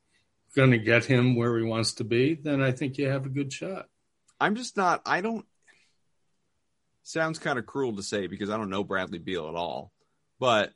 going 0.58 0.72
to 0.72 0.78
get 0.78 1.05
him 1.05 1.38
where 1.38 1.58
he 1.58 1.64
wants 1.64 1.93
to 1.93 2.03
be, 2.03 2.34
then 2.34 2.62
I 2.62 2.74
think 2.74 2.97
you 2.97 3.08
have 3.08 3.26
a 3.26 3.30
good 3.30 3.53
shot. 3.53 3.88
I'm 4.41 4.55
just 4.55 4.76
not. 4.76 5.03
I 5.05 5.22
don't. 5.22 5.45
Sounds 7.03 7.39
kind 7.39 7.58
of 7.58 7.66
cruel 7.66 7.95
to 7.95 8.03
say 8.03 8.28
because 8.28 8.49
I 8.49 8.58
don't 8.58 8.70
know 8.70 8.84
Bradley 8.84 9.20
Beal 9.20 9.47
at 9.47 9.55
all, 9.55 9.93
but 10.38 10.74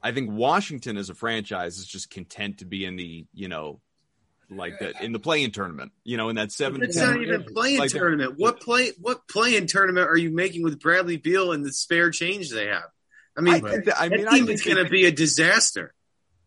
I 0.00 0.12
think 0.12 0.30
Washington 0.30 0.96
as 0.96 1.10
a 1.10 1.14
franchise 1.14 1.78
is 1.78 1.86
just 1.86 2.08
content 2.08 2.58
to 2.58 2.64
be 2.64 2.84
in 2.84 2.94
the 2.94 3.26
you 3.34 3.48
know 3.48 3.80
like 4.50 4.78
that 4.80 5.02
in 5.02 5.12
the 5.12 5.18
play-in 5.18 5.50
tournament. 5.50 5.92
You 6.04 6.16
know, 6.16 6.28
in 6.28 6.36
that 6.36 6.52
seven. 6.52 6.82
It's 6.82 6.96
not 6.96 7.20
even 7.20 7.44
playing 7.44 7.78
like 7.78 7.90
tournament. 7.90 8.34
What 8.36 8.60
play? 8.60 8.92
What 9.00 9.28
play-in 9.28 9.66
tournament 9.66 10.08
are 10.08 10.16
you 10.16 10.30
making 10.30 10.62
with 10.62 10.80
Bradley 10.80 11.16
Beal 11.16 11.52
and 11.52 11.64
the 11.64 11.72
spare 11.72 12.10
change 12.10 12.50
they 12.50 12.66
have? 12.66 12.90
I 13.36 13.40
mean, 13.40 13.54
I, 13.54 13.58
that, 13.60 14.00
I 14.00 14.08
mean, 14.08 14.24
that 14.24 14.32
team 14.32 14.48
is 14.48 14.62
going 14.62 14.82
to 14.84 14.90
be 14.90 15.06
a 15.06 15.12
disaster. 15.12 15.94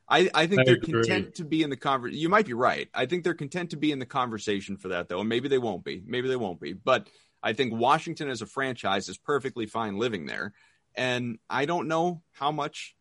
I, 0.10 0.30
I 0.34 0.48
think 0.48 0.62
I 0.62 0.64
they're 0.66 0.76
agree. 0.76 1.04
content 1.04 1.36
to 1.36 1.46
be 1.46 1.64
in 1.64 1.70
the 1.70 1.78
conversation. 1.78 2.20
You 2.20 2.28
might 2.28 2.46
be 2.46 2.54
right. 2.54 2.90
I 2.94 3.06
think 3.06 3.24
they're 3.24 3.34
content 3.34 3.70
to 3.70 3.78
be 3.78 3.94
in 3.94 4.00
the 4.00 4.06
conversation 4.06 4.76
for 4.76 4.90
that, 4.90 5.08
though. 5.08 5.22
And 5.22 5.30
maybe 5.30 5.48
they 5.48 5.58
won't 5.58 5.86
be. 5.86 6.04
Maybe 6.06 6.28
they 6.28 6.36
won't 6.36 6.60
be. 6.60 6.74
But 6.74 7.08
I 7.42 7.54
think 7.54 7.74
Washington 7.74 8.30
as 8.30 8.42
a 8.42 8.46
franchise 8.46 9.08
is 9.08 9.18
perfectly 9.18 9.68
fine 9.68 9.98
living 9.98 10.26
there. 10.26 10.52
And 10.96 11.40
I 11.50 11.64
don't 11.64 11.88
know 11.88 12.24
how 12.34 12.52
much 12.52 12.94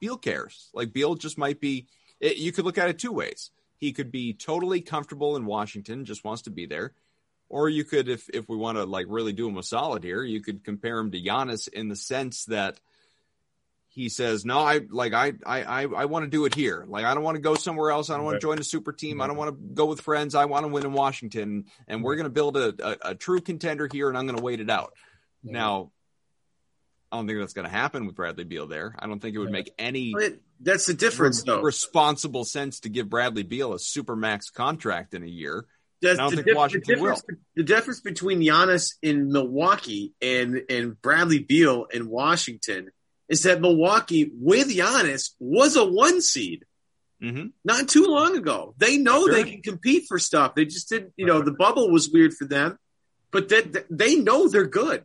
Beal 0.00 0.16
cares. 0.16 0.68
Like 0.74 0.92
Beal 0.92 1.14
just 1.14 1.38
might 1.38 1.60
be. 1.60 1.86
It, 2.18 2.38
you 2.38 2.50
could 2.50 2.64
look 2.64 2.78
at 2.78 2.88
it 2.88 2.98
two 2.98 3.12
ways. 3.12 3.52
He 3.78 3.92
could 3.92 4.10
be 4.10 4.34
totally 4.34 4.80
comfortable 4.80 5.36
in 5.36 5.46
Washington, 5.46 6.04
just 6.04 6.24
wants 6.24 6.42
to 6.42 6.50
be 6.50 6.66
there. 6.66 6.92
Or 7.48 7.68
you 7.68 7.84
could, 7.84 8.08
if 8.08 8.28
if 8.28 8.48
we 8.48 8.56
want 8.56 8.76
to 8.76 8.84
like 8.84 9.06
really 9.08 9.32
do 9.32 9.48
him 9.48 9.56
a 9.56 9.62
solid 9.62 10.04
here, 10.04 10.22
you 10.22 10.42
could 10.42 10.64
compare 10.64 10.98
him 10.98 11.10
to 11.12 11.20
Giannis 11.20 11.68
in 11.68 11.88
the 11.88 11.96
sense 11.96 12.44
that 12.46 12.78
he 13.88 14.08
says, 14.08 14.44
"No, 14.44 14.60
I 14.60 14.80
like 14.90 15.14
I 15.14 15.32
I 15.46 15.82
I 15.84 16.04
want 16.04 16.24
to 16.24 16.30
do 16.30 16.44
it 16.44 16.54
here. 16.54 16.84
Like 16.86 17.04
I 17.04 17.14
don't 17.14 17.24
want 17.24 17.36
to 17.36 17.40
go 17.40 17.54
somewhere 17.54 17.90
else. 17.90 18.10
I 18.10 18.16
don't 18.16 18.24
want 18.24 18.36
to 18.36 18.40
join 18.40 18.58
a 18.58 18.64
super 18.64 18.92
team. 18.92 19.20
I 19.20 19.26
don't 19.26 19.36
want 19.36 19.50
to 19.50 19.74
go 19.74 19.86
with 19.86 20.02
friends. 20.02 20.34
I 20.34 20.44
want 20.44 20.64
to 20.64 20.68
win 20.68 20.84
in 20.84 20.92
Washington, 20.92 21.64
and 21.86 22.04
we're 22.04 22.16
going 22.16 22.24
to 22.24 22.30
build 22.30 22.56
a, 22.56 22.74
a, 22.80 23.10
a, 23.10 23.14
true 23.14 23.40
contender 23.40 23.88
here, 23.90 24.08
and 24.08 24.18
I'm 24.18 24.26
going 24.26 24.38
to 24.38 24.44
wait 24.44 24.60
it 24.60 24.70
out." 24.70 24.92
Yeah. 25.42 25.52
Now, 25.52 25.92
I 27.10 27.16
don't 27.16 27.26
think 27.26 27.38
that's 27.38 27.54
going 27.54 27.66
to 27.66 27.70
happen 27.70 28.06
with 28.06 28.14
Bradley 28.14 28.44
Beal 28.44 28.66
there. 28.66 28.94
I 28.98 29.06
don't 29.06 29.20
think 29.20 29.34
it 29.34 29.38
would 29.38 29.50
make 29.50 29.72
any. 29.78 30.14
That's 30.60 30.86
the 30.86 30.94
difference, 30.94 31.40
re- 31.40 31.54
though. 31.54 31.62
Responsible 31.62 32.44
sense 32.44 32.80
to 32.80 32.88
give 32.88 33.08
Bradley 33.08 33.44
Beal 33.44 33.72
a 33.72 33.78
super 33.78 34.14
max 34.14 34.50
contract 34.50 35.14
in 35.14 35.22
a 35.22 35.28
year. 35.28 35.66
That's 36.02 36.18
I 36.18 36.22
don't 36.22 36.34
think 36.34 36.46
diff- 36.46 36.56
Washington 36.56 36.98
the 36.98 37.02
will. 37.02 37.16
The 37.56 37.62
difference 37.62 38.00
between 38.00 38.40
Giannis 38.40 38.94
in 39.02 39.32
Milwaukee 39.32 40.12
and 40.20 40.62
and 40.68 41.00
Bradley 41.00 41.40
Beal 41.40 41.86
in 41.86 42.08
Washington 42.08 42.90
is 43.28 43.42
that 43.42 43.60
Milwaukee, 43.60 44.30
with 44.32 44.68
Giannis, 44.68 45.30
was 45.38 45.76
a 45.76 45.84
one 45.84 46.20
seed. 46.20 46.64
Mm-hmm. 47.22 47.48
Not 47.64 47.88
too 47.88 48.06
long 48.06 48.36
ago. 48.36 48.74
They 48.78 48.96
know 48.96 49.26
sure. 49.26 49.34
they 49.34 49.50
can 49.50 49.62
compete 49.62 50.04
for 50.06 50.20
stuff. 50.20 50.54
They 50.54 50.66
just 50.66 50.88
didn't, 50.88 51.12
you 51.16 51.26
know, 51.26 51.42
the 51.42 51.52
bubble 51.52 51.90
was 51.90 52.08
weird 52.08 52.32
for 52.32 52.44
them, 52.44 52.78
but 53.32 53.48
that 53.48 53.86
they 53.90 54.14
know 54.16 54.48
they're 54.48 54.66
good. 54.66 55.04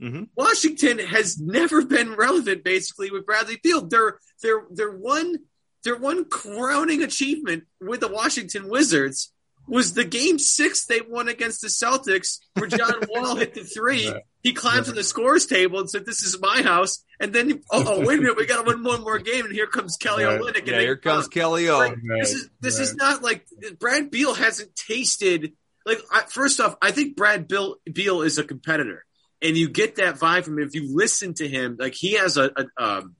Mm-hmm. 0.00 0.24
Washington 0.36 0.98
has 0.98 1.40
never 1.40 1.84
been 1.84 2.14
relevant 2.14 2.64
basically 2.64 3.10
with 3.10 3.26
Bradley 3.26 3.58
Beal. 3.62 3.86
Their 3.86 4.18
their 4.42 4.64
their 4.70 4.92
one 4.92 5.38
their 5.84 5.96
one 5.96 6.24
crowning 6.24 7.02
achievement 7.02 7.64
with 7.80 8.00
the 8.00 8.08
Washington 8.08 8.68
Wizards 8.68 9.32
was 9.68 9.92
the 9.92 10.04
game 10.04 10.38
six 10.38 10.86
they 10.86 11.00
won 11.00 11.28
against 11.28 11.60
the 11.60 11.68
Celtics 11.68 12.38
where 12.54 12.68
John 12.68 12.94
Wall 13.08 13.36
hit 13.36 13.54
the 13.54 13.64
three. 13.64 14.12
He 14.42 14.52
climbs 14.54 14.88
on 14.88 14.94
the 14.94 15.04
scores 15.04 15.46
table 15.46 15.78
and 15.78 15.90
said, 15.90 16.06
This 16.06 16.22
is 16.22 16.40
my 16.40 16.62
house. 16.62 17.04
And 17.20 17.32
then, 17.32 17.60
oh, 17.70 18.04
wait 18.04 18.18
a 18.18 18.22
minute, 18.22 18.36
we 18.36 18.46
got 18.46 18.64
to 18.64 18.70
win 18.70 18.82
one 18.82 19.02
more 19.02 19.18
game. 19.18 19.44
And 19.44 19.54
here 19.54 19.66
comes 19.66 19.96
Kelly 19.96 20.24
right. 20.24 20.40
Olynyk. 20.40 20.66
Yeah, 20.66 20.80
here 20.80 20.96
comes 20.96 21.26
uh, 21.26 21.28
Kelly 21.28 21.68
O. 21.68 21.80
Right. 21.80 21.96
This 22.20 22.32
is 22.32 22.50
this 22.60 22.78
right. 22.78 22.82
is 22.82 22.94
not 22.94 23.22
like 23.22 23.46
Brad 23.78 24.10
Beal 24.10 24.34
hasn't 24.34 24.74
tasted. 24.74 25.52
Like, 25.84 25.98
I, 26.12 26.22
first 26.28 26.60
off, 26.60 26.76
I 26.80 26.90
think 26.90 27.16
Brad 27.16 27.48
Bill, 27.48 27.76
Beal 27.90 28.22
is 28.22 28.38
a 28.38 28.44
competitor. 28.44 29.04
And 29.40 29.56
you 29.56 29.68
get 29.68 29.96
that 29.96 30.16
vibe 30.16 30.44
from 30.44 30.58
him 30.58 30.66
if 30.66 30.74
you 30.74 30.94
listen 30.94 31.34
to 31.34 31.48
him. 31.48 31.76
Like, 31.78 31.94
he 31.94 32.14
has 32.14 32.36
a, 32.36 32.50
a 32.56 32.82
um, 32.82 33.14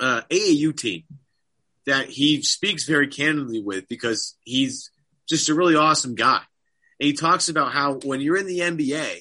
uh, 0.00 0.22
AAU 0.30 0.76
team 0.76 1.04
that 1.86 2.08
he 2.08 2.42
speaks 2.42 2.84
very 2.84 3.08
candidly 3.08 3.62
with 3.62 3.88
because 3.88 4.36
he's 4.44 4.90
just 5.28 5.48
a 5.48 5.54
really 5.54 5.74
awesome 5.74 6.14
guy. 6.14 6.40
And 7.00 7.06
he 7.06 7.12
talks 7.14 7.48
about 7.48 7.72
how 7.72 7.94
when 7.94 8.20
you're 8.20 8.36
in 8.36 8.46
the 8.46 8.60
NBA, 8.60 9.20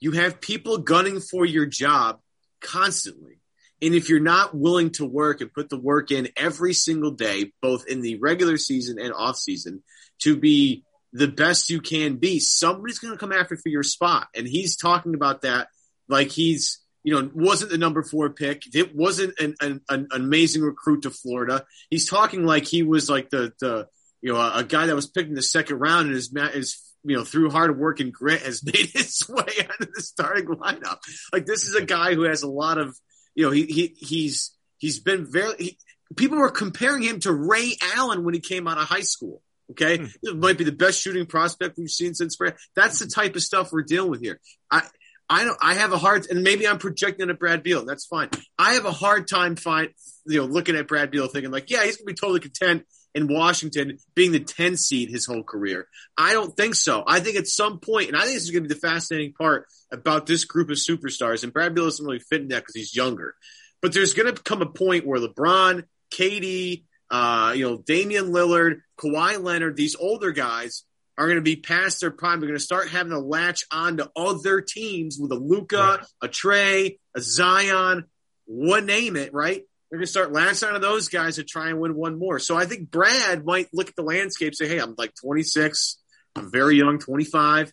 you 0.00 0.12
have 0.12 0.40
people 0.40 0.78
gunning 0.78 1.20
for 1.20 1.46
your 1.46 1.66
job 1.66 2.20
constantly. 2.60 3.40
And 3.80 3.94
if 3.94 4.08
you're 4.08 4.20
not 4.20 4.54
willing 4.54 4.90
to 4.92 5.04
work 5.04 5.40
and 5.40 5.52
put 5.52 5.68
the 5.68 5.78
work 5.78 6.10
in 6.10 6.28
every 6.36 6.74
single 6.74 7.10
day, 7.10 7.52
both 7.60 7.86
in 7.86 8.00
the 8.00 8.16
regular 8.16 8.56
season 8.56 8.98
and 8.98 9.12
off 9.12 9.36
season, 9.36 9.82
to 10.20 10.36
be 10.36 10.84
the 11.14 11.28
best 11.28 11.70
you 11.70 11.80
can 11.80 12.16
be, 12.16 12.40
somebody's 12.40 12.98
going 12.98 13.14
to 13.14 13.18
come 13.18 13.32
after 13.32 13.56
for 13.56 13.68
your 13.68 13.84
spot. 13.84 14.26
And 14.34 14.46
he's 14.46 14.76
talking 14.76 15.14
about 15.14 15.42
that 15.42 15.68
like 16.08 16.28
he's, 16.28 16.80
you 17.04 17.14
know, 17.14 17.30
wasn't 17.32 17.70
the 17.70 17.78
number 17.78 18.02
four 18.02 18.30
pick. 18.30 18.62
It 18.74 18.96
wasn't 18.96 19.38
an, 19.38 19.54
an, 19.60 19.80
an 19.88 20.08
amazing 20.10 20.62
recruit 20.62 21.02
to 21.02 21.10
Florida. 21.10 21.64
He's 21.88 22.08
talking 22.08 22.44
like 22.44 22.66
he 22.66 22.82
was 22.82 23.08
like 23.08 23.30
the, 23.30 23.52
the, 23.60 23.86
you 24.22 24.32
know, 24.32 24.40
a, 24.40 24.58
a 24.58 24.64
guy 24.64 24.86
that 24.86 24.96
was 24.96 25.06
picked 25.06 25.28
in 25.28 25.36
the 25.36 25.42
second 25.42 25.78
round 25.78 26.08
and 26.08 26.16
is, 26.16 26.34
is 26.52 26.94
you 27.04 27.14
know, 27.16 27.24
through 27.24 27.50
hard 27.50 27.78
work 27.78 28.00
and 28.00 28.12
grit 28.12 28.42
has 28.42 28.64
made 28.64 28.90
his 28.92 29.22
way 29.28 29.44
out 29.60 29.80
of 29.80 29.92
the 29.94 30.02
starting 30.02 30.46
lineup. 30.46 30.98
Like 31.32 31.46
this 31.46 31.68
is 31.68 31.76
a 31.76 31.84
guy 31.84 32.14
who 32.14 32.22
has 32.22 32.42
a 32.42 32.50
lot 32.50 32.78
of, 32.78 32.98
you 33.36 33.44
know, 33.44 33.52
he, 33.52 33.66
he 33.66 33.94
he's 33.98 34.52
he's 34.78 34.98
been 34.98 35.30
very. 35.30 35.54
He, 35.58 35.78
people 36.16 36.38
were 36.38 36.50
comparing 36.50 37.02
him 37.02 37.20
to 37.20 37.32
Ray 37.32 37.76
Allen 37.96 38.24
when 38.24 38.34
he 38.34 38.40
came 38.40 38.66
out 38.66 38.78
of 38.78 38.88
high 38.88 39.00
school. 39.00 39.42
Okay, 39.72 39.98
hmm. 39.98 40.06
it 40.22 40.36
might 40.36 40.58
be 40.58 40.64
the 40.64 40.72
best 40.72 41.00
shooting 41.00 41.26
prospect 41.26 41.78
we've 41.78 41.90
seen 41.90 42.14
since. 42.14 42.36
Brad. 42.36 42.56
That's 42.76 42.98
the 42.98 43.06
type 43.06 43.36
of 43.36 43.42
stuff 43.42 43.72
we're 43.72 43.82
dealing 43.82 44.10
with 44.10 44.22
here. 44.22 44.40
I. 44.70 44.82
I 45.26 45.44
don't. 45.44 45.56
I 45.62 45.72
have 45.72 45.94
a 45.94 45.96
hard, 45.96 46.26
and 46.28 46.42
maybe 46.42 46.68
I'm 46.68 46.76
projecting 46.76 47.30
at 47.30 47.38
Brad 47.38 47.62
Beal. 47.62 47.86
That's 47.86 48.04
fine. 48.04 48.28
I 48.58 48.74
have 48.74 48.84
a 48.84 48.92
hard 48.92 49.26
time 49.26 49.56
find, 49.56 49.88
you 50.26 50.38
know, 50.38 50.44
looking 50.44 50.76
at 50.76 50.86
Brad 50.86 51.10
Beal, 51.10 51.28
thinking 51.28 51.50
like, 51.50 51.70
yeah, 51.70 51.82
he's 51.82 51.96
gonna 51.96 52.04
be 52.04 52.12
totally 52.12 52.40
content 52.40 52.84
in 53.14 53.32
Washington 53.32 53.98
being 54.14 54.32
the 54.32 54.40
10 54.40 54.76
seed 54.76 55.08
his 55.08 55.26
whole 55.26 55.42
career. 55.42 55.86
I 56.18 56.32
don't 56.32 56.56
think 56.56 56.74
so. 56.74 57.04
I 57.06 57.20
think 57.20 57.36
at 57.36 57.46
some 57.46 57.78
point, 57.78 58.08
and 58.08 58.16
I 58.16 58.22
think 58.22 58.34
this 58.34 58.44
is 58.44 58.50
going 58.50 58.64
to 58.64 58.68
be 58.68 58.74
the 58.74 58.80
fascinating 58.80 59.32
part 59.32 59.66
about 59.92 60.26
this 60.26 60.44
group 60.44 60.70
of 60.70 60.76
superstars, 60.76 61.44
and 61.44 61.52
Brad 61.52 61.74
Beal 61.74 61.84
doesn't 61.84 62.04
really 62.04 62.18
fit 62.18 62.42
in 62.42 62.48
that 62.48 62.62
because 62.62 62.74
he's 62.74 62.94
younger. 62.94 63.34
But 63.80 63.92
there's 63.92 64.14
going 64.14 64.34
to 64.34 64.42
come 64.42 64.62
a 64.62 64.66
point 64.66 65.06
where 65.06 65.20
LeBron, 65.20 65.84
KD, 66.12 66.84
uh, 67.14 67.52
you 67.52 67.64
know, 67.64 67.76
Damian 67.76 68.32
Lillard, 68.32 68.80
Kawhi 68.98 69.40
Leonard, 69.40 69.76
these 69.76 69.94
older 69.94 70.32
guys 70.32 70.82
are 71.16 71.26
going 71.26 71.36
to 71.36 71.42
be 71.42 71.54
past 71.54 72.00
their 72.00 72.10
prime. 72.10 72.40
They're 72.40 72.48
going 72.48 72.58
to 72.58 72.64
start 72.64 72.88
having 72.88 73.12
to 73.12 73.20
latch 73.20 73.62
on 73.70 73.98
to 73.98 74.10
other 74.16 74.60
teams 74.60 75.16
with 75.20 75.30
a 75.30 75.36
Luka, 75.36 75.76
right. 75.76 76.06
a 76.22 76.26
Trae, 76.26 76.98
a 77.14 77.20
Zion, 77.20 78.06
what 78.46 78.82
name 78.82 79.14
it, 79.14 79.32
right? 79.32 79.62
They're 79.90 79.98
going 80.00 80.06
to 80.06 80.10
start 80.10 80.32
latching 80.32 80.70
on 80.70 80.74
to 80.74 80.80
those 80.80 81.08
guys 81.08 81.36
to 81.36 81.44
try 81.44 81.68
and 81.68 81.78
win 81.78 81.94
one 81.94 82.18
more. 82.18 82.40
So 82.40 82.56
I 82.56 82.64
think 82.64 82.90
Brad 82.90 83.44
might 83.44 83.68
look 83.72 83.88
at 83.88 83.94
the 83.94 84.02
landscape, 84.02 84.56
say, 84.56 84.66
"Hey, 84.66 84.78
I'm 84.78 84.96
like 84.98 85.12
26, 85.22 86.02
I'm 86.34 86.50
very 86.50 86.78
young, 86.78 86.98
25. 86.98 87.72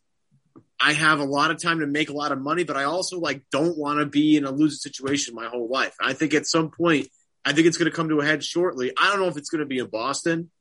I 0.79 0.93
have 0.93 1.19
a 1.19 1.25
lot 1.25 1.49
of 1.49 1.59
time 1.59 1.79
to 1.79 1.87
make 1.87 2.11
a 2.11 2.13
lot 2.13 2.31
of 2.31 2.39
money, 2.39 2.63
but 2.63 2.77
I 2.77 2.83
also 2.83 3.19
like 3.19 3.41
don't 3.51 3.75
want 3.75 4.01
to 4.01 4.05
be 4.05 4.37
in 4.37 4.45
a 4.45 4.51
losing 4.51 4.77
situation 4.77 5.33
my 5.33 5.47
whole 5.47 5.67
life. 5.67 5.95
I 5.99 6.13
think 6.13 6.35
at 6.35 6.45
some 6.45 6.69
point, 6.69 7.07
I 7.43 7.53
think 7.53 7.67
it's 7.67 7.77
going 7.77 7.89
to 7.89 7.95
come 7.95 8.09
to 8.09 8.19
a 8.19 8.25
head 8.25 8.43
shortly. 8.43 8.91
I 8.97 9.09
don't 9.09 9.19
know 9.19 9.27
if 9.27 9.37
it's 9.37 9.49
going 9.49 9.59
to 9.59 9.65
be 9.65 9.79
in 9.79 9.87
Boston. 9.87 10.51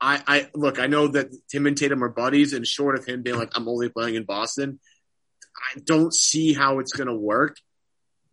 I, 0.00 0.22
I 0.26 0.48
look, 0.54 0.78
I 0.78 0.86
know 0.86 1.08
that 1.08 1.28
Tim 1.50 1.66
and 1.66 1.76
Tatum 1.76 2.04
are 2.04 2.08
buddies, 2.08 2.52
and 2.52 2.66
short 2.66 2.96
of 2.96 3.04
him 3.04 3.22
being 3.22 3.36
like, 3.36 3.50
I'm 3.56 3.68
only 3.68 3.88
playing 3.88 4.14
in 4.14 4.24
Boston, 4.24 4.78
I 5.56 5.80
don't 5.84 6.14
see 6.14 6.54
how 6.54 6.78
it's 6.78 6.92
going 6.92 7.08
to 7.08 7.14
work 7.14 7.56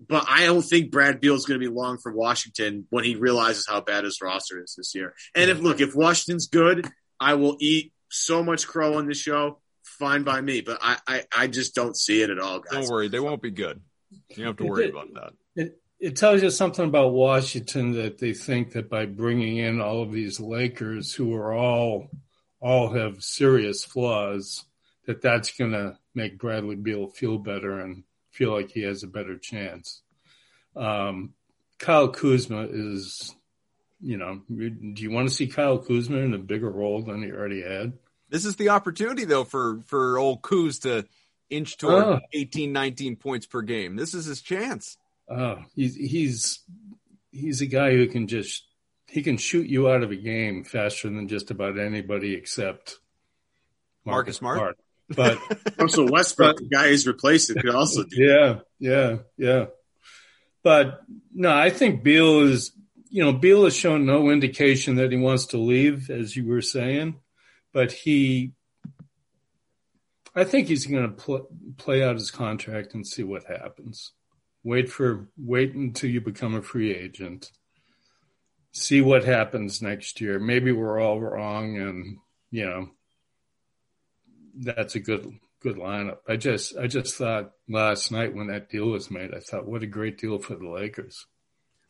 but 0.08 0.26
I 0.28 0.45
don't 0.45 0.62
think 0.62 0.91
Brad 0.91 1.20
Beal 1.20 1.36
is 1.36 1.45
going 1.45 1.60
to 1.60 1.66
be 1.66 1.74
long 1.74 1.97
for 1.97 2.12
Washington 2.12 2.86
when 2.89 3.03
he 3.03 3.16
realizes 3.16 3.66
how 3.68 3.82
bad 3.82 4.03
his 4.03 4.20
roster 4.22 4.62
is 4.62 4.76
this 4.78 4.93
year. 4.93 5.14
And 5.34 5.49
if 5.49 5.60
look, 5.60 5.80
if 5.80 5.95
Washington's 5.95 6.47
good, 6.47 6.88
I 7.20 7.36
will 7.36 7.58
eat 7.60 7.93
so 8.10 8.43
much 8.43 8.68
crow 8.68 8.97
on 8.97 9.08
the 9.08 9.14
show. 9.14 9.62
Fine 9.84 10.24
by 10.24 10.41
me, 10.41 10.62
but 10.62 10.80
I, 10.82 10.97
I, 11.08 11.24
I 11.36 11.47
just 11.47 11.76
don't 11.76 11.95
see 11.95 12.22
it 12.22 12.30
at 12.30 12.39
all, 12.39 12.60
guys. 12.60 12.86
Don't 12.86 12.89
worry, 12.89 13.08
they 13.08 13.20
won't 13.20 13.41
be 13.41 13.51
good. 13.51 13.82
You 14.30 14.38
don't 14.38 14.45
have 14.47 14.58
to 14.58 14.66
worry 14.66 14.89
about 14.89 15.08
that. 15.56 15.74
It, 16.00 16.16
tells 16.16 16.43
you 16.43 16.50
something 16.50 16.86
about 16.86 17.14
Washington 17.14 17.93
that 17.93 18.18
they 18.18 18.34
think 18.34 18.74
that 18.74 18.89
by 18.89 19.06
bringing 19.06 19.58
in 19.58 19.82
all 19.82 20.02
of 20.02 20.12
these 20.12 20.39
Lakers 20.39 21.14
who 21.14 21.34
are 21.36 21.54
all 21.54 22.10
all 22.60 22.93
have 22.93 23.24
serious 23.24 23.84
flaws, 23.84 24.66
that 25.06 25.22
that's 25.22 25.56
going 25.58 25.72
to 25.72 25.98
make 26.14 26.39
Bradley 26.39 26.76
Beal 26.76 27.08
feel 27.08 27.38
better 27.38 27.80
and 27.80 28.04
feel 28.32 28.52
like 28.52 28.72
he 28.72 28.82
has 28.82 29.04
a 29.04 29.08
better 29.08 29.38
chance. 29.38 30.02
Um, 30.76 31.34
Kyle 31.80 32.10
Kuzma 32.10 32.68
is, 32.70 33.36
you 34.02 34.18
know, 34.18 34.41
do 34.48 35.04
you 35.04 35.12
want 35.12 35.30
to 35.30 35.34
see 35.34 35.48
Kyle 35.48 35.78
Kuzma 35.78 36.18
in 36.18 36.34
a 36.34 36.39
bigger 36.39 36.70
role 36.70 37.04
than 37.04 37.24
he 37.24 37.32
already 37.32 37.62
had? 37.62 37.93
This 38.30 38.46
is 38.46 38.56
the 38.56 38.70
opportunity, 38.70 39.26
though, 39.26 39.43
for 39.43 39.82
for 39.86 40.18
old 40.18 40.41
Kuz 40.41 40.82
to 40.82 41.08
inch 41.50 41.78
toward 41.78 42.04
oh. 42.04 42.20
18, 42.34 42.74
19 42.74 43.16
points 43.18 43.46
per 43.46 43.62
game. 43.62 43.96
This 43.96 44.14
is 44.14 44.26
his 44.26 44.41
chance. 44.41 44.98
Oh, 45.28 45.58
he's 45.76 45.96
he's 45.96 46.64
he's 47.32 47.62
a 47.62 47.66
guy 47.66 47.92
who 47.92 48.08
can 48.08 48.28
just 48.28 48.64
he 49.08 49.22
can 49.22 49.38
shoot 49.38 49.68
you 49.68 49.90
out 49.90 50.04
of 50.04 50.12
a 50.12 50.16
game 50.16 50.64
faster 50.64 51.10
than 51.10 51.28
just 51.28 51.52
about 51.52 51.80
anybody 51.80 52.34
except 52.34 53.00
Marcus, 54.06 54.42
Marcus 54.42 54.60
Smart. 54.60 54.78
But 55.10 55.40
also 55.80 56.08
Westbrook, 56.08 56.58
the 56.58 56.68
guy 56.68 56.90
who's 56.90 57.08
replaced 57.08 57.50
it, 57.50 57.60
could 57.60 57.76
also 57.76 58.04
do. 58.04 58.16
Yeah, 58.18 58.60
yeah, 58.80 59.18
yeah. 59.38 59.66
But 60.64 61.02
no, 61.34 61.52
I 61.52 61.70
think 61.70 62.04
Beal 62.04 62.42
is. 62.42 62.72
You 63.10 63.24
know, 63.24 63.32
Beal 63.32 63.64
has 63.64 63.76
shown 63.76 64.06
no 64.06 64.30
indication 64.30 64.96
that 64.96 65.12
he 65.12 65.18
wants 65.18 65.48
to 65.48 65.58
leave, 65.58 66.10
as 66.10 66.36
you 66.36 66.46
were 66.46 66.62
saying, 66.62 67.20
but 67.72 67.92
he. 67.92 68.52
I 70.36 70.44
think 70.44 70.68
he's 70.68 70.86
going 70.86 71.04
to 71.04 71.16
pl- 71.16 71.48
play 71.78 72.04
out 72.04 72.16
his 72.16 72.30
contract 72.30 72.94
and 72.94 73.08
see 73.08 73.24
what 73.24 73.46
happens. 73.46 74.12
Wait 74.66 74.89
for 74.89 75.28
wait 75.38 75.76
until 75.76 76.09
you 76.09 76.20
become 76.20 76.55
a 76.55 76.61
free 76.61 76.91
agent. 76.91 77.51
See 78.72 78.99
what 78.99 79.24
happens 79.24 79.80
next 79.80 80.20
year. 80.20 80.39
Maybe 80.39 80.72
we're 80.72 80.99
all 80.99 81.22
wrong, 81.22 81.78
and 81.78 82.18
you 82.49 82.66
know 82.66 82.89
that's 84.55 84.95
a 84.95 84.99
good 84.99 85.32
good 85.61 85.76
lineup. 85.76 86.18
I 86.28 86.38
just 86.38 86.76
I 86.78 86.88
just 86.88 87.16
thought 87.16 87.51
last 87.70 88.11
night 88.11 88.34
when 88.34 88.47
that 88.47 88.72
deal 88.72 88.88
was 88.88 89.11
made, 89.11 89.36
I 89.36 89.39
thought 89.39 89.68
what 89.68 89.84
a 89.84 89.88
great 89.88 90.18
deal 90.18 90.39
for 90.39 90.55
the 90.55 90.68
Lakers. 90.68 91.28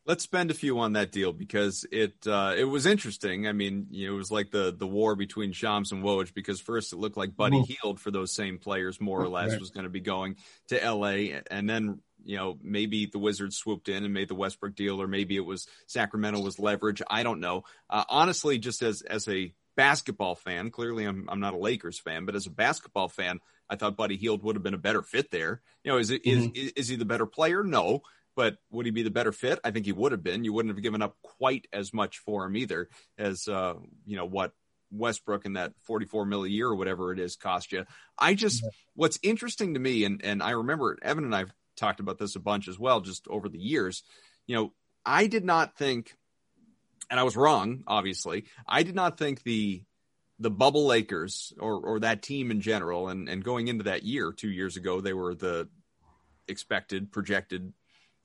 Let's 0.05 0.23
spend 0.23 0.51
a 0.51 0.53
few 0.53 0.79
on 0.79 0.93
that 0.93 1.11
deal 1.11 1.33
because 1.33 1.85
it 1.91 2.13
uh, 2.27 2.53
it 2.55 2.65
was 2.65 2.85
interesting. 2.85 3.47
I 3.47 3.53
mean, 3.53 3.87
you 3.89 4.07
know, 4.07 4.13
it 4.13 4.17
was 4.17 4.31
like 4.31 4.51
the 4.51 4.73
the 4.77 4.85
war 4.85 5.15
between 5.15 5.51
Shams 5.51 5.91
and 5.91 6.03
Woj 6.03 6.33
because 6.33 6.61
first 6.61 6.93
it 6.93 6.97
looked 6.97 7.17
like 7.17 7.35
Buddy 7.35 7.57
mm-hmm. 7.57 7.73
Hield 7.81 7.99
for 7.99 8.11
those 8.11 8.31
same 8.31 8.59
players 8.59 9.01
more 9.01 9.19
or 9.19 9.27
less 9.27 9.51
right. 9.51 9.59
was 9.59 9.71
going 9.71 9.85
to 9.85 9.89
be 9.89 10.01
going 10.01 10.35
to 10.67 10.83
L.A. 10.83 11.41
and 11.49 11.67
then 11.67 12.01
you 12.23 12.37
know 12.37 12.57
maybe 12.61 13.07
the 13.07 13.19
Wizards 13.19 13.57
swooped 13.57 13.89
in 13.89 14.03
and 14.03 14.13
made 14.13 14.27
the 14.27 14.35
Westbrook 14.35 14.75
deal 14.75 15.01
or 15.01 15.07
maybe 15.07 15.35
it 15.37 15.45
was 15.45 15.67
Sacramento 15.87 16.39
was 16.39 16.59
leverage. 16.59 17.01
I 17.09 17.23
don't 17.23 17.39
know. 17.39 17.63
Uh, 17.89 18.03
honestly, 18.07 18.59
just 18.59 18.83
as 18.83 19.01
as 19.01 19.27
a 19.27 19.53
basketball 19.75 20.35
fan, 20.35 20.69
clearly 20.69 21.05
I'm 21.05 21.27
I'm 21.29 21.39
not 21.39 21.53
a 21.53 21.57
Lakers 21.57 21.99
fan, 21.99 22.25
but 22.25 22.35
as 22.35 22.45
a 22.45 22.51
basketball 22.51 23.09
fan, 23.09 23.39
I 23.69 23.75
thought 23.75 23.97
Buddy 23.97 24.17
Hield 24.17 24.43
would 24.43 24.55
have 24.55 24.63
been 24.63 24.73
a 24.73 24.79
better 24.79 25.01
fit 25.01 25.31
there. 25.31 25.61
You 25.83 25.91
know, 25.91 25.97
is 25.97 26.11
it 26.11 26.23
mm-hmm. 26.23 26.55
is, 26.55 26.71
is 26.75 26.87
he 26.87 26.95
the 26.95 27.05
better 27.05 27.25
player? 27.25 27.63
No, 27.63 28.01
but 28.35 28.57
would 28.71 28.85
he 28.85 28.91
be 28.91 29.03
the 29.03 29.11
better 29.11 29.31
fit? 29.31 29.59
I 29.63 29.71
think 29.71 29.85
he 29.85 29.91
would 29.91 30.11
have 30.11 30.23
been. 30.23 30.43
You 30.43 30.53
wouldn't 30.53 30.75
have 30.75 30.83
given 30.83 31.01
up 31.01 31.15
quite 31.21 31.67
as 31.73 31.93
much 31.93 32.19
for 32.19 32.45
him 32.45 32.55
either 32.55 32.89
as 33.17 33.47
uh, 33.47 33.75
you 34.05 34.17
know 34.17 34.25
what 34.25 34.51
Westbrook 34.91 35.45
and 35.45 35.57
that 35.57 35.73
44 35.83 36.25
mil 36.25 36.43
a 36.43 36.49
year 36.49 36.67
or 36.67 36.75
whatever 36.75 37.11
it 37.11 37.19
is 37.19 37.35
cost 37.35 37.71
you. 37.71 37.85
I 38.17 38.33
just 38.33 38.63
yeah. 38.63 38.69
what's 38.95 39.19
interesting 39.23 39.73
to 39.73 39.79
me, 39.79 40.03
and 40.05 40.23
and 40.23 40.43
I 40.43 40.51
remember 40.51 40.97
Evan 41.01 41.23
and 41.23 41.35
I've 41.35 41.53
talked 41.77 41.99
about 41.99 42.17
this 42.17 42.35
a 42.35 42.39
bunch 42.39 42.67
as 42.67 42.79
well, 42.79 43.01
just 43.01 43.27
over 43.27 43.49
the 43.49 43.59
years. 43.59 44.03
You 44.47 44.55
know, 44.55 44.73
I 45.05 45.27
did 45.27 45.43
not 45.43 45.77
think 45.77 46.15
and 47.09 47.19
I 47.19 47.23
was 47.23 47.35
wrong, 47.35 47.83
obviously. 47.87 48.45
I 48.67 48.83
did 48.83 48.95
not 48.95 49.17
think 49.17 49.43
the 49.43 49.83
the 50.39 50.51
bubble 50.51 50.85
Lakers 50.85 51.53
or 51.59 51.75
or 51.75 51.99
that 52.01 52.21
team 52.21 52.51
in 52.51 52.61
general, 52.61 53.09
and 53.09 53.29
and 53.29 53.43
going 53.43 53.67
into 53.67 53.85
that 53.85 54.03
year, 54.03 54.31
two 54.31 54.49
years 54.49 54.77
ago, 54.77 55.01
they 55.01 55.13
were 55.13 55.35
the 55.35 55.69
expected 56.47 57.11
projected 57.11 57.73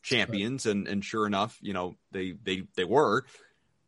champions, 0.03 0.67
and 0.67 0.89
and 0.89 1.05
sure 1.05 1.27
enough, 1.27 1.59
you 1.61 1.73
know 1.73 1.97
they 2.13 2.33
they 2.33 2.65
they 2.77 2.85
were. 2.85 3.25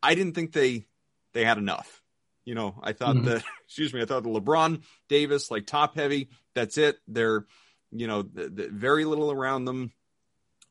I 0.01 0.15
didn't 0.15 0.33
think 0.33 0.51
they 0.51 0.85
they 1.33 1.45
had 1.45 1.57
enough. 1.57 2.01
You 2.45 2.55
know, 2.55 2.79
I 2.83 2.93
thought 2.93 3.15
mm-hmm. 3.15 3.25
that 3.25 3.43
excuse 3.65 3.93
me, 3.93 4.01
I 4.01 4.05
thought 4.05 4.23
the 4.23 4.29
LeBron 4.29 4.83
Davis 5.09 5.51
like 5.51 5.65
top 5.65 5.95
heavy. 5.95 6.29
That's 6.55 6.77
it. 6.77 6.97
They're 7.07 7.45
you 7.91 8.07
know 8.07 8.21
the, 8.23 8.49
the, 8.49 8.69
very 8.69 9.05
little 9.05 9.31
around 9.31 9.65
them, 9.65 9.91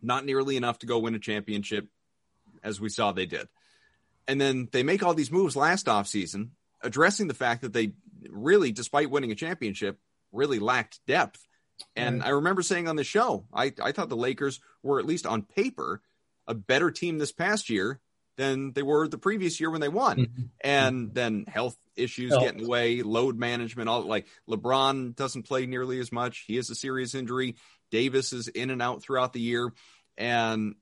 not 0.01 0.25
nearly 0.25 0.57
enough 0.57 0.81
to 0.81 0.87
go 0.87 0.99
win 0.99 1.15
a 1.15 1.19
championship, 1.19 1.89
as 2.63 2.81
we 2.81 2.89
saw 2.89 3.13
they 3.13 3.27
did. 3.27 3.49
And 4.29 4.41
then 4.41 4.69
they 4.71 4.83
make 4.83 5.03
all 5.03 5.15
these 5.15 5.33
moves 5.33 5.57
last 5.57 5.87
offseason, 5.87 6.51
addressing 6.81 7.27
the 7.27 7.35
fact 7.35 7.63
that 7.63 7.73
they 7.73 7.93
really, 8.29 8.71
despite 8.73 9.11
winning 9.11 9.33
a 9.33 9.37
championship, 9.37 9.99
really 10.31 10.59
lacked 10.59 11.01
depth. 11.07 11.45
And. 11.97 12.23
I 12.23 12.31
remember 12.31 12.63
saying 12.63 12.89
on 12.89 12.97
the 12.97 13.05
show, 13.05 13.45
I, 13.53 13.73
I 13.83 13.93
thought 13.93 14.09
the 14.09 14.17
Lakers 14.17 14.61
were, 14.83 14.99
at 14.99 15.07
least 15.07 15.27
on 15.27 15.43
paper, 15.43 16.01
a 16.47 16.55
better 16.55 16.91
team 16.91 17.19
this 17.19 17.33
past 17.33 17.71
year 17.71 18.01
than 18.37 18.73
they 18.73 18.83
were 18.83 19.09
the 19.09 19.19
previous 19.19 19.61
year 19.61 19.71
when 19.71 19.81
they 19.81 19.89
won. 19.89 20.19
Mm-hmm. 20.19 20.43
And 20.63 21.15
then 21.15 21.45
health 21.47 21.77
issues 21.97 22.33
health. 22.33 22.45
getting 22.45 22.65
away, 22.65 23.03
load 23.03 23.39
management, 23.39 23.89
all 23.89 24.03
like 24.03 24.27
LeBron 24.49 25.15
doesn't 25.15 25.45
play 25.45 25.67
nearly 25.67 26.01
as 26.01 26.11
much. 26.13 26.45
He 26.47 26.57
has 26.57 26.71
a 26.71 26.75
serious 26.75 27.15
injury. 27.15 27.57
Davis 27.91 28.33
is 28.33 28.49
in 28.49 28.71
and 28.71 28.81
out 28.81 29.03
throughout 29.03 29.33
the 29.33 29.41
year. 29.41 29.73
And 30.17 30.75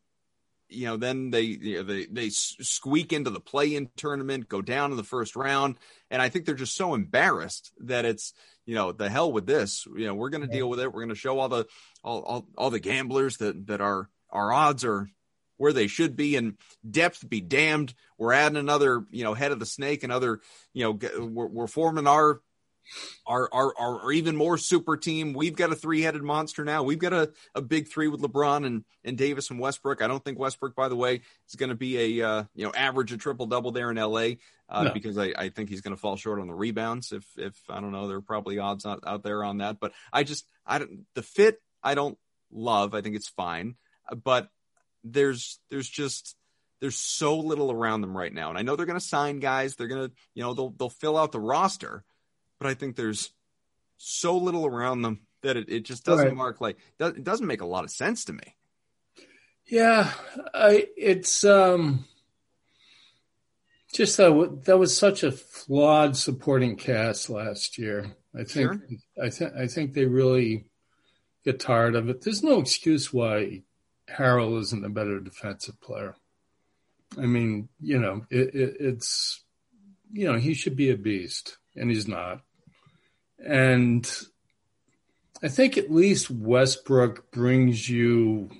you 0.68 0.86
know, 0.86 0.96
then 0.96 1.30
they 1.30 1.42
you 1.42 1.78
know, 1.78 1.82
they 1.82 2.06
they 2.06 2.30
squeak 2.30 3.12
into 3.12 3.30
the 3.30 3.40
play-in 3.40 3.90
tournament, 3.96 4.48
go 4.48 4.62
down 4.62 4.92
in 4.92 4.96
the 4.96 5.02
first 5.02 5.34
round, 5.34 5.76
and 6.10 6.22
I 6.22 6.28
think 6.28 6.44
they're 6.44 6.54
just 6.54 6.76
so 6.76 6.94
embarrassed 6.94 7.72
that 7.80 8.04
it's 8.04 8.32
you 8.70 8.76
know 8.76 8.92
the 8.92 9.10
hell 9.10 9.32
with 9.32 9.46
this. 9.46 9.84
You 9.96 10.06
know, 10.06 10.14
we're 10.14 10.28
going 10.28 10.42
to 10.42 10.46
deal 10.46 10.70
with 10.70 10.78
it. 10.78 10.92
We're 10.92 11.00
going 11.00 11.08
to 11.08 11.16
show 11.16 11.40
all 11.40 11.48
the 11.48 11.66
all, 12.04 12.20
all 12.20 12.46
all 12.56 12.70
the 12.70 12.78
gamblers 12.78 13.38
that 13.38 13.66
that 13.66 13.80
our 13.80 14.08
our 14.30 14.52
odds 14.52 14.84
are 14.84 15.10
where 15.56 15.72
they 15.72 15.88
should 15.88 16.14
be 16.14 16.36
and 16.36 16.54
depth 16.88 17.28
be 17.28 17.40
damned. 17.40 17.94
We're 18.16 18.32
adding 18.32 18.56
another 18.56 19.04
you 19.10 19.24
know 19.24 19.34
head 19.34 19.50
of 19.50 19.58
the 19.58 19.66
snake, 19.66 20.04
another 20.04 20.38
you 20.72 20.84
know 20.84 21.26
we're, 21.26 21.48
we're 21.48 21.66
forming 21.66 22.06
our 22.06 22.42
our, 23.26 23.48
our, 23.52 23.74
our, 23.78 24.12
even 24.12 24.36
more 24.36 24.58
super 24.58 24.96
team. 24.96 25.32
We've 25.32 25.56
got 25.56 25.72
a 25.72 25.76
three 25.76 26.02
headed 26.02 26.22
monster 26.22 26.64
now. 26.64 26.82
We've 26.82 26.98
got 26.98 27.12
a, 27.12 27.30
a 27.54 27.62
big 27.62 27.88
three 27.88 28.08
with 28.08 28.20
LeBron 28.20 28.66
and, 28.66 28.84
and 29.04 29.16
Davis 29.16 29.50
and 29.50 29.60
Westbrook. 29.60 30.02
I 30.02 30.08
don't 30.08 30.24
think 30.24 30.38
Westbrook, 30.38 30.74
by 30.74 30.88
the 30.88 30.96
way, 30.96 31.22
is 31.48 31.54
going 31.56 31.70
to 31.70 31.76
be 31.76 32.20
a, 32.20 32.28
uh, 32.28 32.44
you 32.54 32.64
know, 32.64 32.72
average 32.74 33.12
a 33.12 33.16
triple 33.16 33.46
double 33.46 33.72
there 33.72 33.90
in 33.90 33.96
LA, 33.96 34.32
uh, 34.68 34.84
no. 34.84 34.92
because 34.92 35.18
I, 35.18 35.32
I 35.36 35.48
think 35.48 35.68
he's 35.68 35.80
going 35.80 35.94
to 35.94 36.00
fall 36.00 36.16
short 36.16 36.40
on 36.40 36.48
the 36.48 36.54
rebounds. 36.54 37.12
If, 37.12 37.24
if 37.36 37.56
I 37.68 37.80
don't 37.80 37.92
know, 37.92 38.08
there 38.08 38.18
are 38.18 38.22
probably 38.22 38.58
odds 38.58 38.86
out, 38.86 39.00
out 39.06 39.22
there 39.22 39.44
on 39.44 39.58
that, 39.58 39.78
but 39.80 39.92
I 40.12 40.24
just, 40.24 40.46
I 40.66 40.78
don't, 40.78 41.06
the 41.14 41.22
fit, 41.22 41.60
I 41.82 41.94
don't 41.94 42.18
love. 42.50 42.94
I 42.94 43.00
think 43.00 43.16
it's 43.16 43.28
fine, 43.28 43.76
but 44.24 44.48
there's, 45.04 45.58
there's 45.70 45.88
just, 45.88 46.36
there's 46.80 46.96
so 46.96 47.38
little 47.38 47.70
around 47.70 48.00
them 48.00 48.16
right 48.16 48.32
now. 48.32 48.48
And 48.48 48.58
I 48.58 48.62
know 48.62 48.74
they're 48.74 48.86
going 48.86 48.98
to 48.98 49.04
sign 49.04 49.38
guys. 49.38 49.76
They're 49.76 49.86
going 49.86 50.08
to, 50.08 50.14
you 50.34 50.42
know, 50.42 50.54
they'll, 50.54 50.70
they'll 50.70 50.88
fill 50.88 51.16
out 51.16 51.32
the 51.32 51.40
roster 51.40 52.04
but 52.60 52.68
I 52.68 52.74
think 52.74 52.94
there's 52.94 53.32
so 53.96 54.36
little 54.36 54.66
around 54.66 55.02
them 55.02 55.20
that 55.42 55.56
it, 55.56 55.68
it 55.68 55.84
just 55.84 56.04
doesn't 56.04 56.26
right. 56.26 56.36
mark 56.36 56.60
like 56.60 56.76
it 56.98 57.24
doesn't 57.24 57.46
make 57.46 57.62
a 57.62 57.66
lot 57.66 57.84
of 57.84 57.90
sense 57.90 58.26
to 58.26 58.32
me. 58.32 58.54
Yeah, 59.66 60.12
I 60.54 60.88
it's 60.96 61.44
um 61.44 62.04
just 63.92 64.16
that 64.18 64.62
that 64.66 64.78
was 64.78 64.96
such 64.96 65.22
a 65.22 65.32
flawed 65.32 66.16
supporting 66.16 66.76
cast 66.76 67.30
last 67.30 67.78
year. 67.78 68.14
I 68.34 68.44
think 68.44 68.50
sure. 68.50 68.80
I 69.22 69.30
think 69.30 69.52
I 69.54 69.66
think 69.66 69.94
they 69.94 70.04
really 70.04 70.66
get 71.44 71.60
tired 71.60 71.94
of 71.94 72.08
it. 72.08 72.22
There's 72.22 72.42
no 72.42 72.60
excuse 72.60 73.12
why 73.12 73.62
Harrell 74.08 74.60
isn't 74.60 74.84
a 74.84 74.90
better 74.90 75.20
defensive 75.20 75.80
player. 75.80 76.14
I 77.18 77.26
mean, 77.26 77.68
you 77.80 77.98
know, 77.98 78.24
it, 78.30 78.54
it, 78.54 78.76
it's 78.80 79.42
you 80.12 80.30
know 80.30 80.38
he 80.38 80.54
should 80.54 80.76
be 80.76 80.90
a 80.90 80.96
beast, 80.96 81.56
and 81.74 81.90
he's 81.90 82.06
not. 82.06 82.42
And 83.46 84.08
I 85.42 85.48
think 85.48 85.78
at 85.78 85.90
least 85.90 86.30
Westbrook 86.30 87.30
brings 87.30 87.88
you 87.88 88.50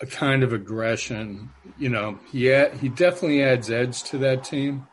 a 0.00 0.06
kind 0.06 0.42
of 0.42 0.52
aggression. 0.52 1.50
You 1.78 1.90
know, 1.90 2.18
he 2.30 2.46
he 2.80 2.88
definitely 2.88 3.42
adds 3.42 3.70
edge 3.70 4.02
to 4.04 4.18
that 4.18 4.44
team. 4.44 4.86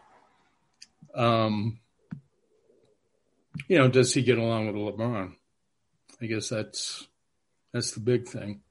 Um, 1.16 1.80
you 3.68 3.78
know, 3.78 3.88
does 3.88 4.14
he 4.14 4.22
get 4.22 4.38
along 4.38 4.68
with 4.68 4.76
LeBron? 4.76 5.34
I 6.22 6.26
guess 6.26 6.50
that's 6.50 7.08
that's 7.74 7.92
the 7.92 8.00
big 8.00 8.28
thing. 8.28 8.62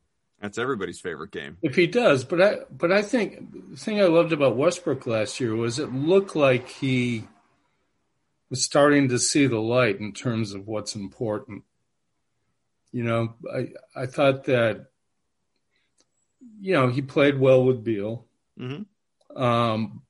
That's 0.41 0.59
everybody's 0.59 1.01
favorite 1.01 1.31
game. 1.31 1.57
If 1.63 1.77
he 1.77 1.87
does, 1.87 2.25
but 2.25 2.43
I 2.43 2.57
but 2.71 2.93
I 2.93 3.03
think 3.03 3.71
the 3.71 3.77
thing 3.77 4.01
I 4.01 4.07
loved 4.07 4.33
about 4.33 4.57
Westbrook 4.57 5.07
last 5.07 5.41
year 5.41 5.55
was 5.55 5.79
it 5.79 5.93
looked 5.93 6.37
like 6.37 6.69
he 6.69 7.27
was 8.51 8.63
starting 8.63 9.09
to 9.09 9.19
see 9.19 9.47
the 9.47 9.61
light 9.61 10.01
in 10.01 10.13
terms 10.13 10.53
of 10.53 10.67
what's 10.67 10.95
important. 10.95 11.65
You 12.93 13.05
know, 13.05 13.35
I 13.53 13.69
I 13.95 14.07
thought 14.07 14.45
that 14.45 14.87
you 16.61 16.73
know 16.73 16.89
he 16.89 17.03
played 17.03 17.39
well 17.39 17.65
with 17.65 17.85
Beal, 17.85 18.27
mm-hmm. 18.59 19.43
um, 19.43 20.03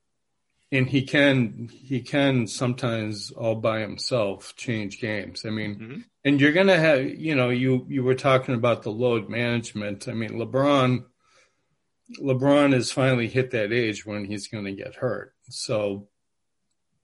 and 0.71 0.87
he 0.87 1.01
can 1.01 1.69
he 1.69 2.01
can 2.01 2.47
sometimes 2.47 3.31
all 3.31 3.55
by 3.55 3.79
himself 3.79 4.55
change 4.55 5.01
games. 5.01 5.43
I 5.45 5.49
mean, 5.49 5.75
mm-hmm. 5.75 5.99
and 6.23 6.39
you're 6.39 6.53
gonna 6.53 6.77
have 6.77 7.03
you 7.03 7.35
know 7.35 7.49
you 7.49 7.85
you 7.89 8.03
were 8.03 8.15
talking 8.15 8.55
about 8.55 8.83
the 8.83 8.91
load 8.91 9.29
management. 9.29 10.07
I 10.07 10.13
mean, 10.13 10.31
LeBron. 10.31 11.05
LeBron 12.21 12.71
has 12.71 12.89
finally 12.89 13.27
hit 13.27 13.51
that 13.51 13.73
age 13.73 14.05
when 14.05 14.23
he's 14.23 14.47
going 14.47 14.63
to 14.63 14.71
get 14.71 14.95
hurt. 14.95 15.33
So 15.49 16.07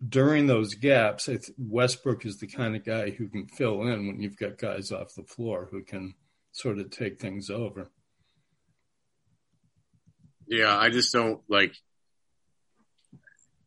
during 0.07 0.47
those 0.47 0.75
gaps, 0.75 1.29
Westbrook 1.57 2.25
is 2.25 2.39
the 2.39 2.47
kind 2.47 2.75
of 2.75 2.83
guy 2.83 3.11
who 3.11 3.27
can 3.27 3.47
fill 3.47 3.83
in 3.83 4.07
when 4.07 4.21
you've 4.21 4.37
got 4.37 4.57
guys 4.57 4.91
off 4.91 5.15
the 5.15 5.23
floor 5.23 5.67
who 5.71 5.83
can 5.83 6.15
sort 6.51 6.79
of 6.79 6.89
take 6.89 7.19
things 7.19 7.49
over. 7.49 7.89
Yeah, 10.47 10.77
I 10.77 10.89
just 10.89 11.13
don't 11.13 11.41
like. 11.47 11.75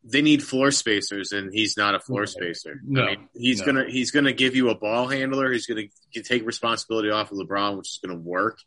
They 0.05 0.22
need 0.22 0.43
floor 0.43 0.70
spacers, 0.70 1.32
and 1.32 1.53
he's 1.53 1.76
not 1.76 1.95
a 1.95 2.01
floor 2.01 2.26
spacer. 2.26 2.80
No, 2.84 3.03
I 3.03 3.07
mean, 3.16 3.28
he's 3.34 3.61
no. 3.61 3.66
gonna 3.66 3.84
he's 3.89 4.11
gonna 4.11 4.32
give 4.32 4.55
you 4.55 4.68
a 4.70 4.74
ball 4.74 5.09
handler. 5.09 5.51
He's 5.51 5.66
gonna 5.66 5.87
take 6.22 6.47
responsibility 6.47 7.11
off 7.11 7.32
of 7.32 7.39
LeBron, 7.39 7.76
which 7.76 7.89
is 7.89 7.99
gonna 8.05 8.18
work. 8.18 8.59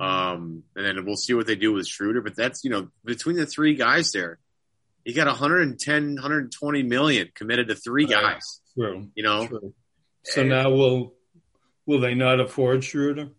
Um, 0.00 0.64
and 0.76 0.84
then 0.84 1.06
we'll 1.06 1.16
see 1.16 1.34
what 1.34 1.46
they 1.46 1.54
do 1.54 1.72
with 1.72 1.86
Schroeder. 1.86 2.20
But 2.20 2.36
that's 2.36 2.64
you 2.64 2.70
know 2.70 2.88
between 3.04 3.36
the 3.36 3.46
three 3.46 3.74
guys 3.74 4.12
there, 4.12 4.40
you 5.08 5.14
got 5.14 5.26
110, 5.26 6.14
120 6.16 6.82
million 6.82 7.30
committed 7.34 7.68
to 7.68 7.74
three 7.74 8.04
guys. 8.04 8.60
True. 8.74 9.08
You 9.14 9.22
know, 9.22 9.46
True. 9.46 9.74
So 10.22 10.42
now 10.44 10.68
will 10.68 11.14
will 11.86 12.00
they 12.00 12.14
not 12.14 12.40
afford 12.40 12.84
Schroeder? 12.84 13.30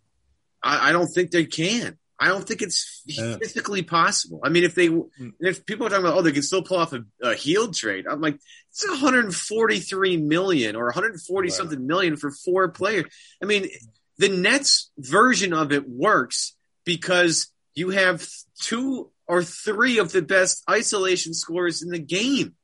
I, 0.63 0.89
I 0.89 0.91
don't 0.91 1.05
think 1.07 1.29
they 1.29 1.45
can. 1.45 1.99
I 2.19 2.29
don't 2.29 2.45
think 2.45 2.63
it's 2.63 3.03
Yeah. 3.05 3.37
physically 3.37 3.83
possible. 3.83 4.41
I 4.43 4.49
mean, 4.49 4.63
if 4.63 4.73
they, 4.73 4.89
mm. 4.89 5.09
if 5.39 5.63
people 5.67 5.85
are 5.85 5.89
talking 5.91 6.05
about, 6.05 6.17
oh, 6.17 6.21
they 6.23 6.31
can 6.31 6.41
still 6.41 6.63
pull 6.63 6.77
off 6.77 6.91
a, 6.91 7.05
a 7.21 7.35
Hield 7.35 7.75
trade, 7.75 8.07
I'm 8.09 8.19
like, 8.19 8.39
it's 8.71 8.89
143 8.89 10.17
million 10.17 10.75
or 10.75 10.85
140 10.85 11.45
Right. 11.45 11.53
something 11.53 11.85
million 11.85 12.17
for 12.17 12.31
four 12.31 12.69
players. 12.69 13.05
I 13.41 13.45
mean, 13.45 13.69
the 14.17 14.29
Nets 14.29 14.89
version 14.97 15.53
of 15.53 15.71
it 15.71 15.87
works 15.87 16.55
because 16.83 17.53
you 17.75 17.91
have 17.91 18.27
two 18.59 19.11
or 19.29 19.43
three 19.43 19.99
of 19.99 20.11
the 20.11 20.21
best 20.23 20.63
isolation 20.69 21.33
scorers 21.33 21.81
in 21.83 21.89
the 21.89 21.99
game. 21.99 22.55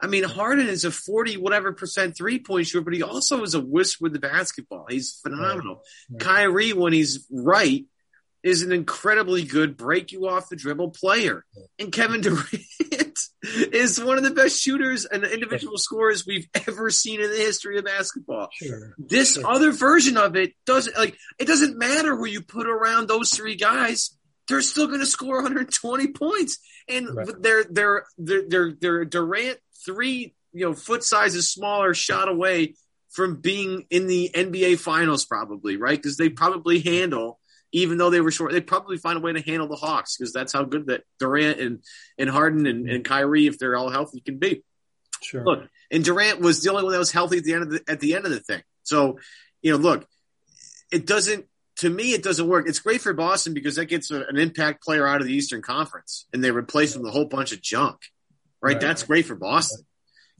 I 0.00 0.08
mean, 0.08 0.24
Harden 0.24 0.68
is 0.68 0.84
a 0.84 0.90
40 0.90 1.38
whatever 1.38 1.72
percent 1.72 2.16
three 2.16 2.38
point 2.38 2.66
shooter, 2.66 2.84
but 2.84 2.92
he 2.94 3.02
also 3.02 3.42
is 3.42 3.54
a 3.54 3.60
whisk 3.60 3.98
with 4.00 4.12
the 4.12 4.18
basketball. 4.18 4.86
He's 4.88 5.18
phenomenal. 5.22 5.82
Right. 6.10 6.20
Kyrie, 6.20 6.72
when 6.72 6.92
he's 6.92 7.26
right, 7.30 7.84
is 8.42 8.62
an 8.62 8.72
incredibly 8.72 9.44
good 9.44 9.76
break 9.76 10.10
you 10.12 10.26
off 10.28 10.48
the 10.48 10.56
dribble 10.56 10.90
player. 10.90 11.44
And 11.78 11.92
Kevin 11.92 12.20
Durant 12.20 12.48
is 13.72 14.02
one 14.02 14.18
of 14.18 14.24
the 14.24 14.32
best 14.32 14.60
shooters 14.60 15.04
and 15.04 15.22
individual 15.24 15.78
scorers 15.78 16.26
we've 16.26 16.48
ever 16.66 16.90
seen 16.90 17.20
in 17.20 17.30
the 17.30 17.36
history 17.36 17.78
of 17.78 17.84
basketball. 17.84 18.48
Sure. 18.52 18.94
This 18.98 19.34
Sure. 19.34 19.46
other 19.46 19.70
version 19.70 20.16
of 20.16 20.34
it 20.36 20.54
doesn't 20.66 20.96
like 20.98 21.16
it 21.38 21.46
doesn't 21.46 21.78
matter 21.78 22.16
who 22.16 22.26
you 22.26 22.42
put 22.42 22.66
around 22.66 23.06
those 23.08 23.30
three 23.30 23.54
guys. 23.54 24.18
They're 24.52 24.60
still 24.62 24.86
going 24.86 25.00
to 25.00 25.06
score 25.06 25.36
120 25.36 26.08
points, 26.08 26.58
and 26.86 27.08
Right. 27.16 27.26
they're 27.40 27.64
they're 27.64 28.04
they're 28.18 28.44
they're 28.48 28.72
they're 28.78 29.04
Durant 29.06 29.58
three 29.84 30.34
you 30.52 30.66
know 30.66 30.74
foot 30.74 31.02
sizes 31.02 31.50
smaller 31.50 31.94
shot 31.94 32.28
away 32.28 32.74
from 33.10 33.36
being 33.36 33.86
in 33.88 34.06
the 34.06 34.30
NBA 34.34 34.78
Finals 34.78 35.24
probably 35.24 35.78
right 35.78 35.96
because 35.96 36.18
they 36.18 36.28
probably 36.28 36.80
handle 36.80 37.38
even 37.72 37.96
though 37.96 38.10
they 38.10 38.20
were 38.20 38.30
short 38.30 38.52
they 38.52 38.60
probably 38.60 38.98
find 38.98 39.16
a 39.16 39.20
way 39.22 39.32
to 39.32 39.40
handle 39.40 39.68
the 39.68 39.76
Hawks 39.76 40.16
because 40.18 40.34
that's 40.34 40.52
how 40.52 40.64
good 40.64 40.86
that 40.88 41.04
Durant 41.18 41.58
and 41.58 41.78
and 42.18 42.28
Harden 42.28 42.66
and, 42.66 42.88
and 42.90 43.04
Kyrie 43.04 43.46
if 43.46 43.58
they're 43.58 43.76
all 43.76 43.90
healthy 43.90 44.20
can 44.20 44.38
be. 44.38 44.62
Sure. 45.22 45.44
Look, 45.44 45.68
and 45.90 46.04
Durant 46.04 46.40
was 46.40 46.62
the 46.62 46.70
only 46.70 46.82
one 46.82 46.92
that 46.92 46.98
was 46.98 47.12
healthy 47.12 47.38
at 47.38 47.44
the 47.44 47.54
end 47.54 47.62
of 47.62 47.70
the 47.70 47.82
at 47.88 48.00
the 48.00 48.14
end 48.14 48.26
of 48.26 48.30
the 48.32 48.40
thing. 48.40 48.62
So, 48.82 49.18
you 49.62 49.72
know, 49.72 49.78
look, 49.78 50.06
it 50.90 51.06
doesn't 51.06 51.46
to 51.82 51.90
me 51.90 52.12
it 52.14 52.22
doesn't 52.24 52.48
work. 52.48 52.66
It's 52.68 52.78
great 52.80 53.00
for 53.00 53.12
Boston 53.12 53.54
because 53.54 53.76
that 53.76 53.86
gets 53.86 54.10
a, 54.10 54.22
an 54.24 54.36
impact 54.38 54.82
player 54.82 55.06
out 55.06 55.20
of 55.20 55.26
the 55.26 55.34
Eastern 55.34 55.62
Conference 55.62 56.26
and 56.32 56.42
they 56.42 56.50
replace 56.50 56.96
him 56.96 57.02
with 57.02 57.10
a 57.10 57.12
whole 57.12 57.26
bunch 57.26 57.52
of 57.52 57.60
junk. 57.62 57.98
Right? 58.60 58.72
Right. 58.72 58.80
That's 58.80 59.02
great 59.02 59.26
for 59.26 59.34
Boston. 59.36 59.84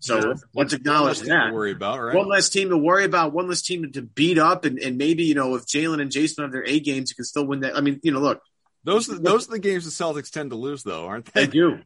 So 0.01 0.16
Yeah. 0.18 0.34
let's 0.55 0.72
acknowledge 0.72 1.18
less 1.18 1.18
thing 1.20 1.28
to 1.28 1.34
that. 1.34 1.53
worry 1.55 1.70
about, 1.72 2.01
right? 2.01 2.16
One 2.16 2.28
less 2.28 2.49
team 2.49 2.70
to 2.70 2.76
worry 2.76 3.05
about, 3.05 3.32
one 3.32 3.49
less 3.49 3.62
team 3.62 3.93
to 3.93 4.03
beat 4.03 4.36
up, 4.38 4.64
and, 4.64 4.78
and 4.80 4.99
maybe, 4.99 5.22
you 5.24 5.34
know, 5.34 5.55
if 5.55 5.66
Jaylen 5.66 6.01
and 6.01 6.11
Jayson 6.11 6.43
have 6.43 6.51
their 6.53 6.64
A 6.66 6.80
games, 6.80 7.11
you 7.11 7.14
can 7.14 7.24
still 7.24 7.47
win 7.47 7.61
that. 7.61 7.76
I 7.76 7.80
mean, 7.82 8.01
you 8.03 8.11
know, 8.11 8.18
look, 8.20 8.40
those 8.82 9.09
are, 9.09 9.18
those 9.18 9.47
are 9.49 9.53
the 9.53 9.59
games 9.61 9.84
the 9.84 9.90
Celtics 10.05 10.30
tend 10.30 10.51
to 10.51 10.57
lose, 10.57 10.82
though, 10.82 11.07
aren't 11.07 11.32
They 11.34 11.47
they? 11.47 11.53
do. 11.53 11.78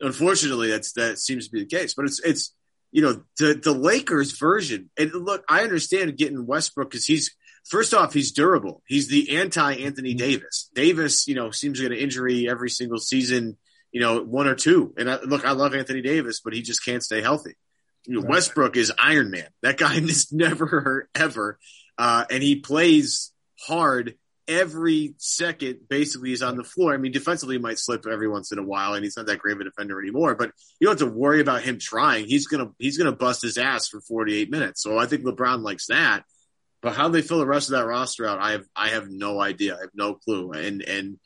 Unfortunately, 0.00 0.70
that's 0.70 0.92
that 0.94 1.18
seems 1.18 1.46
to 1.46 1.52
be 1.52 1.60
the 1.60 1.66
case. 1.66 1.94
But 1.94 2.06
it's 2.06 2.20
it's 2.20 2.54
you 2.90 3.02
know 3.02 3.22
the 3.38 3.54
the 3.54 3.72
Lakers 3.72 4.32
version. 4.38 4.90
And 4.98 5.12
look, 5.12 5.44
I 5.48 5.62
understand 5.62 6.16
getting 6.16 6.46
Westbrook 6.46 6.90
because 6.90 7.04
he's 7.04 7.34
first 7.68 7.94
off 7.94 8.12
he's 8.12 8.32
durable. 8.32 8.82
He's 8.86 9.08
the 9.08 9.38
anti 9.38 9.74
Anthony 9.74 10.14
Davis. 10.14 10.70
Davis, 10.74 11.26
you 11.26 11.34
know, 11.34 11.50
seems 11.50 11.78
to 11.78 11.88
get 11.88 11.92
an 11.92 11.98
injury 11.98 12.48
every 12.48 12.70
single 12.70 12.98
season. 12.98 13.56
You 13.92 14.00
know, 14.00 14.22
one 14.22 14.46
or 14.46 14.54
two. 14.54 14.94
And 14.96 15.10
I, 15.10 15.20
look, 15.20 15.44
I 15.44 15.52
love 15.52 15.74
Anthony 15.74 16.00
Davis, 16.00 16.40
but 16.40 16.52
he 16.52 16.62
just 16.62 16.84
can't 16.84 17.02
stay 17.02 17.22
healthy. 17.22 17.56
You 18.06 18.20
know. 18.20 18.26
Westbrook 18.26 18.76
is 18.76 18.92
Iron 18.98 19.30
Man. 19.30 19.48
That 19.62 19.78
guy 19.78 19.94
is 19.98 20.32
never 20.32 20.66
hurt 20.66 21.08
ever, 21.14 21.58
uh, 21.98 22.24
and 22.30 22.42
he 22.42 22.56
plays 22.56 23.32
hard 23.66 24.14
every 24.50 25.14
second. 25.18 25.80
Basically, 25.88 26.30
he's 26.30 26.42
on 26.42 26.56
the 26.56 26.64
floor. 26.64 26.92
I 26.92 26.96
mean, 26.96 27.12
defensively, 27.12 27.56
he 27.56 27.62
might 27.62 27.78
slip 27.78 28.04
every 28.06 28.28
once 28.28 28.52
in 28.52 28.58
a 28.58 28.64
while, 28.64 28.94
and 28.94 29.04
he's 29.04 29.16
not 29.16 29.26
that 29.26 29.38
great 29.38 29.54
of 29.54 29.60
a 29.60 29.64
defender 29.64 30.00
anymore. 30.00 30.34
But 30.34 30.52
you 30.78 30.86
don't 30.86 30.98
have 30.98 31.08
to 31.08 31.14
worry 31.14 31.40
about 31.40 31.62
him 31.62 31.78
trying. 31.78 32.26
He's 32.26 32.46
gonna 32.46 32.70
he's 32.78 32.98
gonna 32.98 33.12
bust 33.12 33.42
his 33.42 33.56
ass 33.56 33.88
for 33.88 34.00
48 34.00 34.50
minutes. 34.50 34.82
So 34.82 34.98
I 34.98 35.06
think 35.06 35.22
LeBron 35.22 35.62
likes 35.62 35.86
that. 35.86 36.24
But 36.82 36.94
how 36.94 37.08
they 37.08 37.22
fill 37.22 37.38
the 37.38 37.46
rest 37.46 37.68
of 37.68 37.72
that 37.78 37.86
roster 37.86 38.26
out, 38.26 38.38
I 38.38 38.52
have 38.52 38.64
I 38.74 38.88
have 38.90 39.08
no 39.10 39.40
idea. 39.40 39.76
I 39.76 39.80
have 39.80 39.90
no 39.94 40.14
clue. 40.14 40.52
And 40.52 40.82
and 40.82 41.18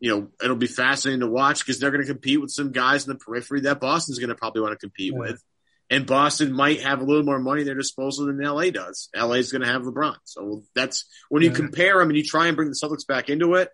you 0.00 0.10
know 0.10 0.28
it'll 0.42 0.56
be 0.56 0.66
fascinating 0.66 1.20
to 1.20 1.26
watch 1.26 1.60
because 1.60 1.78
they're 1.78 1.90
going 1.90 2.04
to 2.04 2.12
compete 2.12 2.40
with 2.40 2.50
some 2.50 2.72
guys 2.72 3.06
in 3.06 3.12
the 3.12 3.18
periphery 3.18 3.60
that 3.62 3.80
Boston's 3.80 4.18
going 4.18 4.28
to 4.30 4.34
probably 4.34 4.62
want 4.62 4.72
to 4.72 4.78
compete 4.78 5.12
Yeah. 5.12 5.18
with. 5.18 5.42
And 5.90 6.06
Boston 6.06 6.52
might 6.54 6.80
have 6.80 7.00
a 7.02 7.04
little 7.04 7.22
more 7.24 7.38
money 7.38 7.60
at 7.60 7.66
their 7.66 7.74
disposal 7.74 8.24
than 8.26 8.38
LA 8.42 8.70
does. 8.70 9.10
LA 9.14 9.34
is 9.34 9.52
going 9.52 9.60
to 9.62 9.68
have 9.68 9.82
LeBron. 9.82 10.16
So 10.24 10.62
that's 10.74 11.04
when 11.28 11.42
you 11.42 11.50
Yeah. 11.50 11.56
compare 11.56 11.98
them 11.98 12.08
and 12.08 12.16
you 12.16 12.24
try 12.24 12.46
and 12.46 12.56
bring 12.56 12.70
the 12.70 12.74
Celtics 12.82 13.06
back 13.06 13.28
into 13.28 13.54
it. 13.54 13.68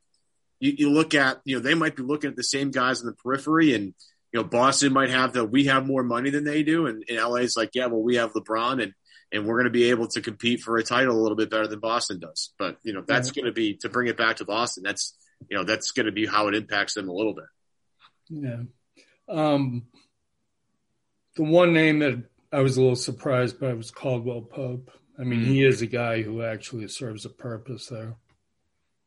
You, 0.58 0.74
you 0.76 0.90
look 0.90 1.14
at, 1.14 1.40
you 1.44 1.56
know, 1.56 1.62
they 1.62 1.74
might 1.74 1.94
be 1.94 2.02
looking 2.02 2.28
at 2.28 2.36
the 2.36 2.42
same 2.42 2.72
guys 2.72 3.00
in 3.00 3.06
the 3.06 3.12
periphery 3.14 3.74
and, 3.74 3.94
you 4.32 4.40
know, 4.40 4.44
Boston 4.44 4.92
might 4.92 5.10
have 5.10 5.32
the, 5.32 5.44
we 5.44 5.66
have 5.66 5.86
more 5.86 6.02
money 6.02 6.30
than 6.30 6.42
they 6.42 6.64
do. 6.64 6.86
And, 6.86 7.04
and 7.08 7.16
LA 7.18 7.36
is 7.36 7.56
like, 7.56 7.70
yeah, 7.74 7.86
well, 7.86 8.02
we 8.02 8.16
have 8.16 8.32
LeBron 8.32 8.82
and, 8.82 8.92
and 9.32 9.46
we're 9.46 9.56
going 9.56 9.64
to 9.64 9.70
be 9.70 9.90
able 9.90 10.08
to 10.08 10.20
compete 10.20 10.60
for 10.60 10.76
a 10.76 10.82
title 10.82 11.16
a 11.16 11.20
little 11.20 11.36
bit 11.36 11.50
better 11.50 11.66
than 11.66 11.80
Boston 11.80 12.18
does. 12.18 12.52
But, 12.58 12.78
you 12.82 12.92
know, 12.92 13.04
that's 13.06 13.30
going 13.30 13.46
to 13.46 13.52
be, 13.52 13.76
to 13.78 13.88
bring 13.88 14.08
it 14.08 14.16
back 14.16 14.36
to 14.36 14.44
Boston, 14.44 14.82
that's, 14.82 15.14
you 15.48 15.56
know, 15.56 15.64
that's 15.64 15.92
going 15.92 16.06
to 16.06 16.12
be 16.12 16.26
how 16.26 16.48
it 16.48 16.54
impacts 16.54 16.94
them 16.94 17.08
a 17.08 17.12
little 17.12 17.34
bit. 17.34 17.44
Yeah. 18.28 18.62
Um, 19.28 19.86
the 21.36 21.44
one 21.44 21.72
name 21.72 22.00
that 22.00 22.24
I 22.52 22.60
was 22.60 22.76
a 22.76 22.80
little 22.80 22.96
surprised 22.96 23.60
by 23.60 23.72
was 23.72 23.90
Caldwell 23.90 24.42
Pope. 24.42 24.90
I 25.18 25.24
mean, 25.24 25.44
he 25.44 25.64
is 25.64 25.82
a 25.82 25.86
guy 25.86 26.22
who 26.22 26.42
actually 26.42 26.88
serves 26.88 27.24
a 27.24 27.28
purpose 27.28 27.86
there. 27.86 28.16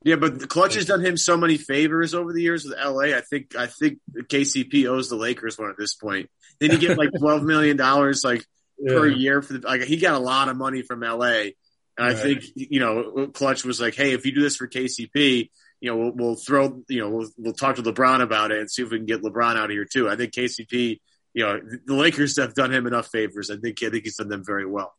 Yeah, 0.04 0.18
but 0.18 0.40
the 0.40 0.48
Klutch 0.48 0.76
has 0.76 0.86
done 0.86 1.04
him 1.04 1.16
so 1.16 1.38
many 1.38 1.58
favors 1.58 2.14
over 2.14 2.34
the 2.34 2.42
years 2.42 2.66
with 2.66 2.78
LA. 2.78 3.16
I 3.16 3.22
think 3.22 3.56
I 3.56 3.68
think 3.68 4.00
KCP 4.16 4.86
owes 4.86 5.10
the 5.10 5.16
Lakers 5.16 5.58
one 5.58 5.70
at 5.70 5.78
this 5.78 5.96
point. 5.96 6.30
Then 6.60 6.72
you 6.72 6.78
get 6.78 6.98
like 6.98 7.10
twelve 7.20 7.42
million 7.44 7.78
dollars 7.78 8.24
like 8.24 8.46
per 8.86 9.08
year 9.08 9.42
for 9.42 9.54
the 9.54 9.68
like 9.68 9.84
he 9.84 9.98
got 9.98 10.16
a 10.16 10.20
lot 10.20 10.50
of 10.50 10.58
money 10.58 10.82
from 10.82 11.02
LA. 11.02 11.52
And 11.96 12.08
I 12.08 12.14
think 12.16 12.44
you 12.56 12.80
know 12.80 13.28
Klutch 13.28 13.64
was 13.64 13.80
like, 13.80 13.96
hey, 13.96 14.14
if 14.14 14.26
you 14.26 14.34
do 14.34 14.42
this 14.42 14.56
for 14.56 14.68
KCP, 14.68 15.50
you 15.80 15.90
know 15.90 15.98
we'll, 15.98 16.12
we'll 16.12 16.36
throw 16.36 16.82
you 16.88 17.00
know 17.00 17.10
we'll, 17.10 17.30
we'll 17.38 17.54
talk 17.54 17.76
to 17.76 17.84
LeBron 17.84 18.22
about 18.22 18.52
it 18.52 18.60
and 18.60 18.72
see 18.72 18.82
if 18.82 18.90
we 18.90 18.98
can 18.98 19.06
get 19.06 19.22
LeBron 19.22 19.58
out 19.58 19.66
of 19.66 19.72
here 19.72 19.86
too. 19.86 20.10
I 20.10 20.16
think 20.16 20.34
KCP, 20.34 21.00
you 21.34 21.44
know, 21.44 21.60
the 21.86 21.96
Lakers 21.96 22.38
have 22.38 22.56
done 22.56 22.74
him 22.74 22.88
enough 22.88 23.08
favors. 23.08 23.52
I 23.52 23.58
think 23.58 23.82
I 23.84 23.90
think 23.90 24.06
he's 24.06 24.18
done 24.18 24.30
them 24.30 24.44
very 24.46 24.66
well. 24.66 24.94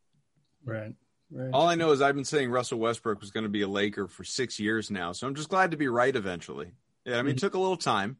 Right. 0.64 0.94
Right. 1.30 1.50
All 1.52 1.66
I 1.66 1.74
know 1.74 1.90
is 1.90 2.00
I've 2.00 2.14
been 2.14 2.24
saying 2.24 2.50
Russell 2.50 2.78
Westbrook 2.78 3.20
was 3.20 3.30
going 3.30 3.42
to 3.42 3.50
be 3.50 3.62
a 3.62 3.68
Laker 3.68 4.06
for 4.06 4.22
six 4.22 4.60
years 4.60 4.90
now, 4.90 5.10
so 5.12 5.26
I'm 5.26 5.34
just 5.34 5.48
glad 5.48 5.72
to 5.72 5.76
be 5.76 5.88
right 5.88 6.14
eventually. 6.14 6.70
Yeah, 7.04 7.18
I 7.18 7.22
mean, 7.22 7.30
it 7.30 7.36
mm-hmm. 7.36 7.46
took 7.46 7.54
a 7.54 7.58
little 7.58 7.76
time, 7.76 8.18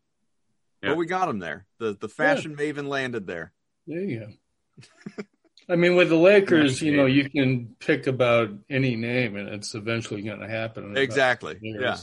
Yeah. 0.82 0.90
but 0.90 0.96
we 0.96 1.06
got 1.06 1.28
him 1.28 1.38
there. 1.38 1.66
The 1.78 1.96
the 1.98 2.08
fashion 2.08 2.56
maven 2.56 2.88
landed 2.88 3.26
there. 3.26 3.52
There 3.86 4.00
you 4.00 4.20
go. 4.20 5.22
I 5.68 5.76
mean, 5.76 5.96
with 5.96 6.08
the 6.10 6.16
Lakers, 6.16 6.82
you 6.82 6.96
know, 6.96 7.06
you 7.06 7.28
can 7.30 7.74
pick 7.78 8.06
about 8.06 8.50
any 8.68 8.96
name, 8.96 9.36
and 9.36 9.48
it's 9.48 9.74
eventually 9.74 10.22
going 10.22 10.40
to 10.40 10.48
happen. 10.48 10.96
Exactly. 10.96 11.58
Yeah. 11.62 11.96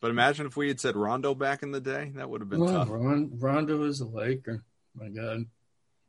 But 0.00 0.10
imagine 0.10 0.46
if 0.46 0.56
we 0.56 0.68
had 0.68 0.80
said 0.80 0.96
Rondo 0.96 1.34
back 1.34 1.62
in 1.62 1.72
the 1.72 1.80
day, 1.80 2.12
that 2.14 2.30
would 2.30 2.40
have 2.40 2.48
been 2.48 2.60
Well, 2.60 2.72
tough. 2.72 2.88
Ron, 2.90 3.30
Rondo 3.38 3.82
is 3.84 4.00
a 4.00 4.06
Laker. 4.06 4.62
My 4.94 5.08
God. 5.08 5.44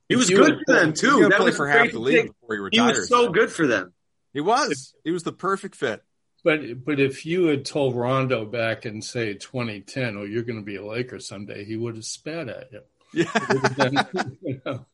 He 0.08 0.16
was 0.16 0.28
He 0.28 0.36
good 0.36 0.56
was- 0.56 0.64
for 0.68 0.74
them 0.74 0.86
He 0.86 0.92
was 0.92 1.00
too. 1.00 1.30
That 1.30 1.40
was 1.40 1.56
for 1.58 1.68
half 1.68 1.92
the 1.92 2.00
league 2.00 2.16
thing. 2.16 2.28
before 2.28 2.56
he 2.56 2.60
retired. 2.62 2.94
He 2.94 3.00
was 3.00 3.10
so 3.10 3.30
good 3.32 3.52
for 3.52 3.66
them. 3.68 3.94
He 4.34 4.42
was. 4.42 4.94
He 5.04 5.12
was 5.12 5.24
the 5.24 5.32
perfect 5.34 5.76
fit. 5.76 6.04
But 6.44 6.84
but 6.86 7.00
if 7.00 7.26
you 7.26 7.46
had 7.46 7.66
told 7.66 7.96
Rondo 7.96 8.46
back 8.46 8.86
in 8.86 9.02
say 9.02 9.34
2010, 9.36 10.18
"Oh, 10.18 10.24
you're 10.24 10.42
going 10.44 10.58
to 10.60 10.66
be 10.66 10.76
a 10.78 10.84
Laker 10.86 11.20
someday," 11.20 11.66
he 11.66 11.76
would 11.78 11.96
have 11.96 12.06
spat 12.06 12.50
at 12.50 12.72
you. 12.72 12.82
Yeah. 13.14 13.32
It 13.36 13.50
would 13.50 13.94
have 13.98 14.12
been, 14.14 14.38
you 14.42 14.62
know. 14.66 14.86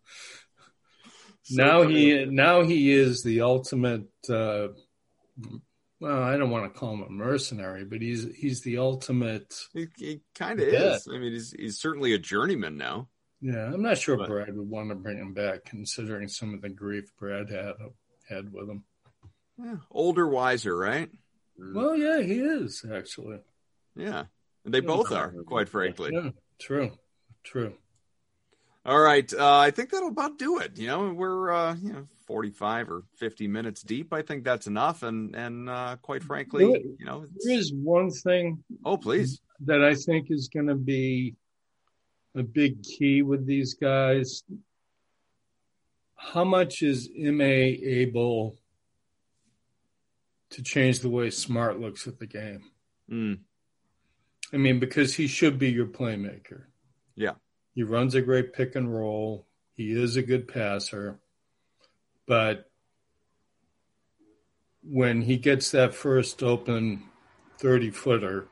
So 1.50 1.64
now 1.64 1.84
he 1.84 2.26
now 2.26 2.64
he 2.64 2.92
is 2.92 3.24
the 3.24 3.42
ultimate. 3.42 4.08
Uh, 4.30 4.70
well, 6.00 6.22
I 6.22 6.36
don't 6.38 6.50
want 6.50 6.72
to 6.72 6.78
call 6.80 6.94
him 6.94 7.04
a 7.04 7.10
mercenary, 7.10 7.86
but 7.86 8.02
he's 8.02 8.28
he's 8.36 8.62
the 8.62 8.80
ultimate. 8.80 9.56
He, 9.74 9.88
he 9.98 10.22
kind 10.36 10.60
of 10.60 10.68
is. 10.68 11.08
I 11.08 11.18
mean, 11.18 11.32
he's 11.32 11.52
he's 11.52 11.80
certainly 11.80 12.14
a 12.14 12.20
journeyman 12.20 12.76
now. 12.78 13.08
Yeah, 13.40 13.66
I'm 13.66 13.82
not 13.82 13.98
sure 13.98 14.18
But- 14.18 14.28
Brad 14.28 14.56
would 14.58 14.70
want 14.70 14.90
to 14.90 14.96
bring 14.96 15.18
him 15.20 15.34
back, 15.34 15.64
considering 15.66 16.28
some 16.28 16.54
of 16.54 16.62
the 16.62 16.70
grief 16.70 17.12
Brad 17.18 17.50
had 17.50 17.76
had 18.28 18.52
with 18.52 18.70
him. 18.70 18.84
Yeah, 19.58 19.78
older, 19.90 20.28
wiser, 20.28 20.76
right? 20.76 21.10
Mm. 21.60 21.74
Well, 21.74 21.96
yeah, 21.96 22.22
he 22.22 22.40
is 22.40 22.84
actually. 22.92 23.40
Yeah, 23.96 24.26
and 24.66 24.74
they 24.74 24.82
both 24.82 25.12
are, 25.12 25.34
quite 25.46 25.70
frankly. 25.70 26.12
Yeah, 26.14 26.32
true, 26.60 26.92
true. 27.44 27.74
All 28.88 29.00
right, 29.02 29.32
uh, 29.34 29.58
I 29.58 29.72
think 29.72 29.90
that'll 29.90 30.08
about 30.08 30.40
do 30.40 30.60
it. 30.60 30.78
You 30.78 30.88
know, 30.88 31.12
we're 31.12 31.52
uh, 31.52 31.76
you 31.76 31.92
know 31.92 32.08
45 32.26 32.90
or 32.90 33.04
50 33.18 33.48
minutes 33.50 33.82
deep. 33.84 34.14
I 34.14 34.22
think 34.22 34.46
that's 34.46 34.66
enough, 34.66 35.04
and 35.04 35.36
and 35.36 35.70
uh, 35.70 35.98
quite 36.02 36.24
frankly, 36.24 36.64
you 36.98 37.06
know, 37.06 37.24
it's- 37.24 37.46
There 37.46 37.58
is 37.58 37.74
one 37.74 38.10
thing 38.12 38.64
oh 38.86 38.96
please, 38.98 39.42
that 39.66 39.84
I 39.84 39.94
think 39.94 40.28
is 40.30 40.48
going 40.48 40.68
to 40.68 40.76
be 40.76 41.36
a 42.34 42.44
big 42.44 42.82
key 42.82 43.24
with 43.24 43.46
these 43.46 43.74
guys. 43.74 44.44
How 46.16 46.46
much 46.46 46.82
is 46.82 47.10
Ime 47.14 47.42
able 47.42 48.58
to 50.52 50.64
change 50.64 51.00
the 51.00 51.10
way 51.10 51.30
Smart 51.30 51.78
looks 51.80 52.08
at 52.08 52.20
the 52.20 52.26
game? 52.26 52.64
Mm, 53.12 53.40
I 54.54 54.58
mean, 54.58 54.80
because 54.80 55.14
he 55.14 55.28
should 55.28 55.60
be 55.60 55.72
your 55.72 55.88
playmaker. 55.88 56.64
Yeah. 57.16 57.34
He 57.78 57.84
runs 57.84 58.16
a 58.16 58.24
great 58.24 58.54
pick 58.54 58.74
and 58.76 58.92
roll. 58.92 59.46
He 59.76 59.92
is 59.92 60.16
a 60.16 60.24
good 60.24 60.48
passer. 60.48 61.20
But 62.26 62.72
when 64.82 65.22
he 65.22 65.38
gets 65.38 65.70
that 65.70 65.94
first 65.94 66.42
open 66.42 67.04
30 67.60 67.92
footer 67.92 68.48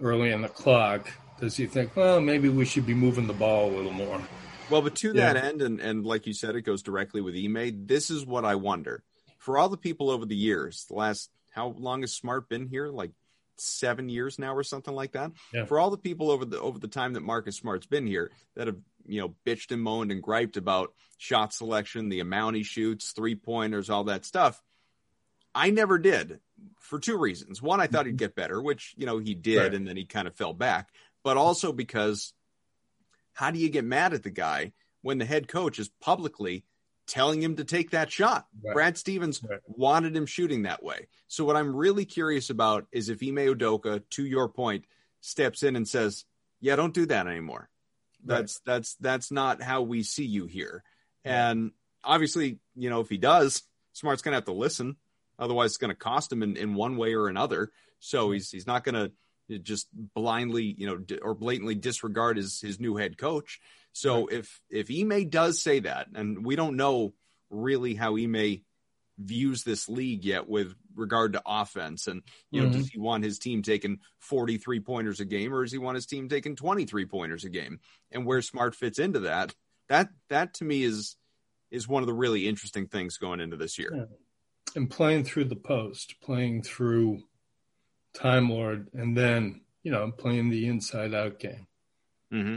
early 0.00 0.32
in 0.32 0.42
the 0.42 0.48
clock, 0.48 1.12
does 1.38 1.56
he 1.56 1.66
think, 1.66 1.94
well, 1.94 2.20
maybe 2.20 2.48
we 2.48 2.64
should 2.64 2.86
be 2.86 2.92
moving 2.92 3.28
the 3.28 3.32
ball 3.32 3.70
a 3.70 3.76
little 3.76 3.92
more? 3.92 4.20
Well, 4.68 4.82
but 4.82 4.96
to 4.96 5.12
Yeah. 5.12 5.32
that 5.32 5.44
end, 5.44 5.62
and, 5.62 5.78
and 5.80 6.04
like 6.04 6.26
you 6.26 6.34
said, 6.34 6.56
it 6.56 6.62
goes 6.62 6.82
directly 6.82 7.20
with 7.20 7.36
Ime. 7.36 7.86
This 7.86 8.10
is 8.10 8.26
what 8.26 8.44
I 8.44 8.56
wonder. 8.56 9.04
For 9.38 9.58
all 9.58 9.68
the 9.68 9.76
people 9.76 10.10
over 10.10 10.26
the 10.26 10.34
years, 10.34 10.86
the 10.88 10.94
last 10.94 11.30
how 11.52 11.68
long 11.78 12.00
has 12.00 12.12
Smart 12.12 12.48
been 12.48 12.66
here? 12.66 12.88
Like 12.88 13.12
seven 13.58 14.08
years 14.08 14.38
now, 14.38 14.54
or 14.54 14.62
something 14.62 14.94
like 14.94 15.12
that. 15.12 15.32
Yeah. 15.52 15.64
For 15.66 15.78
all 15.78 15.90
the 15.90 15.98
people 15.98 16.30
over 16.30 16.44
the 16.44 16.60
over 16.60 16.78
the 16.78 16.88
time 16.88 17.12
that 17.14 17.20
Marcus 17.22 17.56
Smart's 17.56 17.86
been 17.86 18.06
here 18.06 18.30
that 18.56 18.66
have 18.66 18.78
you 19.06 19.20
know 19.20 19.34
bitched 19.46 19.70
and 19.72 19.82
moaned 19.82 20.10
and 20.12 20.22
griped 20.22 20.56
about 20.56 20.92
shot 21.18 21.52
selection, 21.52 22.08
the 22.08 22.20
amount 22.20 22.56
he 22.56 22.62
shoots, 22.62 23.12
three 23.12 23.34
pointers, 23.34 23.90
all 23.90 24.04
that 24.04 24.24
stuff. 24.24 24.62
I 25.54 25.70
never 25.70 25.98
did 25.98 26.40
for 26.78 26.98
two 26.98 27.18
reasons. 27.18 27.60
One, 27.60 27.80
I 27.80 27.86
thought 27.86 28.06
he'd 28.06 28.16
get 28.16 28.34
better, 28.34 28.60
which 28.62 28.94
you 28.96 29.06
know 29.06 29.18
he 29.18 29.34
did, 29.34 29.58
Right. 29.58 29.74
and 29.74 29.86
then 29.86 29.96
he 29.96 30.04
kind 30.04 30.26
of 30.26 30.34
fell 30.34 30.54
back. 30.54 30.88
But 31.22 31.36
also 31.36 31.72
because 31.72 32.32
how 33.34 33.50
do 33.50 33.58
you 33.58 33.68
get 33.68 33.84
mad 33.84 34.12
at 34.14 34.22
the 34.22 34.30
guy 34.30 34.72
when 35.02 35.18
the 35.18 35.24
head 35.24 35.48
coach 35.48 35.78
is 35.78 35.90
publicly 36.00 36.64
telling 37.12 37.42
him 37.42 37.56
to 37.56 37.64
take 37.64 37.90
that 37.90 38.10
shot? 38.10 38.46
Right. 38.64 38.72
Brad 38.72 38.98
Stevens 38.98 39.42
Right. 39.42 39.60
wanted 39.66 40.16
him 40.16 40.26
shooting 40.26 40.62
that 40.62 40.82
way. 40.82 41.08
So 41.28 41.44
what 41.44 41.56
I'm 41.56 41.76
really 41.76 42.04
curious 42.06 42.48
about 42.50 42.86
is 42.90 43.08
if 43.08 43.22
Ime 43.22 43.36
Udoka, 43.54 44.02
to 44.10 44.24
your 44.24 44.48
point, 44.48 44.84
steps 45.20 45.62
in 45.62 45.76
and 45.76 45.86
says, 45.86 46.24
"Yeah, 46.60 46.76
don't 46.76 46.94
do 46.94 47.06
that 47.06 47.26
anymore. 47.26 47.68
Right. 48.24 48.38
That's 48.38 48.60
that's 48.60 48.94
that's 48.96 49.30
not 49.30 49.62
how 49.62 49.82
we 49.82 50.02
see 50.02 50.24
you 50.24 50.46
here." 50.46 50.82
And 51.24 51.72
obviously, 52.02 52.58
you 52.74 52.90
know, 52.90 53.00
if 53.00 53.08
he 53.08 53.18
does, 53.18 53.62
Smart's 53.92 54.22
going 54.22 54.32
to 54.32 54.36
have 54.36 54.46
to 54.46 54.52
listen. 54.52 54.96
Otherwise, 55.38 55.70
it's 55.70 55.76
going 55.78 55.90
to 55.90 55.94
cost 55.96 56.32
him 56.32 56.42
in, 56.42 56.56
in 56.56 56.74
one 56.74 56.96
way 56.96 57.14
or 57.14 57.28
another. 57.28 57.70
So 58.00 58.30
he's 58.32 58.50
he's 58.50 58.66
not 58.66 58.84
going 58.84 58.94
to 58.94 59.58
just 59.58 59.88
blindly, 59.92 60.74
you 60.78 60.86
know, 60.86 61.16
or 61.20 61.34
blatantly 61.34 61.74
disregard 61.74 62.36
his 62.38 62.60
his 62.60 62.80
new 62.80 62.96
head 62.96 63.18
coach. 63.18 63.60
So 63.92 64.26
if 64.26 64.60
if 64.70 64.90
Ime 64.90 65.28
does 65.28 65.62
say 65.62 65.80
that, 65.80 66.08
and 66.14 66.44
we 66.44 66.56
don't 66.56 66.76
know 66.76 67.14
really 67.50 67.94
how 67.94 68.16
Ime 68.16 68.64
views 69.18 69.62
this 69.62 69.88
league 69.88 70.24
yet 70.24 70.48
with 70.48 70.74
regard 70.94 71.34
to 71.34 71.42
offense, 71.44 72.06
and 72.06 72.22
you 72.50 72.62
know, 72.62 72.68
Mhm. 72.68 72.72
does 72.72 72.88
he 72.88 72.98
want 72.98 73.24
his 73.24 73.38
team 73.38 73.62
taking 73.62 74.00
forty 74.18 74.56
three 74.56 74.80
pointers 74.80 75.20
a 75.20 75.24
game, 75.24 75.52
or 75.54 75.62
does 75.62 75.72
he 75.72 75.78
want 75.78 75.96
his 75.96 76.06
team 76.06 76.28
taking 76.28 76.56
twenty 76.56 76.86
three 76.86 77.06
pointers 77.06 77.44
a 77.44 77.50
game? 77.50 77.80
And 78.10 78.24
where 78.24 78.40
Smart 78.42 78.74
fits 78.74 78.98
into 78.98 79.20
that, 79.20 79.54
that 79.88 80.10
that 80.28 80.54
to 80.54 80.64
me 80.64 80.82
is 80.82 81.16
is 81.70 81.86
one 81.88 82.02
of 82.02 82.06
the 82.06 82.14
really 82.14 82.48
interesting 82.48 82.86
things 82.86 83.18
going 83.18 83.40
into 83.40 83.56
this 83.56 83.78
year. 83.78 83.92
Yeah. 83.94 84.16
And 84.74 84.90
playing 84.90 85.24
through 85.24 85.44
the 85.44 85.56
post, 85.56 86.20
playing 86.22 86.62
through 86.62 87.22
Time 88.14 88.48
Lord, 88.50 88.90
and 88.94 89.16
then, 89.16 89.62
you 89.82 89.90
know, 89.90 90.10
playing 90.10 90.48
the 90.50 90.66
inside 90.66 91.14
out 91.14 91.38
game. 91.38 91.66
hmm 92.30 92.56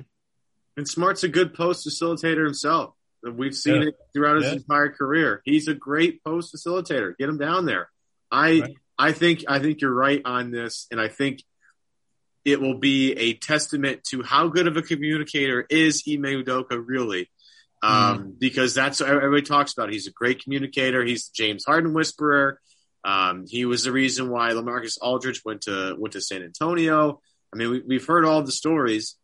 And 0.77 0.87
Smart's 0.87 1.23
a 1.23 1.29
good 1.29 1.53
post 1.53 1.87
facilitator 1.87 2.43
himself. 2.43 2.93
We've 3.23 3.55
seen 3.55 3.81
Yeah. 3.81 3.87
it 3.89 3.95
throughout 4.13 4.37
his 4.37 4.45
Yeah. 4.45 4.51
entire 4.53 4.89
career. 4.89 5.41
He's 5.45 5.67
a 5.67 5.73
great 5.73 6.23
post 6.23 6.53
facilitator. 6.53 7.17
Get 7.17 7.29
him 7.29 7.37
down 7.37 7.65
there. 7.65 7.89
I 8.31 8.59
Right. 8.61 8.73
I 8.97 9.11
think 9.11 9.43
I 9.47 9.59
think 9.59 9.81
you're 9.81 9.93
right 9.93 10.21
on 10.25 10.51
this, 10.51 10.87
and 10.91 11.01
I 11.01 11.07
think 11.09 11.43
it 12.45 12.61
will 12.61 12.77
be 12.77 13.11
a 13.13 13.33
testament 13.33 14.03
to 14.11 14.21
how 14.21 14.47
good 14.47 14.67
of 14.67 14.77
a 14.77 14.81
communicator 14.81 15.65
is 15.69 16.03
Ime 16.07 16.43
Udoka 16.43 16.81
really. 16.85 17.29
Um, 17.81 18.35
because 18.39 18.73
that's 18.73 18.99
what 18.99 19.09
everybody 19.09 19.43
talks 19.43 19.73
about. 19.73 19.91
He's 19.91 20.07
a 20.07 20.11
great 20.11 20.43
communicator. 20.43 21.03
He's 21.03 21.27
the 21.27 21.33
James 21.35 21.65
Harden 21.65 21.93
whisperer. 21.93 22.59
Um, 23.03 23.45
he 23.47 23.65
was 23.65 23.83
the 23.83 23.91
reason 23.91 24.29
why 24.29 24.51
LaMarcus 24.51 24.97
Aldridge 25.01 25.41
went 25.45 25.61
to 25.63 25.95
went 25.97 26.13
to 26.13 26.21
San 26.21 26.41
Antonio. 26.41 27.21
I 27.53 27.57
mean, 27.57 27.69
we, 27.69 27.79
we've 27.81 28.05
heard 28.05 28.25
all 28.25 28.41
the 28.41 28.51
stories. 28.51 29.15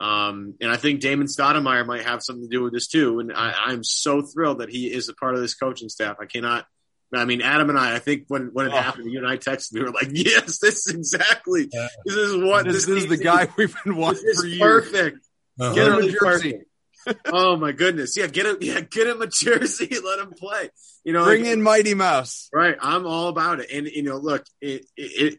Um, 0.00 0.54
and 0.60 0.70
I 0.70 0.76
think 0.76 1.00
Damon 1.00 1.26
Stoudemire 1.26 1.84
might 1.86 2.04
have 2.04 2.22
something 2.22 2.48
to 2.48 2.48
do 2.56 2.62
with 2.62 2.72
this 2.72 2.86
too. 2.86 3.18
And 3.20 3.32
I, 3.32 3.52
I'm 3.66 3.82
so 3.82 4.22
thrilled 4.22 4.58
that 4.60 4.70
he 4.70 4.92
is 4.92 5.08
a 5.08 5.14
part 5.14 5.34
of 5.34 5.40
this 5.40 5.54
coaching 5.54 5.88
staff. 5.88 6.16
I 6.20 6.26
cannot. 6.26 6.66
I 7.14 7.24
mean, 7.24 7.40
Adam 7.40 7.70
and 7.70 7.78
I. 7.78 7.96
I 7.96 7.98
think 8.00 8.24
when 8.28 8.50
when 8.52 8.66
it 8.66 8.72
Oh. 8.72 8.76
happened, 8.76 9.10
you 9.10 9.18
and 9.18 9.26
I 9.26 9.38
texted. 9.38 9.72
We 9.72 9.80
were 9.80 9.90
like, 9.90 10.08
"Yes, 10.12 10.58
this 10.58 10.86
is 10.86 10.94
exactly. 10.94 11.68
Yeah. 11.72 11.88
This 12.04 12.14
is 12.16 12.36
what 12.36 12.66
This, 12.66 12.84
this 12.86 13.04
is 13.04 13.08
the 13.08 13.16
guy 13.16 13.48
we've 13.56 13.74
been 13.82 13.96
watching 13.96 14.30
for 14.38 14.46
years. 14.46 14.60
perfect. 14.90 15.26
Uh-huh. 15.58 15.74
Get 15.74 15.88
him 15.88 15.94
a 15.94 16.02
jersey. 16.02 16.18
jersey. 16.52 17.18
oh 17.32 17.56
my 17.56 17.72
goodness! 17.72 18.14
Yeah, 18.16 18.26
get 18.26 18.44
him. 18.46 18.58
Yeah, 18.60 18.80
get 18.82 19.06
him 19.06 19.22
a 19.22 19.26
jersey. 19.26 19.88
Let 20.04 20.18
him 20.20 20.32
play. 20.32 20.68
You 21.04 21.14
know, 21.14 21.24
Bring 21.24 21.44
like- 21.44 21.52
in 21.54 21.62
Mighty 21.62 21.94
Mouse. 21.94 22.50
Right. 22.52 22.76
I'm 22.78 23.06
all 23.06 23.28
about 23.28 23.60
it. 23.60 23.70
And, 23.72 23.86
you 23.86 24.02
know, 24.02 24.18
look, 24.18 24.44
it, 24.60 24.84
it, 24.96 25.32
it 25.34 25.38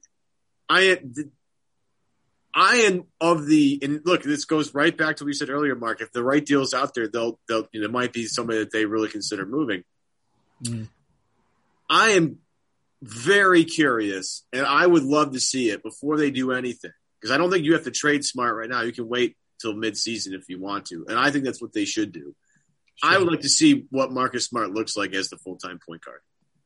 I, 0.67 0.99
I 2.53 2.77
am 2.77 3.03
of 3.21 3.45
the, 3.45 3.79
and 3.81 4.01
look, 4.05 4.23
this 4.23 4.45
goes 4.45 4.73
right 4.73 4.95
back 4.95 5.17
to 5.17 5.23
what 5.23 5.29
you 5.29 5.33
said 5.33 5.49
earlier, 5.49 5.75
Mark. 5.75 6.01
If 6.01 6.11
the 6.11 6.23
right 6.23 6.43
deal's 6.43 6.73
out 6.73 6.93
there, 6.93 7.07
they'll, 7.07 7.39
they'll, 7.47 7.67
you 7.71 7.81
know, 7.81 7.85
it 7.85 7.91
might 7.91 8.13
be 8.13 8.25
somebody 8.25 8.59
that 8.59 8.71
they 8.71 8.85
really 8.85 9.09
consider 9.09 9.45
moving. 9.45 9.83
Mm. 10.63 10.89
I 11.89 12.09
am 12.11 12.39
very 13.01 13.63
curious 13.63 14.43
and 14.51 14.65
I 14.65 14.85
would 14.85 15.03
love 15.03 15.33
to 15.33 15.39
see 15.39 15.69
it 15.69 15.83
before 15.83 16.17
they 16.17 16.31
do 16.31 16.51
anything 16.51 16.91
because 17.19 17.33
I 17.33 17.37
don't 17.37 17.49
think 17.49 17.65
you 17.65 17.73
have 17.73 17.85
to 17.85 17.91
trade 17.91 18.25
smart 18.25 18.55
right 18.55 18.69
now. 18.69 18.81
You 18.81 18.91
can 18.91 19.07
wait 19.07 19.37
till 19.61 19.73
mid 19.73 19.97
season 19.97 20.33
if 20.33 20.49
you 20.49 20.59
want 20.59 20.87
to. 20.87 21.05
And 21.07 21.17
I 21.17 21.31
think 21.31 21.45
that's 21.45 21.61
what 21.61 21.73
they 21.73 21.85
should 21.85 22.11
do. 22.11 22.35
I 23.01 23.17
would 23.17 23.27
like 23.27 23.41
to 23.41 23.49
see 23.49 23.85
what 23.91 24.11
Marcus 24.11 24.45
Smart 24.45 24.71
looks 24.71 24.97
like 24.97 25.13
as 25.13 25.29
the 25.29 25.37
full 25.37 25.55
time 25.55 25.79
point 25.85 26.03
guard. 26.03 26.19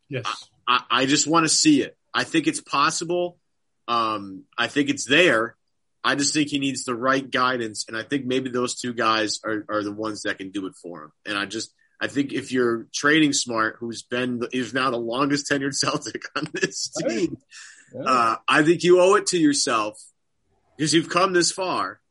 Yes. 0.10 0.50
I, 0.68 0.82
I 0.90 1.06
just 1.06 1.28
want 1.28 1.46
to 1.46 1.50
see 1.50 1.84
it. 1.84 1.96
I 2.14 2.24
think 2.24 2.48
it's 2.48 2.62
possible. 2.62 3.38
Um, 3.88 4.44
I 4.58 4.68
think 4.68 4.90
it's 4.90 5.06
there. 5.06 5.56
I 6.04 6.16
just 6.16 6.34
think 6.34 6.50
he 6.50 6.60
needs 6.60 6.84
the 6.84 6.96
right 6.96 7.30
guidance, 7.30 7.86
and 7.88 7.96
I 7.96 8.04
think 8.04 8.26
maybe 8.26 8.50
those 8.50 8.76
two 8.76 8.94
guys 8.94 9.40
are, 9.46 9.66
are 9.70 9.84
the 9.84 9.92
ones 9.94 10.24
that 10.24 10.38
can 10.38 10.52
do 10.52 10.66
it 10.68 10.76
for 10.76 11.04
him. 11.06 11.12
And 11.26 11.38
I 11.38 11.46
just, 11.46 11.74
I 12.02 12.08
think 12.08 12.34
if 12.34 12.52
you're 12.52 12.88
trading 12.94 13.32
Smart, 13.32 13.78
who's 13.80 14.04
been 14.04 14.42
is 14.52 14.74
now 14.74 14.90
the 14.92 14.98
longest 14.98 15.50
tenured 15.50 15.74
Celtic 15.80 16.24
on 16.36 16.48
this 16.54 16.92
team, 17.08 17.38
Yeah. 17.94 18.02
uh, 18.02 18.36
I 18.48 18.64
think 18.64 18.84
you 18.84 19.00
owe 19.00 19.16
it 19.16 19.28
to 19.28 19.38
yourself 19.38 19.98
because 20.78 20.94
you've 20.94 21.10
come 21.10 21.32
this 21.34 21.52
far. 21.52 22.02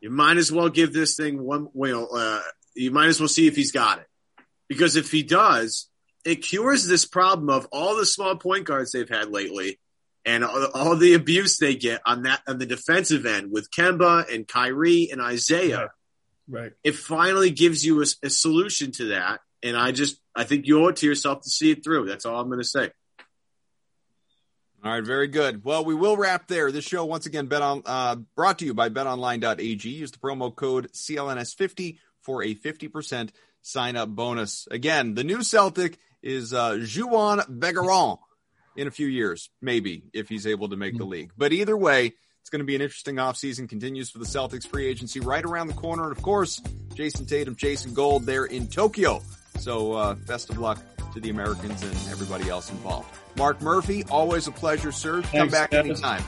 You 0.00 0.10
might 0.10 0.36
as 0.36 0.50
well 0.52 0.68
give 0.68 0.92
this 0.92 1.16
thing 1.16 1.42
one. 1.42 1.68
Well, 1.74 2.08
uh, 2.14 2.40
you 2.74 2.90
might 2.92 3.08
as 3.08 3.20
well 3.20 3.28
see 3.28 3.46
if 3.48 3.56
he's 3.56 3.72
got 3.72 3.98
it 3.98 4.06
because 4.68 4.96
if 4.96 5.10
he 5.10 5.22
does, 5.24 5.90
it 6.24 6.36
cures 6.36 6.86
this 6.86 7.04
problem 7.04 7.50
of 7.50 7.66
all 7.72 7.96
the 7.96 8.06
small 8.06 8.36
point 8.36 8.64
guards 8.64 8.92
they've 8.92 9.08
had 9.08 9.28
lately 9.30 9.80
and 10.28 10.44
all, 10.44 10.66
all 10.74 10.96
the 10.96 11.14
abuse 11.14 11.56
they 11.56 11.74
get 11.74 12.02
on 12.04 12.24
that 12.24 12.42
on 12.46 12.58
the 12.58 12.66
defensive 12.66 13.24
end 13.24 13.50
with 13.50 13.70
Kemba 13.70 14.32
and 14.32 14.46
Kyrie 14.46 15.08
and 15.10 15.22
Isaiah. 15.22 15.90
Right. 16.46 16.62
right. 16.62 16.72
It 16.84 16.96
finally 16.96 17.50
gives 17.50 17.84
you 17.84 18.02
a, 18.02 18.06
a 18.22 18.28
solution 18.28 18.92
to 18.92 19.06
that, 19.06 19.40
and 19.62 19.74
I 19.74 19.92
just 19.92 20.20
I 20.36 20.44
think 20.44 20.66
you 20.66 20.84
owe 20.84 20.88
it 20.88 20.96
to 20.96 21.06
yourself 21.06 21.42
to 21.42 21.50
see 21.50 21.70
it 21.70 21.82
through. 21.82 22.06
That's 22.06 22.26
all 22.26 22.38
I'm 22.38 22.48
going 22.48 22.60
to 22.60 22.68
say. 22.68 22.90
All 24.84 24.92
right, 24.92 25.04
very 25.04 25.28
good. 25.28 25.64
Well, 25.64 25.84
we 25.84 25.94
will 25.94 26.16
wrap 26.16 26.46
there. 26.46 26.70
This 26.70 26.84
show, 26.84 27.04
once 27.06 27.26
again, 27.26 27.46
bet 27.46 27.62
on 27.62 27.82
uh, 27.86 28.16
brought 28.36 28.58
to 28.58 28.66
you 28.66 28.74
by 28.74 28.90
betonline.ag. 28.90 29.88
Use 29.88 30.10
the 30.10 30.18
promo 30.18 30.54
code 30.54 30.92
CLNS50 30.92 31.98
for 32.20 32.44
a 32.44 32.54
50% 32.54 33.30
sign 33.62 33.96
up 33.96 34.10
bonus. 34.10 34.68
Again, 34.70 35.14
the 35.14 35.24
new 35.24 35.42
Celtic 35.42 35.98
is 36.22 36.52
uh, 36.52 36.72
Juhann 36.72 37.58
Begarin 37.58 38.18
in 38.78 38.86
a 38.86 38.90
few 38.90 39.08
years, 39.08 39.50
maybe, 39.60 40.04
if 40.14 40.28
he's 40.28 40.46
able 40.46 40.68
to 40.70 40.76
make 40.76 40.96
the 40.96 41.04
league. 41.04 41.32
But 41.36 41.52
either 41.52 41.76
way, 41.76 42.14
It's 42.40 42.50
going 42.50 42.60
to 42.60 42.64
be 42.66 42.76
an 42.76 42.80
interesting 42.80 43.16
offseason. 43.16 43.68
Continues 43.68 44.08
for 44.08 44.18
the 44.20 44.24
Celtics 44.24 44.66
free 44.66 44.86
agency 44.86 45.20
right 45.20 45.44
around 45.44 45.66
the 45.66 45.74
corner. 45.74 46.04
And 46.04 46.16
of 46.16 46.22
course, 46.22 46.60
Jayson 46.94 47.26
Tatum, 47.26 47.56
Jason 47.56 47.92
Gold 47.92 48.24
there 48.24 48.46
in 48.46 48.68
Tokyo. 48.68 49.20
So, 49.58 49.92
uh, 49.92 50.14
best 50.14 50.48
of 50.48 50.56
luck 50.58 50.78
to 51.12 51.20
the 51.20 51.28
Americans 51.28 51.82
and 51.82 51.92
everybody 52.10 52.48
else 52.48 52.70
involved. 52.70 53.08
Mark 53.36 53.60
Murphy, 53.60 54.04
always 54.10 54.46
a 54.46 54.52
pleasure, 54.52 54.92
sir. 54.92 55.20
Come 55.22 55.48
back 55.50 55.72
Dennis. 55.72 56.00
anytime. 56.02 56.24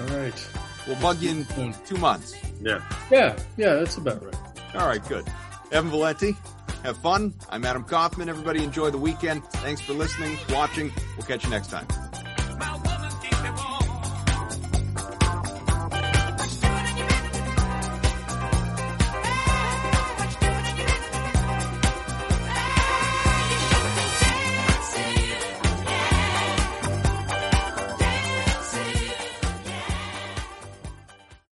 All 0.00 0.16
right. 0.16 0.48
We'll 0.86 0.96
bug 1.02 1.20
you 1.20 1.30
in 1.30 1.74
two 1.86 1.96
months. 1.98 2.34
Yeah. 2.62 2.80
Yeah, 3.10 3.36
yeah, 3.58 3.74
that's 3.74 3.96
about 3.98 4.24
right. 4.24 4.36
All 4.76 4.86
right, 4.86 5.06
good. 5.08 5.26
Evan 5.72 5.90
Valenti, 5.90 6.34
have 6.82 6.96
fun. 6.98 7.34
I'm 7.50 7.64
Adam 7.64 7.84
Kaufman. 7.84 8.28
Everybody 8.28 8.62
enjoy 8.62 8.90
the 8.90 8.98
weekend. 8.98 9.44
Thanks 9.44 9.80
for 9.80 9.92
listening, 9.92 10.36
watching. 10.50 10.92
We'll 11.16 11.26
catch 11.26 11.44
you 11.44 11.50
next 11.50 11.70
time. 11.70 12.07